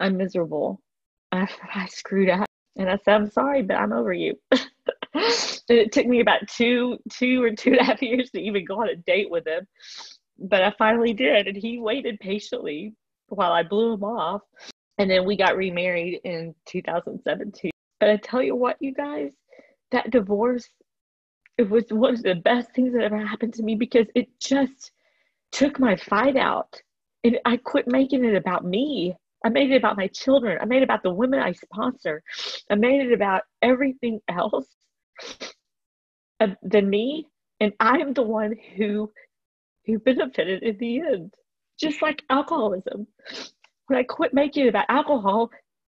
I'm 0.00 0.16
miserable. 0.16 0.80
I, 1.32 1.48
I 1.74 1.86
screwed 1.86 2.30
up. 2.30 2.46
And 2.76 2.90
I 2.90 2.96
said, 2.96 3.14
I'm 3.14 3.30
sorry, 3.30 3.62
but 3.62 3.76
I'm 3.76 3.92
over 3.92 4.12
you. 4.12 4.34
it 5.14 5.92
took 5.92 6.06
me 6.06 6.20
about 6.20 6.48
two, 6.48 6.98
two 7.10 7.42
or 7.42 7.50
two 7.50 7.70
and 7.70 7.80
a 7.80 7.84
half 7.84 8.02
years 8.02 8.30
to 8.30 8.40
even 8.40 8.64
go 8.64 8.80
on 8.80 8.88
a 8.88 8.96
date 8.96 9.30
with 9.30 9.46
him. 9.46 9.66
But 10.38 10.62
I 10.62 10.72
finally 10.76 11.12
did. 11.12 11.46
And 11.46 11.56
he 11.56 11.78
waited 11.78 12.18
patiently 12.18 12.94
while 13.28 13.52
I 13.52 13.62
blew 13.62 13.94
him 13.94 14.04
off. 14.04 14.42
And 14.98 15.10
then 15.10 15.24
we 15.24 15.36
got 15.36 15.56
remarried 15.56 16.20
in 16.24 16.54
2017. 16.66 17.70
But 18.00 18.10
I 18.10 18.16
tell 18.16 18.42
you 18.42 18.56
what, 18.56 18.76
you 18.80 18.92
guys, 18.92 19.30
that 19.92 20.10
divorce, 20.10 20.68
it 21.58 21.68
was 21.70 21.84
one 21.90 22.14
of 22.14 22.22
the 22.22 22.34
best 22.34 22.72
things 22.74 22.92
that 22.92 23.02
ever 23.02 23.18
happened 23.18 23.54
to 23.54 23.62
me 23.62 23.76
because 23.76 24.06
it 24.14 24.28
just 24.40 24.90
took 25.52 25.78
my 25.78 25.96
fight 25.96 26.36
out. 26.36 26.80
And 27.22 27.38
I 27.44 27.56
quit 27.56 27.86
making 27.88 28.24
it 28.24 28.34
about 28.34 28.64
me. 28.64 29.16
I 29.44 29.50
made 29.50 29.70
it 29.70 29.76
about 29.76 29.96
my 29.96 30.08
children. 30.08 30.58
I 30.60 30.64
made 30.64 30.78
it 30.78 30.84
about 30.84 31.02
the 31.02 31.12
women 31.12 31.40
I 31.40 31.52
sponsor. 31.52 32.22
I 32.70 32.74
made 32.74 33.02
it 33.02 33.12
about 33.12 33.42
everything 33.62 34.20
else 34.28 34.66
uh, 36.40 36.48
than 36.62 36.88
me. 36.88 37.28
And 37.60 37.72
I'm 37.78 38.14
the 38.14 38.22
one 38.22 38.54
who 38.76 39.12
who 39.86 39.98
benefited 39.98 40.62
in 40.62 40.78
the 40.78 41.00
end. 41.00 41.34
Just 41.78 42.00
like 42.00 42.22
alcoholism. 42.30 43.06
When 43.86 43.98
I 43.98 44.02
quit 44.02 44.32
making 44.32 44.64
it 44.64 44.68
about 44.70 44.86
alcohol, 44.88 45.50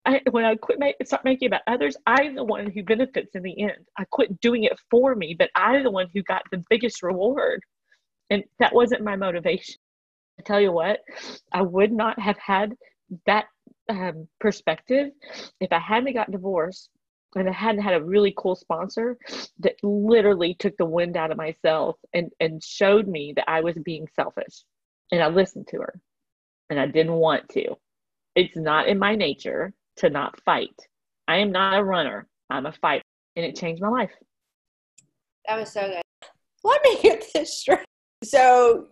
I, 0.07 0.20
when 0.30 0.44
I 0.44 0.55
quit 0.55 0.78
make, 0.78 0.94
start 1.05 1.24
making 1.24 1.48
about 1.48 1.62
others, 1.66 1.96
I'm 2.07 2.34
the 2.34 2.44
one 2.44 2.70
who 2.70 2.82
benefits 2.84 3.34
in 3.34 3.42
the 3.42 3.61
end. 3.61 3.84
I 3.98 4.05
quit 4.11 4.40
doing 4.40 4.64
it 4.64 4.78
for 4.90 5.14
me, 5.14 5.34
but 5.36 5.51
I'm 5.57 5.82
the 5.82 5.90
one 5.90 6.07
who 6.14 6.22
got 6.22 6.42
the 6.51 6.62
biggest 6.70 7.03
reward. 7.03 7.61
And 8.30 8.44
that 8.61 8.74
wasn't 8.74 9.03
my 9.03 9.16
motivation. 9.16 9.74
I 10.38 10.42
tell 10.42 10.61
you 10.61 10.72
what, 10.72 11.01
I 11.53 11.62
would 11.62 11.92
not 11.92 12.18
have 12.18 12.38
had 12.38 12.74
that 13.26 13.46
um, 13.88 14.28
perspective, 14.40 15.11
if 15.61 15.72
I 15.72 15.78
hadn't 15.78 16.14
got 16.14 16.30
divorced 16.30 16.90
and 17.34 17.48
I 17.48 17.52
hadn't 17.52 17.82
had 17.82 17.94
a 17.94 18.02
really 18.02 18.34
cool 18.36 18.56
sponsor 18.56 19.16
that 19.61 19.76
literally 19.82 20.54
took 20.54 20.76
the 20.76 20.84
wind 20.84 21.16
out 21.16 21.30
of 21.30 21.36
myself 21.36 21.96
and, 22.12 22.30
and 22.40 22.62
showed 22.62 23.06
me 23.06 23.32
that 23.36 23.48
I 23.48 23.61
was 23.61 23.76
being 23.84 24.08
selfish. 24.14 24.64
And 25.12 25.22
I 25.22 25.28
listened 25.28 25.68
to 25.68 25.78
her 25.78 26.00
and 26.70 26.78
I 26.78 26.86
didn't 26.86 27.14
want 27.14 27.48
to. 27.50 27.76
It's 28.36 28.56
not 28.56 28.88
in 28.88 28.98
my 28.98 29.16
nature 29.16 29.72
to 29.96 30.11
not 30.11 30.40
fight. 30.44 30.74
I 31.28 31.38
am 31.38 31.52
not 31.52 31.78
a 31.78 31.84
runner, 31.84 32.26
I'm 32.48 32.66
a 32.66 32.72
fighter. 32.72 33.04
And 33.36 33.44
it 33.44 33.56
changed 33.56 33.82
my 33.82 33.88
life. 33.88 34.11
That 35.46 35.58
was 35.58 35.72
so 35.72 35.82
good. 35.82 36.28
Let 36.64 36.82
me 36.82 37.00
get 37.00 37.24
this 37.32 37.58
straight. 37.58 37.86
So 38.22 38.88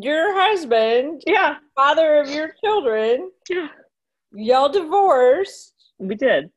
your 0.00 0.34
husband, 0.34 1.22
yeah, 1.26 1.56
father 1.74 2.20
of 2.20 2.28
your 2.30 2.54
children, 2.62 3.30
yeah, 3.48 3.68
y'all 4.32 4.68
divorced. 4.68 5.74
We 5.98 6.14
did. 6.16 6.50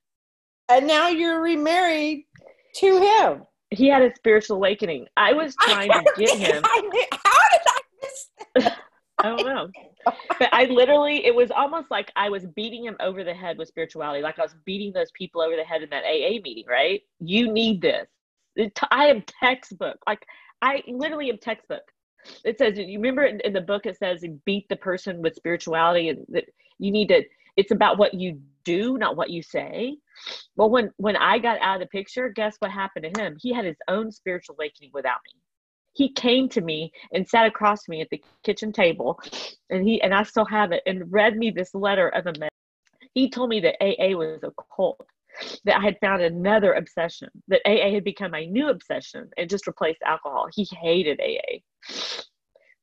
And 0.70 0.88
now 0.88 1.08
you're 1.08 1.42
remarried 1.42 2.26
to 2.76 3.00
him. 3.00 3.44
He 3.70 3.88
had 3.88 4.02
a 4.02 4.14
spiritual 4.16 4.58
awakening. 4.58 5.08
I 5.18 5.34
was 5.34 5.56
trying 5.62 5.92
to 5.92 6.04
get 6.18 6.38
him. 6.38 6.62
I 6.66 7.08
how 7.12 7.40
did 7.52 7.62
I 7.68 7.82
miss? 8.02 8.72
I 9.20 9.36
don't 9.36 9.46
know. 9.46 9.70
But 10.40 10.50
I 10.54 10.66
literally, 10.66 11.26
it 11.26 11.36
was 11.36 11.52
almost 11.52 11.92
like 11.92 12.12
I 12.16 12.30
was 12.30 12.46
beating 12.46 12.86
him 12.86 12.96
over 13.00 13.24
the 13.24 13.34
head 13.34 13.58
with 13.58 13.68
spirituality, 13.68 14.22
like 14.22 14.40
I 14.40 14.44
was 14.44 14.56
beating 14.66 14.94
those 14.94 15.12
people 15.12 15.42
over 15.42 15.56
the 15.56 15.64
head 15.64 15.84
in 15.84 15.90
that 15.90 16.04
AA 16.04 16.40
meeting, 16.44 16.66
right? 16.68 17.02
You 17.20 17.52
need 17.52 17.82
this. 17.82 18.08
I 18.90 19.08
am 19.08 19.24
textbook. 19.44 19.98
Like, 20.08 20.26
I 20.62 20.82
literally 20.88 21.30
am 21.30 21.38
textbook 21.38 21.84
it 22.44 22.58
says 22.58 22.78
you 22.78 23.00
remember 23.00 23.26
in 23.26 23.54
the 23.54 23.62
book 23.62 23.86
it 23.86 23.98
says 23.98 24.24
beat 24.46 24.68
the 24.70 24.76
person 24.76 25.22
with 25.22 25.36
spirituality 25.36 26.10
and 26.10 26.26
that 26.30 26.46
you 26.80 26.92
need 26.92 27.08
to 27.08 27.24
it's 27.56 27.72
about 27.72 27.98
what 27.98 28.14
you 28.14 28.40
do 28.64 28.98
not 28.98 29.16
what 29.16 29.30
you 29.30 29.42
say. 29.42 29.98
Well 30.56 30.70
when 30.70 30.92
when 30.98 31.16
i 31.16 31.40
got 31.40 31.62
out 31.62 31.82
of 31.82 31.82
the 31.82 31.88
picture 31.88 32.30
guess 32.30 32.56
what 32.60 32.72
happened 32.72 33.14
to 33.14 33.22
him? 33.22 33.38
He 33.40 33.54
had 33.54 33.66
his 33.66 33.78
own 33.88 34.12
spiritual 34.12 34.56
awakening 34.56 34.92
without 34.94 35.20
me. 35.26 35.40
He 35.94 36.12
came 36.12 36.48
to 36.50 36.62
me 36.62 36.92
and 37.14 37.28
sat 37.28 37.48
across 37.48 37.88
me 37.88 38.02
at 38.02 38.10
the 38.10 38.24
kitchen 38.44 38.72
table 38.72 39.20
and 39.70 39.88
he 39.88 40.02
and 40.02 40.14
i 40.14 40.24
still 40.24 40.46
have 40.46 40.72
it 40.72 40.84
and 40.86 41.12
read 41.12 41.38
me 41.38 41.52
this 41.52 41.74
letter 41.74 42.10
of 42.10 42.28
a 42.28 42.34
man. 42.40 42.50
He 43.14 43.30
told 43.30 43.50
me 43.50 43.60
that 43.62 43.76
aa 43.82 44.16
was 44.16 44.44
a 44.44 44.52
cult 44.76 45.08
that 45.66 45.78
I 45.78 45.84
had 45.84 45.98
found 46.00 46.22
another 46.22 46.74
obsession, 46.74 47.30
that 47.48 47.62
AA 47.66 47.94
had 47.94 48.04
become 48.04 48.34
a 48.34 48.48
new 48.48 48.70
obsession 48.70 49.30
and 49.38 49.50
just 49.50 49.68
replaced 49.68 50.02
alcohol. 50.04 50.48
He 50.54 50.68
hated 50.72 51.20
AA. 51.20 51.60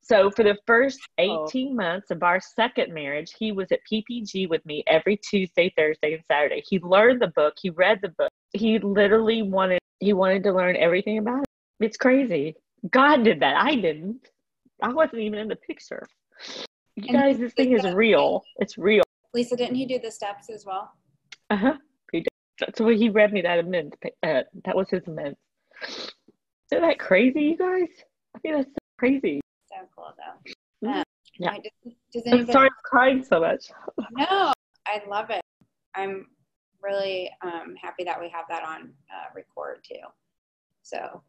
So 0.03 0.31
for 0.31 0.43
the 0.43 0.59
first 0.67 1.01
18 1.19 1.39
oh. 1.71 1.75
months 1.75 2.11
of 2.11 2.23
our 2.23 2.39
second 2.39 2.93
marriage, 2.93 3.33
he 3.39 3.53
was 3.53 3.73
at 3.73 3.81
PPG 3.91 4.49
with 4.51 4.65
me 4.67 4.85
every 4.87 5.17
Tuesday, 5.17 5.73
Thursday, 5.77 6.13
and 6.13 6.23
Saturday. 6.31 6.63
He 6.69 6.79
learned 6.81 7.23
the 7.23 7.29
book, 7.29 7.55
he 7.61 7.71
read 7.71 8.01
the 8.03 8.11
book. 8.11 8.29
He 8.53 8.79
literally 8.79 9.43
wanted 9.43 9.81
he 10.01 10.13
wanted 10.13 10.43
to 10.45 10.53
learn 10.53 10.77
everything 10.77 11.19
about 11.19 11.41
it. 11.41 11.85
It's 11.85 11.97
crazy. 11.97 12.55
God 12.91 13.25
did 13.25 13.41
that. 13.41 13.57
I 13.57 13.77
didn't. 13.77 14.29
I 14.83 14.93
wasn't 14.93 15.23
even 15.23 15.39
in 15.39 15.49
the 15.49 15.57
picture. 15.57 16.07
You 16.97 17.05
and 17.09 17.17
guys, 17.17 17.39
this 17.39 17.55
thing 17.55 17.73
is 17.73 17.85
real. 17.95 18.45
It's 18.59 18.77
real. 18.77 19.03
Lisa, 19.33 19.57
didn't 19.57 19.77
he 19.77 19.87
do 19.87 19.99
the 19.99 20.11
steps 20.11 20.51
as 20.51 20.67
well? 20.67 20.93
Uh 21.49 21.57
huh. 21.57 21.73
He 21.73 21.79
did. 21.79 21.94
So 22.77 22.89
he 22.89 23.09
read 23.09 23.33
me 23.33 23.43
that 23.43 23.59
amend. 23.59 23.95
Uh, 24.23 24.43
that 24.65 24.77
was 24.77 24.89
his 24.91 25.03
amend. 25.07 25.37
Isn't 25.83 26.83
that 26.83 26.99
crazy, 26.99 27.41
you 27.43 27.57
guys? 27.57 27.89
I 28.35 28.39
think 28.41 28.57
that's 28.57 28.69
so 28.71 28.79
crazy. 28.99 29.41
So 29.69 29.77
cool 29.95 30.13
though. 30.17 30.89
Um, 30.89 31.03
Yeah. 31.39 31.51
I 31.51 31.59
just- 31.59 31.97
does 32.13 32.23
I'm 32.33 32.47
sorry 32.51 32.67
I'm 32.69 32.73
crying 32.85 33.25
so 33.25 33.41
much. 33.41 33.67
No, 34.13 34.53
I 34.87 35.03
love 35.09 35.31
it. 35.31 35.41
I'm 35.95 36.27
really 36.83 37.31
um, 37.43 37.75
happy 37.81 38.05
that 38.05 38.21
we 38.21 38.29
have 38.29 38.45
that 38.49 38.63
on 38.63 38.93
uh, 39.11 39.33
record 39.35 39.79
too, 39.89 39.97
so 40.83 41.23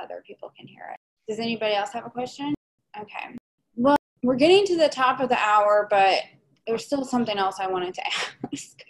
other 0.00 0.22
people 0.26 0.52
can 0.56 0.66
hear 0.66 0.84
it. 0.92 0.98
Does 1.28 1.38
anybody 1.38 1.74
else 1.74 1.92
have 1.92 2.06
a 2.06 2.10
question? 2.10 2.54
Okay. 2.98 3.36
Well, 3.76 3.96
we're 4.22 4.36
getting 4.36 4.64
to 4.66 4.76
the 4.76 4.88
top 4.88 5.20
of 5.20 5.28
the 5.28 5.38
hour, 5.38 5.86
but 5.90 6.20
there's 6.66 6.84
still 6.86 7.04
something 7.04 7.36
else 7.36 7.56
I 7.58 7.66
wanted 7.66 7.94
to 7.94 8.02
ask. 8.52 8.80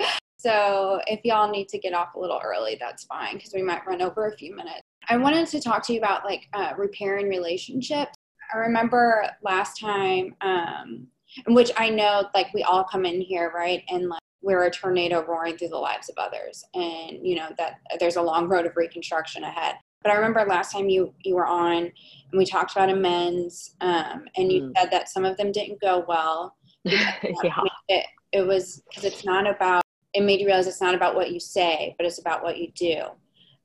So 0.42 1.00
if 1.06 1.20
y'all 1.24 1.48
need 1.50 1.68
to 1.68 1.78
get 1.78 1.94
off 1.94 2.14
a 2.16 2.18
little 2.18 2.40
early, 2.44 2.76
that's 2.80 3.04
fine 3.04 3.34
because 3.36 3.52
we 3.54 3.62
might 3.62 3.86
run 3.86 4.02
over 4.02 4.26
a 4.26 4.36
few 4.36 4.56
minutes. 4.56 4.80
I 5.08 5.16
wanted 5.16 5.46
to 5.48 5.60
talk 5.60 5.86
to 5.86 5.92
you 5.92 6.00
about 6.00 6.24
like 6.24 6.48
uh, 6.52 6.72
repairing 6.76 7.28
relationships. 7.28 8.12
I 8.52 8.58
remember 8.58 9.24
last 9.42 9.78
time, 9.78 10.34
um, 10.40 11.06
which 11.46 11.70
I 11.76 11.90
know 11.90 12.28
like 12.34 12.52
we 12.54 12.64
all 12.64 12.82
come 12.82 13.04
in 13.04 13.20
here, 13.20 13.52
right? 13.54 13.84
And 13.88 14.08
like 14.08 14.20
we're 14.42 14.64
a 14.64 14.70
tornado 14.70 15.24
roaring 15.24 15.56
through 15.56 15.68
the 15.68 15.78
lives 15.78 16.08
of 16.08 16.16
others. 16.18 16.64
And 16.74 17.24
you 17.24 17.36
know 17.36 17.50
that 17.58 17.78
there's 18.00 18.16
a 18.16 18.22
long 18.22 18.48
road 18.48 18.66
of 18.66 18.76
reconstruction 18.76 19.44
ahead. 19.44 19.76
But 20.02 20.10
I 20.10 20.16
remember 20.16 20.44
last 20.44 20.72
time 20.72 20.88
you 20.88 21.14
you 21.22 21.36
were 21.36 21.46
on 21.46 21.76
and 21.76 21.92
we 22.32 22.44
talked 22.44 22.72
about 22.72 22.90
amends, 22.90 23.76
um, 23.80 24.24
and 24.36 24.50
you 24.50 24.62
Mm. 24.62 24.72
said 24.76 24.90
that 24.90 25.08
some 25.08 25.24
of 25.24 25.36
them 25.36 25.52
didn't 25.52 25.80
go 25.80 26.04
well. 26.08 26.56
yeah. 26.84 27.60
It, 27.88 28.06
it 28.32 28.42
was 28.42 28.82
because 28.88 29.04
it's 29.04 29.24
not 29.24 29.46
about. 29.46 29.81
It 30.14 30.22
made 30.22 30.40
you 30.40 30.46
realize 30.46 30.66
it's 30.66 30.80
not 30.80 30.94
about 30.94 31.14
what 31.14 31.32
you 31.32 31.40
say, 31.40 31.94
but 31.96 32.06
it's 32.06 32.18
about 32.18 32.42
what 32.42 32.58
you 32.58 32.70
do. 32.74 33.02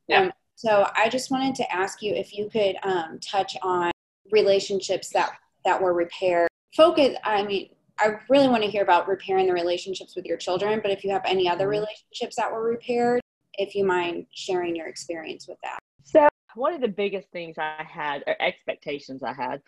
Yeah. 0.08 0.22
Um, 0.22 0.32
so 0.56 0.90
I 0.96 1.10
just 1.10 1.30
wanted 1.30 1.56
to 1.56 1.72
ask 1.72 2.02
you 2.02 2.14
if 2.14 2.36
you 2.36 2.50
could 2.50 2.78
um, 2.84 3.20
touch 3.20 3.56
on 3.62 3.92
relationships 4.32 5.10
that 5.10 5.34
that 5.66 5.82
were 5.82 5.94
repaired. 5.94 6.48
Focus. 6.76 7.16
I 7.24 7.44
mean, 7.44 7.70
I 8.00 8.16
really 8.30 8.48
want 8.48 8.64
to 8.64 8.70
hear 8.70 8.84
about 8.84 9.08
repairing 9.08 9.48
the 9.48 9.54
relationships 9.54 10.16
with 10.16 10.26
your 10.26 10.38
children. 10.38 10.80
But 10.82 10.92
if 10.92 11.04
you 11.04 11.12
have 11.12 11.24
any 11.26 11.50
other 11.50 11.68
Mhm. 11.68 11.72
relationships 11.72 12.36
that 12.38 12.52
were 12.52 12.64
repaired, 12.64 13.22
if 13.58 13.76
you 13.76 13.84
mind 13.84 14.28
sharing 14.32 14.76
your 14.76 14.88
experience 14.88 15.48
with 15.48 15.58
that. 15.64 15.80
So 16.04 16.28
one 16.56 16.74
of 16.74 16.82
the 16.82 16.88
biggest 16.88 17.30
things 17.32 17.58
I 17.58 17.84
had, 17.84 18.24
or 18.28 18.42
expectations 18.42 19.24
I 19.24 19.34
had, 19.34 19.62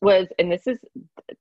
was, 0.00 0.28
and 0.38 0.50
this 0.52 0.66
is 0.66 0.78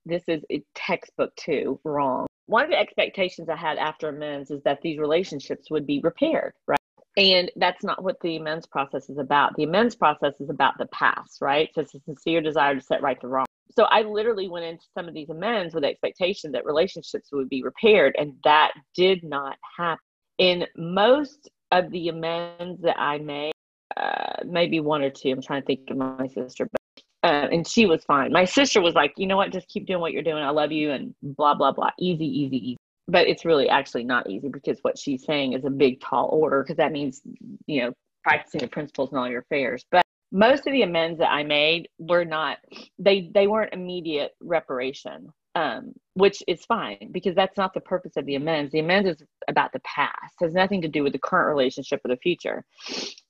this 0.06 0.24
is 0.28 0.44
a 0.52 0.64
textbook 0.74 1.36
too 1.36 1.80
wrong. 1.84 2.28
One 2.48 2.64
of 2.64 2.70
the 2.70 2.80
expectations 2.80 3.50
I 3.50 3.56
had 3.56 3.78
after 3.78 4.10
amends 4.10 4.52
is 4.52 4.62
that 4.64 4.82
these 4.82 5.00
relationships 5.00 5.72
would 5.72 5.88
be 5.88 6.00
repaired, 6.00 6.54
right? 6.68 6.80
And 7.18 7.52
that's 7.56 7.84
not 7.84 8.04
what 8.04 8.20
the 8.22 8.36
amends 8.36 8.68
process 8.68 9.10
is 9.10 9.18
about. 9.18 9.56
The 9.56 9.64
amends 9.64 9.96
process 9.96 10.40
is 10.40 10.50
about 10.50 10.78
the 10.78 10.86
past, 10.88 11.42
right? 11.42 11.70
So 11.74 11.82
it's 11.82 11.96
a 11.96 12.00
sincere 12.02 12.42
desire 12.42 12.76
to 12.76 12.82
set 12.82 13.02
right 13.02 13.20
the 13.22 13.28
wrong. 13.28 13.46
So 13.72 13.86
I 13.86 14.04
literally 14.04 14.48
went 14.48 14.66
into 14.66 14.86
some 14.94 15.08
of 15.08 15.14
these 15.14 15.30
amends 15.30 15.74
with 15.74 15.84
the 15.84 15.90
expectation 15.90 16.52
that 16.52 16.66
relationships 16.66 17.30
would 17.32 17.50
be 17.50 17.64
repaired, 17.64 18.16
and 18.18 18.34
that 18.44 18.74
did 18.96 19.24
not 19.24 19.58
happen. 19.78 20.00
In 20.38 20.66
most 20.76 21.50
of 21.72 21.90
the 21.92 22.10
amends 22.10 22.82
that 22.82 23.00
I 23.00 23.18
made, 23.18 23.54
uh, 23.98 24.44
maybe 24.46 24.80
one 24.80 25.02
or 25.02 25.10
two. 25.10 25.30
I'm 25.30 25.42
trying 25.42 25.62
to 25.62 25.66
think 25.66 25.90
of 25.90 25.98
my 25.98 26.28
sister, 26.28 26.68
but 26.72 26.82
uh, 27.26 27.48
and 27.52 27.68
she 27.68 27.88
was 27.88 28.04
fine. 28.04 28.32
My 28.32 28.46
sister 28.46 28.80
was 28.82 28.94
like, 28.94 29.14
you 29.18 29.26
know 29.26 29.36
what, 29.36 29.52
just 29.52 29.68
keep 29.68 29.88
doing 29.88 30.00
what 30.00 30.14
you're 30.14 30.22
doing. 30.22 30.44
I 30.44 30.52
love 30.52 30.72
you, 30.72 30.92
and 30.92 31.16
blah 31.24 31.56
blah 31.56 31.72
blah. 31.72 31.90
Easy, 32.00 32.26
easy, 32.26 32.58
easy. 32.58 32.78
But 33.08 33.28
it's 33.28 33.46
really 33.46 33.68
actually 33.68 34.04
not 34.04 34.30
easy 34.30 34.48
because 34.48 34.78
what 34.84 34.98
she's 34.98 35.26
saying 35.26 35.54
is 35.54 35.66
a 35.66 35.72
big 35.72 36.02
tall 36.02 36.30
order 36.32 36.62
because 36.62 36.78
that 36.78 36.92
means 36.92 37.22
you 37.66 37.82
know 37.82 37.94
practicing 38.24 38.62
the 38.62 38.68
principles 38.68 39.12
in 39.12 39.18
all 39.18 39.28
your 39.28 39.42
affairs. 39.42 39.84
But 39.90 40.04
most 40.32 40.68
of 40.68 40.74
the 40.74 40.84
amends 40.84 41.18
that 41.18 41.32
I 41.32 41.44
made 41.44 41.90
were 41.98 42.26
not 42.26 42.60
they 43.00 43.32
they 43.34 43.48
weren't 43.48 43.74
immediate 43.74 44.34
reparation. 44.40 45.34
Um, 45.56 45.94
which 46.16 46.44
is 46.50 46.66
fine 46.66 47.12
because 47.14 47.34
that's 47.34 47.56
not 47.56 47.74
the 47.74 47.80
purpose 47.80 48.18
of 48.18 48.26
the 48.26 48.36
amends. 48.36 48.74
The 48.74 48.80
amends 48.80 49.10
is 49.10 49.26
about 49.48 49.72
the 49.72 49.80
past, 49.86 50.36
has 50.42 50.54
nothing 50.54 50.82
to 50.82 50.90
do 50.90 51.02
with 51.02 51.14
the 51.14 51.20
current 51.20 51.48
relationship 51.48 52.02
or 52.04 52.10
the 52.10 52.18
future. 52.18 52.66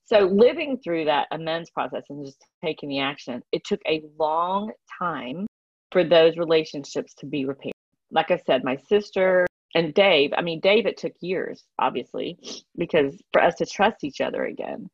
So 0.05 0.19
living 0.19 0.77
through 0.83 1.05
that 1.05 1.27
amends 1.31 1.71
process 1.71 2.03
and 2.09 2.25
just 2.25 2.45
taking 2.63 2.89
the 2.89 2.99
action, 2.99 3.41
it 3.51 3.63
took 3.65 3.81
a 3.87 4.03
long 4.19 4.71
time 4.99 5.47
for 5.91 6.03
those 6.03 6.37
relationships 6.37 7.13
to 7.15 7.25
be 7.25 7.45
repaired. 7.45 7.73
Like 8.11 8.29
I 8.29 8.37
said, 8.37 8.63
my 8.63 8.75
sister 8.75 9.47
and 9.73 9.93
Dave, 9.93 10.31
I 10.37 10.41
mean, 10.41 10.59
Dave, 10.59 10.85
it 10.85 10.97
took 10.97 11.13
years, 11.21 11.63
obviously, 11.79 12.37
because 12.77 13.21
for 13.33 13.41
us 13.41 13.55
to 13.55 13.65
trust 13.65 14.03
each 14.03 14.21
other 14.21 14.45
again. 14.45 14.89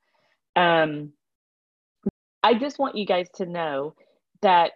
Um, 0.56 1.12
I 2.44 2.56
just 2.56 2.80
want 2.80 2.96
you 2.96 3.06
guys 3.06 3.28
to 3.36 3.46
know 3.46 3.94
that 4.42 4.72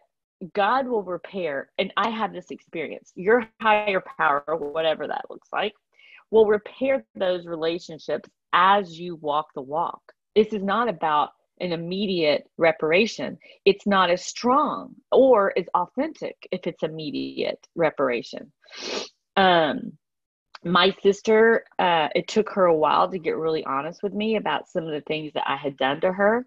God 0.54 0.88
will 0.88 1.02
repair, 1.02 1.70
and 1.78 1.92
I 1.98 2.10
have 2.10 2.34
this 2.34 2.52
experience. 2.52 3.12
Your 3.16 3.48
higher 3.62 4.04
power, 4.18 4.44
whatever 4.58 5.08
that 5.08 5.26
looks 5.30 5.48
like, 5.52 5.74
will 6.30 6.46
repair 6.46 7.06
those 7.16 7.48
relationships 7.48 8.30
as 8.54 9.00
you 9.00 9.16
walk 9.16 9.48
the 9.56 9.62
walk. 9.62 10.02
This 10.36 10.54
is 10.54 10.64
not 10.64 10.90
about 10.90 11.30
an 11.62 11.72
immediate 11.72 12.50
reparation. 12.58 13.38
It's 13.64 13.88
not 13.88 14.10
as 14.10 14.26
strong 14.26 14.96
or 15.12 15.58
as 15.58 15.66
authentic 15.74 16.36
if 16.52 16.68
it's 16.68 16.84
immediate 16.84 17.66
reparation. 17.76 18.52
Um, 19.38 19.94
my 20.64 20.96
sister, 21.02 21.64
uh, 21.80 22.10
it 22.16 22.28
took 22.28 22.50
her 22.52 22.66
a 22.66 22.76
while 22.76 23.10
to 23.10 23.20
get 23.20 23.38
really 23.38 23.64
honest 23.66 24.02
with 24.04 24.14
me 24.14 24.36
about 24.36 24.68
some 24.68 24.84
of 24.84 24.92
the 24.92 25.02
things 25.02 25.32
that 25.34 25.48
I 25.48 25.56
had 25.56 25.78
done 25.78 26.02
to 26.02 26.12
her. 26.12 26.46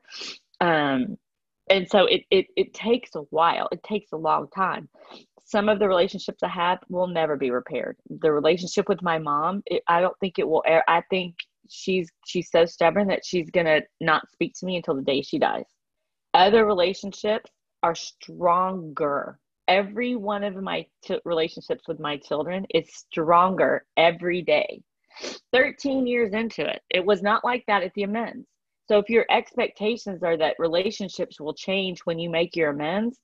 Um, 0.60 1.16
and 1.70 1.88
so 1.88 2.06
it, 2.06 2.22
it, 2.30 2.46
it 2.56 2.74
takes 2.74 3.14
a 3.14 3.20
while, 3.30 3.68
it 3.70 3.82
takes 3.82 4.12
a 4.12 4.16
long 4.16 4.48
time. 4.54 4.88
Some 5.44 5.68
of 5.68 5.78
the 5.78 5.88
relationships 5.88 6.42
I 6.42 6.48
have 6.48 6.80
will 6.90 7.06
never 7.06 7.36
be 7.36 7.50
repaired. 7.50 7.96
The 8.10 8.32
relationship 8.32 8.88
with 8.88 9.02
my 9.02 9.18
mom, 9.18 9.62
it, 9.66 9.82
I 9.86 10.00
don't 10.00 10.18
think 10.18 10.38
it 10.38 10.46
will. 10.46 10.62
I 10.66 11.02
think 11.08 11.36
she's 11.68 12.10
she's 12.26 12.50
so 12.50 12.64
stubborn 12.64 13.08
that 13.08 13.24
she's 13.24 13.50
gonna 13.50 13.80
not 14.00 14.30
speak 14.30 14.54
to 14.58 14.66
me 14.66 14.76
until 14.76 14.94
the 14.94 15.02
day 15.02 15.22
she 15.22 15.38
dies. 15.38 15.66
Other 16.34 16.64
relationships 16.64 17.50
are 17.82 17.94
stronger. 17.94 19.38
Every 19.66 20.16
one 20.16 20.44
of 20.44 20.56
my 20.56 20.86
t- 21.04 21.20
relationships 21.24 21.86
with 21.86 22.00
my 22.00 22.16
children 22.16 22.66
is 22.74 22.88
stronger 22.94 23.84
every 23.96 24.42
day. 24.42 24.82
13 25.52 26.06
years 26.06 26.32
into 26.32 26.66
it, 26.66 26.80
it 26.90 27.04
was 27.04 27.22
not 27.22 27.44
like 27.44 27.64
that 27.66 27.82
at 27.82 27.92
the 27.94 28.04
amends. 28.04 28.46
So 28.86 28.98
if 28.98 29.10
your 29.10 29.26
expectations 29.30 30.22
are 30.22 30.36
that 30.38 30.56
relationships 30.58 31.40
will 31.40 31.54
change 31.54 32.00
when 32.00 32.18
you 32.18 32.30
make 32.30 32.56
your 32.56 32.70
amends, 32.70 33.18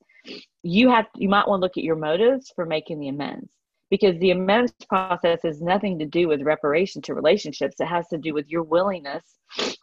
you 0.62 0.90
have 0.90 1.06
you 1.16 1.28
might 1.28 1.48
want 1.48 1.60
to 1.60 1.64
look 1.64 1.78
at 1.78 1.84
your 1.84 1.96
motives 1.96 2.52
for 2.54 2.66
making 2.66 2.98
the 2.98 3.08
amends 3.08 3.48
because 3.94 4.18
the 4.18 4.32
amends 4.32 4.72
process 4.88 5.38
has 5.44 5.62
nothing 5.62 6.00
to 6.00 6.04
do 6.04 6.26
with 6.26 6.42
reparation 6.42 7.00
to 7.00 7.14
relationships. 7.14 7.76
It 7.78 7.86
has 7.86 8.08
to 8.08 8.18
do 8.18 8.34
with 8.34 8.48
your 8.48 8.64
willingness 8.64 9.22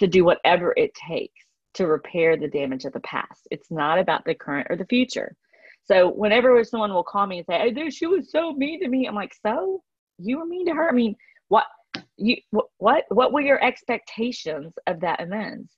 to 0.01 0.05
do 0.05 0.26
whatever 0.26 0.74
it 0.76 0.93
takes 0.95 1.45
to 1.76 1.88
repair 1.88 2.36
the 2.36 2.49
damage 2.49 2.84
of 2.84 2.91
the 2.91 2.99
past. 2.99 3.47
It's 3.51 3.72
not 3.72 3.99
about 3.99 4.26
the 4.26 4.36
current 4.36 4.68
or 4.70 4.76
the 4.76 4.86
future. 4.88 5.34
So 5.86 6.09
whenever 6.09 6.62
someone 6.66 6.93
will 6.93 7.05
call 7.05 7.26
me 7.26 7.38
and 7.38 7.45
say, 7.45 7.72
"Hey, 7.74 7.89
she 7.89 8.05
was 8.05 8.30
so 8.30 8.51
mean 8.51 8.82
to 8.82 8.89
me," 8.89 9.07
I'm 9.07 9.16
like, 9.16 9.34
"So 9.34 9.82
you 10.18 10.39
were 10.39 10.45
mean 10.45 10.66
to 10.66 10.74
her? 10.74 10.89
I 10.89 10.91
mean, 10.91 11.16
what 11.47 11.68
you 12.18 12.36
what 12.80 13.05
what 13.07 13.32
were 13.32 13.39
your 13.39 13.64
expectations 13.64 14.74
of 14.88 14.99
that 14.99 15.22
amends?" 15.22 15.72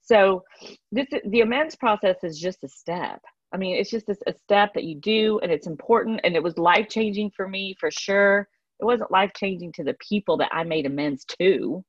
So 0.00 0.44
this 0.92 1.08
the 1.24 1.40
amends 1.40 1.74
process 1.74 2.22
is 2.22 2.38
just 2.38 2.62
a 2.62 2.68
step. 2.68 3.20
I 3.52 3.56
mean, 3.56 3.76
it's 3.76 3.90
just 3.90 4.08
a, 4.08 4.16
a 4.26 4.34
step 4.34 4.74
that 4.74 4.84
you 4.84 4.96
do, 4.96 5.40
and 5.42 5.50
it's 5.50 5.66
important, 5.66 6.20
and 6.24 6.36
it 6.36 6.42
was 6.42 6.56
life 6.58 6.88
changing 6.88 7.32
for 7.36 7.48
me 7.48 7.74
for 7.78 7.90
sure. 7.90 8.48
It 8.80 8.84
wasn't 8.84 9.10
life 9.10 9.32
changing 9.36 9.72
to 9.72 9.84
the 9.84 9.96
people 10.00 10.36
that 10.38 10.50
I 10.52 10.64
made 10.64 10.86
amends 10.86 11.24
to. 11.38 11.84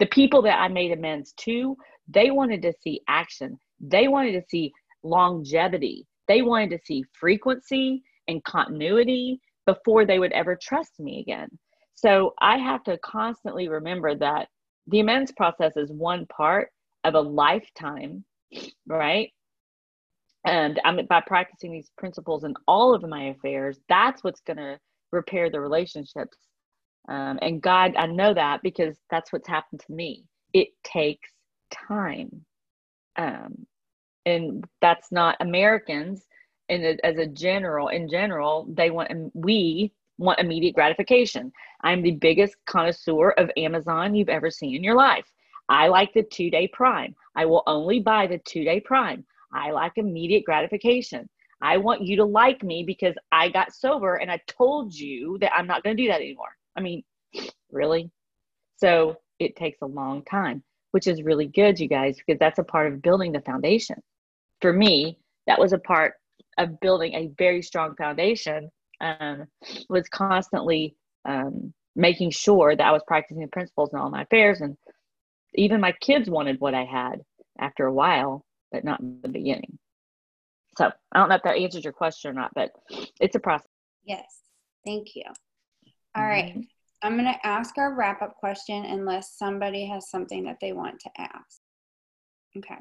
The 0.00 0.06
people 0.06 0.42
that 0.42 0.58
I 0.58 0.68
made 0.68 0.92
amends 0.92 1.32
to, 1.38 1.76
they 2.08 2.30
wanted 2.30 2.62
to 2.62 2.72
see 2.82 3.00
action. 3.08 3.56
They 3.80 4.08
wanted 4.08 4.32
to 4.32 4.42
see 4.48 4.72
longevity. 5.02 6.06
They 6.26 6.42
wanted 6.42 6.70
to 6.70 6.84
see 6.84 7.04
frequency 7.18 8.02
and 8.28 8.42
continuity 8.44 9.40
before 9.66 10.04
they 10.04 10.18
would 10.18 10.32
ever 10.32 10.56
trust 10.60 10.98
me 10.98 11.20
again. 11.20 11.48
So 11.94 12.34
I 12.40 12.58
have 12.58 12.82
to 12.84 12.98
constantly 12.98 13.68
remember 13.68 14.14
that 14.16 14.48
the 14.88 15.00
amends 15.00 15.32
process 15.32 15.76
is 15.76 15.90
one 15.92 16.26
part 16.26 16.70
of 17.04 17.14
a 17.14 17.20
lifetime, 17.20 18.24
right? 18.86 19.30
And 20.44 20.80
I'm 20.84 21.04
by 21.06 21.22
practicing 21.26 21.72
these 21.72 21.90
principles 21.96 22.44
in 22.44 22.54
all 22.68 22.94
of 22.94 23.02
my 23.02 23.24
affairs, 23.24 23.78
that's 23.88 24.22
what's 24.22 24.40
going 24.40 24.58
to 24.58 24.78
repair 25.10 25.50
the 25.50 25.60
relationships. 25.60 26.36
Um, 27.08 27.38
and 27.42 27.62
God, 27.62 27.94
I 27.96 28.06
know 28.06 28.34
that 28.34 28.62
because 28.62 28.96
that's 29.10 29.32
what's 29.32 29.48
happened 29.48 29.80
to 29.86 29.92
me. 29.92 30.24
It 30.52 30.68
takes 30.82 31.30
time. 31.70 32.44
Um, 33.16 33.66
and 34.26 34.64
that's 34.80 35.12
not 35.12 35.36
Americans. 35.40 36.26
And 36.68 37.00
as 37.04 37.18
a 37.18 37.26
general, 37.26 37.88
in 37.88 38.08
general, 38.08 38.66
they 38.70 38.90
want, 38.90 39.10
we 39.34 39.92
want 40.18 40.40
immediate 40.40 40.74
gratification. 40.74 41.52
I'm 41.82 42.02
the 42.02 42.12
biggest 42.12 42.56
connoisseur 42.66 43.30
of 43.32 43.50
Amazon 43.56 44.14
you've 44.14 44.28
ever 44.28 44.50
seen 44.50 44.74
in 44.74 44.84
your 44.84 44.94
life. 44.94 45.26
I 45.68 45.88
like 45.88 46.12
the 46.12 46.22
two 46.22 46.50
day 46.50 46.68
prime. 46.68 47.14
I 47.36 47.46
will 47.46 47.62
only 47.66 48.00
buy 48.00 48.26
the 48.26 48.38
two 48.38 48.64
day 48.64 48.80
prime. 48.80 49.24
I 49.54 49.70
like 49.70 49.92
immediate 49.96 50.44
gratification. 50.44 51.28
I 51.62 51.78
want 51.78 52.02
you 52.02 52.16
to 52.16 52.24
like 52.24 52.62
me 52.62 52.84
because 52.86 53.14
I 53.32 53.48
got 53.48 53.74
sober 53.74 54.16
and 54.16 54.30
I 54.30 54.40
told 54.48 54.94
you 54.94 55.38
that 55.40 55.54
I'm 55.54 55.66
not 55.66 55.82
going 55.82 55.96
to 55.96 56.02
do 56.02 56.08
that 56.08 56.20
anymore. 56.20 56.56
I 56.76 56.80
mean, 56.80 57.02
really? 57.70 58.10
So 58.76 59.16
it 59.38 59.56
takes 59.56 59.78
a 59.82 59.86
long 59.86 60.24
time, 60.24 60.62
which 60.90 61.06
is 61.06 61.22
really 61.22 61.46
good, 61.46 61.78
you 61.78 61.88
guys, 61.88 62.16
because 62.16 62.38
that's 62.38 62.58
a 62.58 62.64
part 62.64 62.92
of 62.92 63.02
building 63.02 63.32
the 63.32 63.40
foundation. 63.40 63.96
For 64.60 64.72
me, 64.72 65.18
that 65.46 65.58
was 65.58 65.72
a 65.72 65.78
part 65.78 66.14
of 66.58 66.80
building 66.80 67.14
a 67.14 67.30
very 67.38 67.62
strong 67.62 67.94
foundation 67.96 68.70
um, 69.00 69.46
was 69.88 70.08
constantly 70.08 70.96
um, 71.24 71.72
making 71.96 72.30
sure 72.30 72.76
that 72.76 72.86
I 72.86 72.92
was 72.92 73.02
practicing 73.06 73.42
the 73.42 73.48
principles 73.48 73.92
in 73.92 73.98
all 73.98 74.10
my 74.10 74.22
affairs. 74.22 74.60
And 74.60 74.76
even 75.54 75.80
my 75.80 75.92
kids 76.00 76.28
wanted 76.28 76.60
what 76.60 76.74
I 76.74 76.84
had 76.84 77.20
after 77.58 77.86
a 77.86 77.92
while, 77.92 78.44
but 78.74 78.84
not 78.84 78.98
in 78.98 79.20
the 79.22 79.28
beginning. 79.28 79.78
So 80.76 80.90
I 81.12 81.18
don't 81.18 81.28
know 81.28 81.36
if 81.36 81.42
that 81.44 81.56
answers 81.56 81.84
your 81.84 81.92
question 81.92 82.32
or 82.32 82.34
not, 82.34 82.50
but 82.54 82.72
it's 83.20 83.36
a 83.36 83.38
process. 83.38 83.68
Yes. 84.04 84.40
Thank 84.84 85.14
you. 85.14 85.22
All 86.16 86.26
right. 86.26 86.46
Mm-hmm. 86.46 86.60
I'm 87.02 87.16
going 87.16 87.32
to 87.32 87.46
ask 87.46 87.78
our 87.78 87.94
wrap 87.94 88.20
up 88.20 88.34
question 88.34 88.84
unless 88.84 89.38
somebody 89.38 89.86
has 89.86 90.10
something 90.10 90.44
that 90.44 90.56
they 90.60 90.72
want 90.72 90.98
to 91.00 91.10
ask. 91.16 91.60
Okay. 92.58 92.78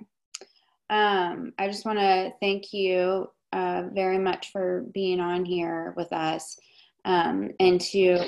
Um, 0.89 1.53
I 1.59 1.67
just 1.67 1.85
want 1.85 1.99
to 1.99 2.31
thank 2.41 2.73
you 2.73 3.29
uh, 3.51 3.83
very 3.93 4.17
much 4.17 4.51
for 4.51 4.85
being 4.93 5.19
on 5.19 5.45
here 5.45 5.93
with 5.95 6.11
us. 6.11 6.57
Um, 7.05 7.51
and 7.59 7.79
to 7.81 8.23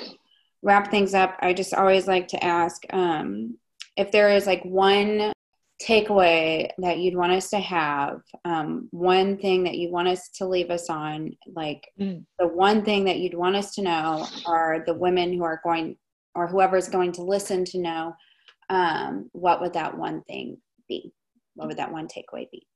wrap 0.62 0.90
things 0.90 1.14
up, 1.14 1.36
I 1.40 1.52
just 1.52 1.74
always 1.74 2.06
like 2.06 2.28
to 2.28 2.44
ask 2.44 2.82
um, 2.92 3.56
if 3.96 4.12
there 4.12 4.30
is 4.30 4.46
like 4.46 4.64
one 4.64 5.32
takeaway 5.82 6.68
that 6.78 6.98
you'd 6.98 7.16
want 7.16 7.32
us 7.32 7.50
to 7.50 7.58
have, 7.58 8.20
um, 8.44 8.88
one 8.90 9.36
thing 9.36 9.64
that 9.64 9.76
you 9.76 9.90
want 9.90 10.08
us 10.08 10.28
to 10.30 10.46
leave 10.46 10.70
us 10.70 10.88
on, 10.88 11.32
like 11.54 11.88
mm. 12.00 12.24
the 12.38 12.48
one 12.48 12.84
thing 12.84 13.04
that 13.04 13.18
you'd 13.18 13.34
want 13.34 13.56
us 13.56 13.74
to 13.74 13.82
know, 13.82 14.26
are 14.46 14.82
the 14.86 14.94
women 14.94 15.32
who 15.32 15.44
are 15.44 15.60
going, 15.62 15.96
or 16.34 16.46
whoever's 16.46 16.88
going 16.88 17.12
to 17.12 17.22
listen 17.22 17.64
to 17.64 17.78
know, 17.78 18.14
um, 18.70 19.28
what 19.32 19.60
would 19.60 19.74
that 19.74 19.96
one 19.96 20.22
thing 20.22 20.58
be? 20.88 21.12
What 21.54 21.68
would 21.68 21.76
that 21.76 21.92
one 21.92 22.08
takeaway 22.08 22.50
be? 22.50 22.66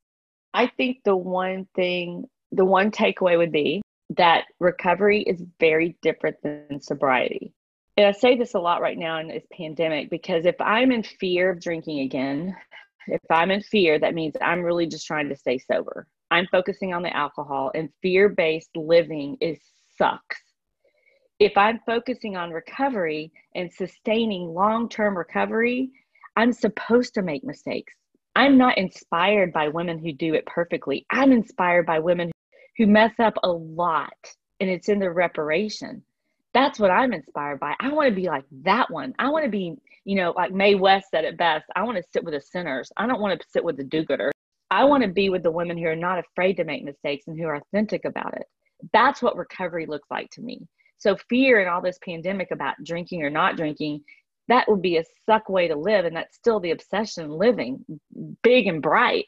I 0.52 0.66
think 0.66 0.98
the 1.04 1.16
one 1.16 1.68
thing, 1.74 2.24
the 2.52 2.64
one 2.64 2.90
takeaway 2.90 3.38
would 3.38 3.52
be 3.52 3.82
that 4.16 4.44
recovery 4.58 5.22
is 5.22 5.42
very 5.58 5.96
different 6.02 6.36
than 6.42 6.80
sobriety. 6.80 7.52
And 7.96 8.06
I 8.06 8.12
say 8.12 8.36
this 8.36 8.54
a 8.54 8.58
lot 8.58 8.80
right 8.80 8.98
now 8.98 9.18
in 9.18 9.28
this 9.28 9.44
pandemic 9.52 10.10
because 10.10 10.46
if 10.46 10.56
I'm 10.60 10.90
in 10.90 11.02
fear 11.02 11.50
of 11.50 11.60
drinking 11.60 12.00
again, 12.00 12.56
if 13.12 13.20
I'm 13.30 13.50
in 13.50 13.62
fear, 13.62 13.98
that 13.98 14.14
means 14.14 14.34
I'm 14.40 14.62
really 14.62 14.86
just 14.86 15.06
trying 15.06 15.28
to 15.28 15.36
stay 15.36 15.58
sober. 15.58 16.06
I'm 16.30 16.46
focusing 16.50 16.94
on 16.94 17.02
the 17.02 17.14
alcohol 17.16 17.72
and 17.74 17.88
fear-based 18.02 18.70
living 18.76 19.36
is 19.40 19.58
sucks. 19.96 20.40
If 21.38 21.56
I'm 21.56 21.80
focusing 21.86 22.36
on 22.36 22.50
recovery 22.50 23.32
and 23.54 23.72
sustaining 23.72 24.54
long-term 24.54 25.16
recovery, 25.16 25.90
I'm 26.36 26.52
supposed 26.52 27.14
to 27.14 27.22
make 27.22 27.44
mistakes. 27.44 27.94
I'm 28.36 28.56
not 28.56 28.78
inspired 28.78 29.52
by 29.52 29.68
women 29.68 29.98
who 29.98 30.12
do 30.12 30.34
it 30.34 30.46
perfectly. 30.46 31.04
I'm 31.10 31.32
inspired 31.32 31.86
by 31.86 31.98
women 31.98 32.30
who 32.76 32.86
mess 32.86 33.12
up 33.18 33.34
a 33.42 33.50
lot 33.50 34.12
and 34.60 34.70
it's 34.70 34.88
in 34.88 34.98
the 34.98 35.10
reparation. 35.10 36.02
That's 36.52 36.78
what 36.78 36.90
I'm 36.90 37.12
inspired 37.12 37.60
by. 37.60 37.74
I 37.80 37.92
want 37.92 38.08
to 38.08 38.14
be 38.14 38.26
like 38.26 38.44
that 38.62 38.90
one. 38.90 39.14
I 39.18 39.28
want 39.28 39.44
to 39.44 39.50
be, 39.50 39.76
you 40.04 40.16
know, 40.16 40.32
like 40.36 40.52
Mae 40.52 40.74
West 40.74 41.08
said 41.10 41.24
it 41.24 41.36
best. 41.36 41.66
I 41.76 41.82
want 41.84 41.96
to 41.96 42.10
sit 42.12 42.24
with 42.24 42.34
the 42.34 42.40
sinners. 42.40 42.90
I 42.96 43.06
don't 43.06 43.20
want 43.20 43.40
to 43.40 43.46
sit 43.48 43.64
with 43.64 43.76
the 43.76 43.84
do 43.84 44.04
gooders. 44.04 44.32
I 44.70 44.84
want 44.84 45.02
to 45.02 45.08
be 45.08 45.30
with 45.30 45.42
the 45.42 45.50
women 45.50 45.78
who 45.78 45.86
are 45.86 45.96
not 45.96 46.18
afraid 46.18 46.56
to 46.56 46.64
make 46.64 46.84
mistakes 46.84 47.26
and 47.28 47.38
who 47.38 47.46
are 47.46 47.56
authentic 47.56 48.04
about 48.04 48.34
it. 48.34 48.44
That's 48.92 49.22
what 49.22 49.36
recovery 49.36 49.86
looks 49.86 50.10
like 50.10 50.30
to 50.30 50.42
me. 50.42 50.66
So, 50.98 51.16
fear 51.28 51.60
and 51.60 51.68
all 51.68 51.80
this 51.80 51.98
pandemic 52.04 52.50
about 52.50 52.74
drinking 52.84 53.22
or 53.22 53.30
not 53.30 53.56
drinking 53.56 54.02
that 54.50 54.68
would 54.68 54.82
be 54.82 54.96
a 54.96 55.04
suck 55.26 55.48
way 55.48 55.68
to 55.68 55.76
live 55.76 56.04
and 56.04 56.16
that's 56.16 56.36
still 56.36 56.58
the 56.58 56.72
obsession 56.72 57.30
living 57.30 57.84
big 58.42 58.66
and 58.66 58.82
bright 58.82 59.26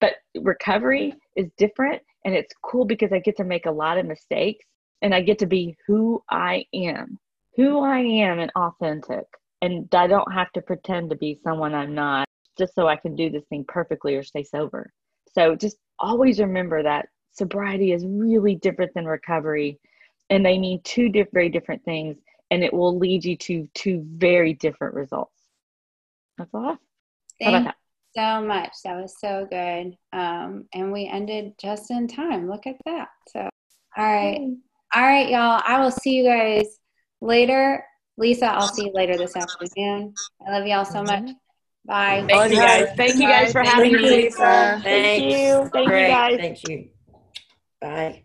but 0.00 0.12
recovery 0.36 1.14
is 1.36 1.50
different 1.56 2.02
and 2.24 2.34
it's 2.34 2.52
cool 2.62 2.84
because 2.84 3.10
i 3.12 3.18
get 3.18 3.36
to 3.36 3.44
make 3.44 3.66
a 3.66 3.70
lot 3.70 3.98
of 3.98 4.06
mistakes 4.06 4.64
and 5.02 5.14
i 5.14 5.20
get 5.20 5.38
to 5.38 5.46
be 5.46 5.76
who 5.86 6.22
i 6.30 6.64
am 6.74 7.18
who 7.56 7.80
i 7.80 7.98
am 7.98 8.38
and 8.38 8.52
authentic 8.56 9.24
and 9.62 9.92
i 9.94 10.06
don't 10.06 10.32
have 10.32 10.50
to 10.52 10.62
pretend 10.62 11.10
to 11.10 11.16
be 11.16 11.38
someone 11.42 11.74
i'm 11.74 11.94
not 11.94 12.26
just 12.56 12.74
so 12.74 12.86
i 12.86 12.96
can 12.96 13.14
do 13.14 13.30
this 13.30 13.44
thing 13.48 13.64
perfectly 13.66 14.14
or 14.14 14.22
stay 14.22 14.42
sober 14.42 14.92
so 15.32 15.54
just 15.54 15.76
always 15.98 16.40
remember 16.40 16.82
that 16.82 17.06
sobriety 17.32 17.92
is 17.92 18.04
really 18.06 18.56
different 18.56 18.92
than 18.94 19.06
recovery 19.06 19.78
and 20.30 20.44
they 20.44 20.58
mean 20.58 20.80
two 20.82 21.10
very 21.32 21.48
different 21.48 21.84
things 21.84 22.16
and 22.50 22.64
it 22.64 22.72
will 22.72 22.98
lead 22.98 23.24
you 23.24 23.36
to 23.36 23.68
two 23.74 24.04
very 24.06 24.54
different 24.54 24.94
results. 24.94 25.32
That's 26.36 26.50
all. 26.54 26.78
Thank 27.40 27.66
you 27.66 27.72
so 28.16 28.42
much. 28.42 28.72
That 28.84 28.96
was 28.96 29.14
so 29.20 29.46
good. 29.50 29.96
Um, 30.12 30.66
and 30.72 30.92
we 30.92 31.06
ended 31.06 31.54
just 31.58 31.90
in 31.90 32.08
time. 32.08 32.48
Look 32.48 32.66
at 32.66 32.76
that. 32.84 33.08
So, 33.28 33.48
all 33.96 34.04
right. 34.04 34.40
All 34.94 35.02
right, 35.02 35.28
y'all. 35.28 35.60
I 35.64 35.80
will 35.80 35.90
see 35.90 36.12
you 36.12 36.24
guys 36.24 36.78
later. 37.20 37.84
Lisa, 38.16 38.46
I'll 38.46 38.68
see 38.68 38.86
you 38.86 38.92
later 38.94 39.16
this 39.16 39.36
afternoon. 39.36 40.14
I 40.46 40.50
love 40.50 40.66
y'all 40.66 40.84
so 40.84 41.02
much. 41.02 41.22
Mm-hmm. 41.22 41.32
Bye. 41.86 42.24
Thank 42.28 42.52
you 42.52 42.58
guys. 42.58 42.88
Thank 42.96 43.14
you 43.16 43.28
guys 43.28 43.52
for 43.52 43.62
having 43.62 43.92
me. 43.92 43.98
Lisa. 43.98 44.80
Thank 44.82 45.24
you. 45.24 45.68
Thank 45.72 45.88
Great. 45.88 46.02
you 46.02 46.08
guys. 46.08 46.36
Thank 46.38 46.68
you. 46.68 46.88
Bye. 47.80 48.22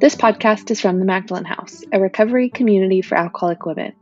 This 0.00 0.16
podcast 0.16 0.70
is 0.70 0.80
from 0.80 0.98
the 0.98 1.04
Magdalen 1.04 1.44
House, 1.44 1.84
a 1.92 2.00
recovery 2.00 2.48
community 2.48 3.02
for 3.02 3.18
alcoholic 3.18 3.66
women. 3.66 3.92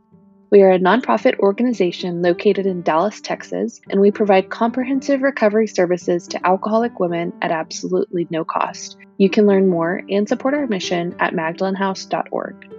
We 0.51 0.63
are 0.63 0.71
a 0.71 0.79
nonprofit 0.79 1.37
organization 1.37 2.23
located 2.23 2.65
in 2.65 2.81
Dallas, 2.81 3.21
Texas, 3.21 3.81
and 3.87 4.01
we 4.01 4.09
provide 4.09 4.49
comprehensive 4.49 5.21
recovery 5.21 5.67
services 5.67 6.27
to 6.29 6.43
alcoholic 6.45 6.99
women 6.99 7.33
at 7.41 7.51
absolutely 7.51 8.27
no 8.31 8.43
cost. 8.43 8.97
You 9.17 9.29
can 9.29 9.45
learn 9.45 9.69
more 9.69 10.01
and 10.09 10.27
support 10.27 10.55
our 10.55 10.65
mission 10.65 11.15
at 11.19 11.33
magdalenhouse.org. 11.33 12.78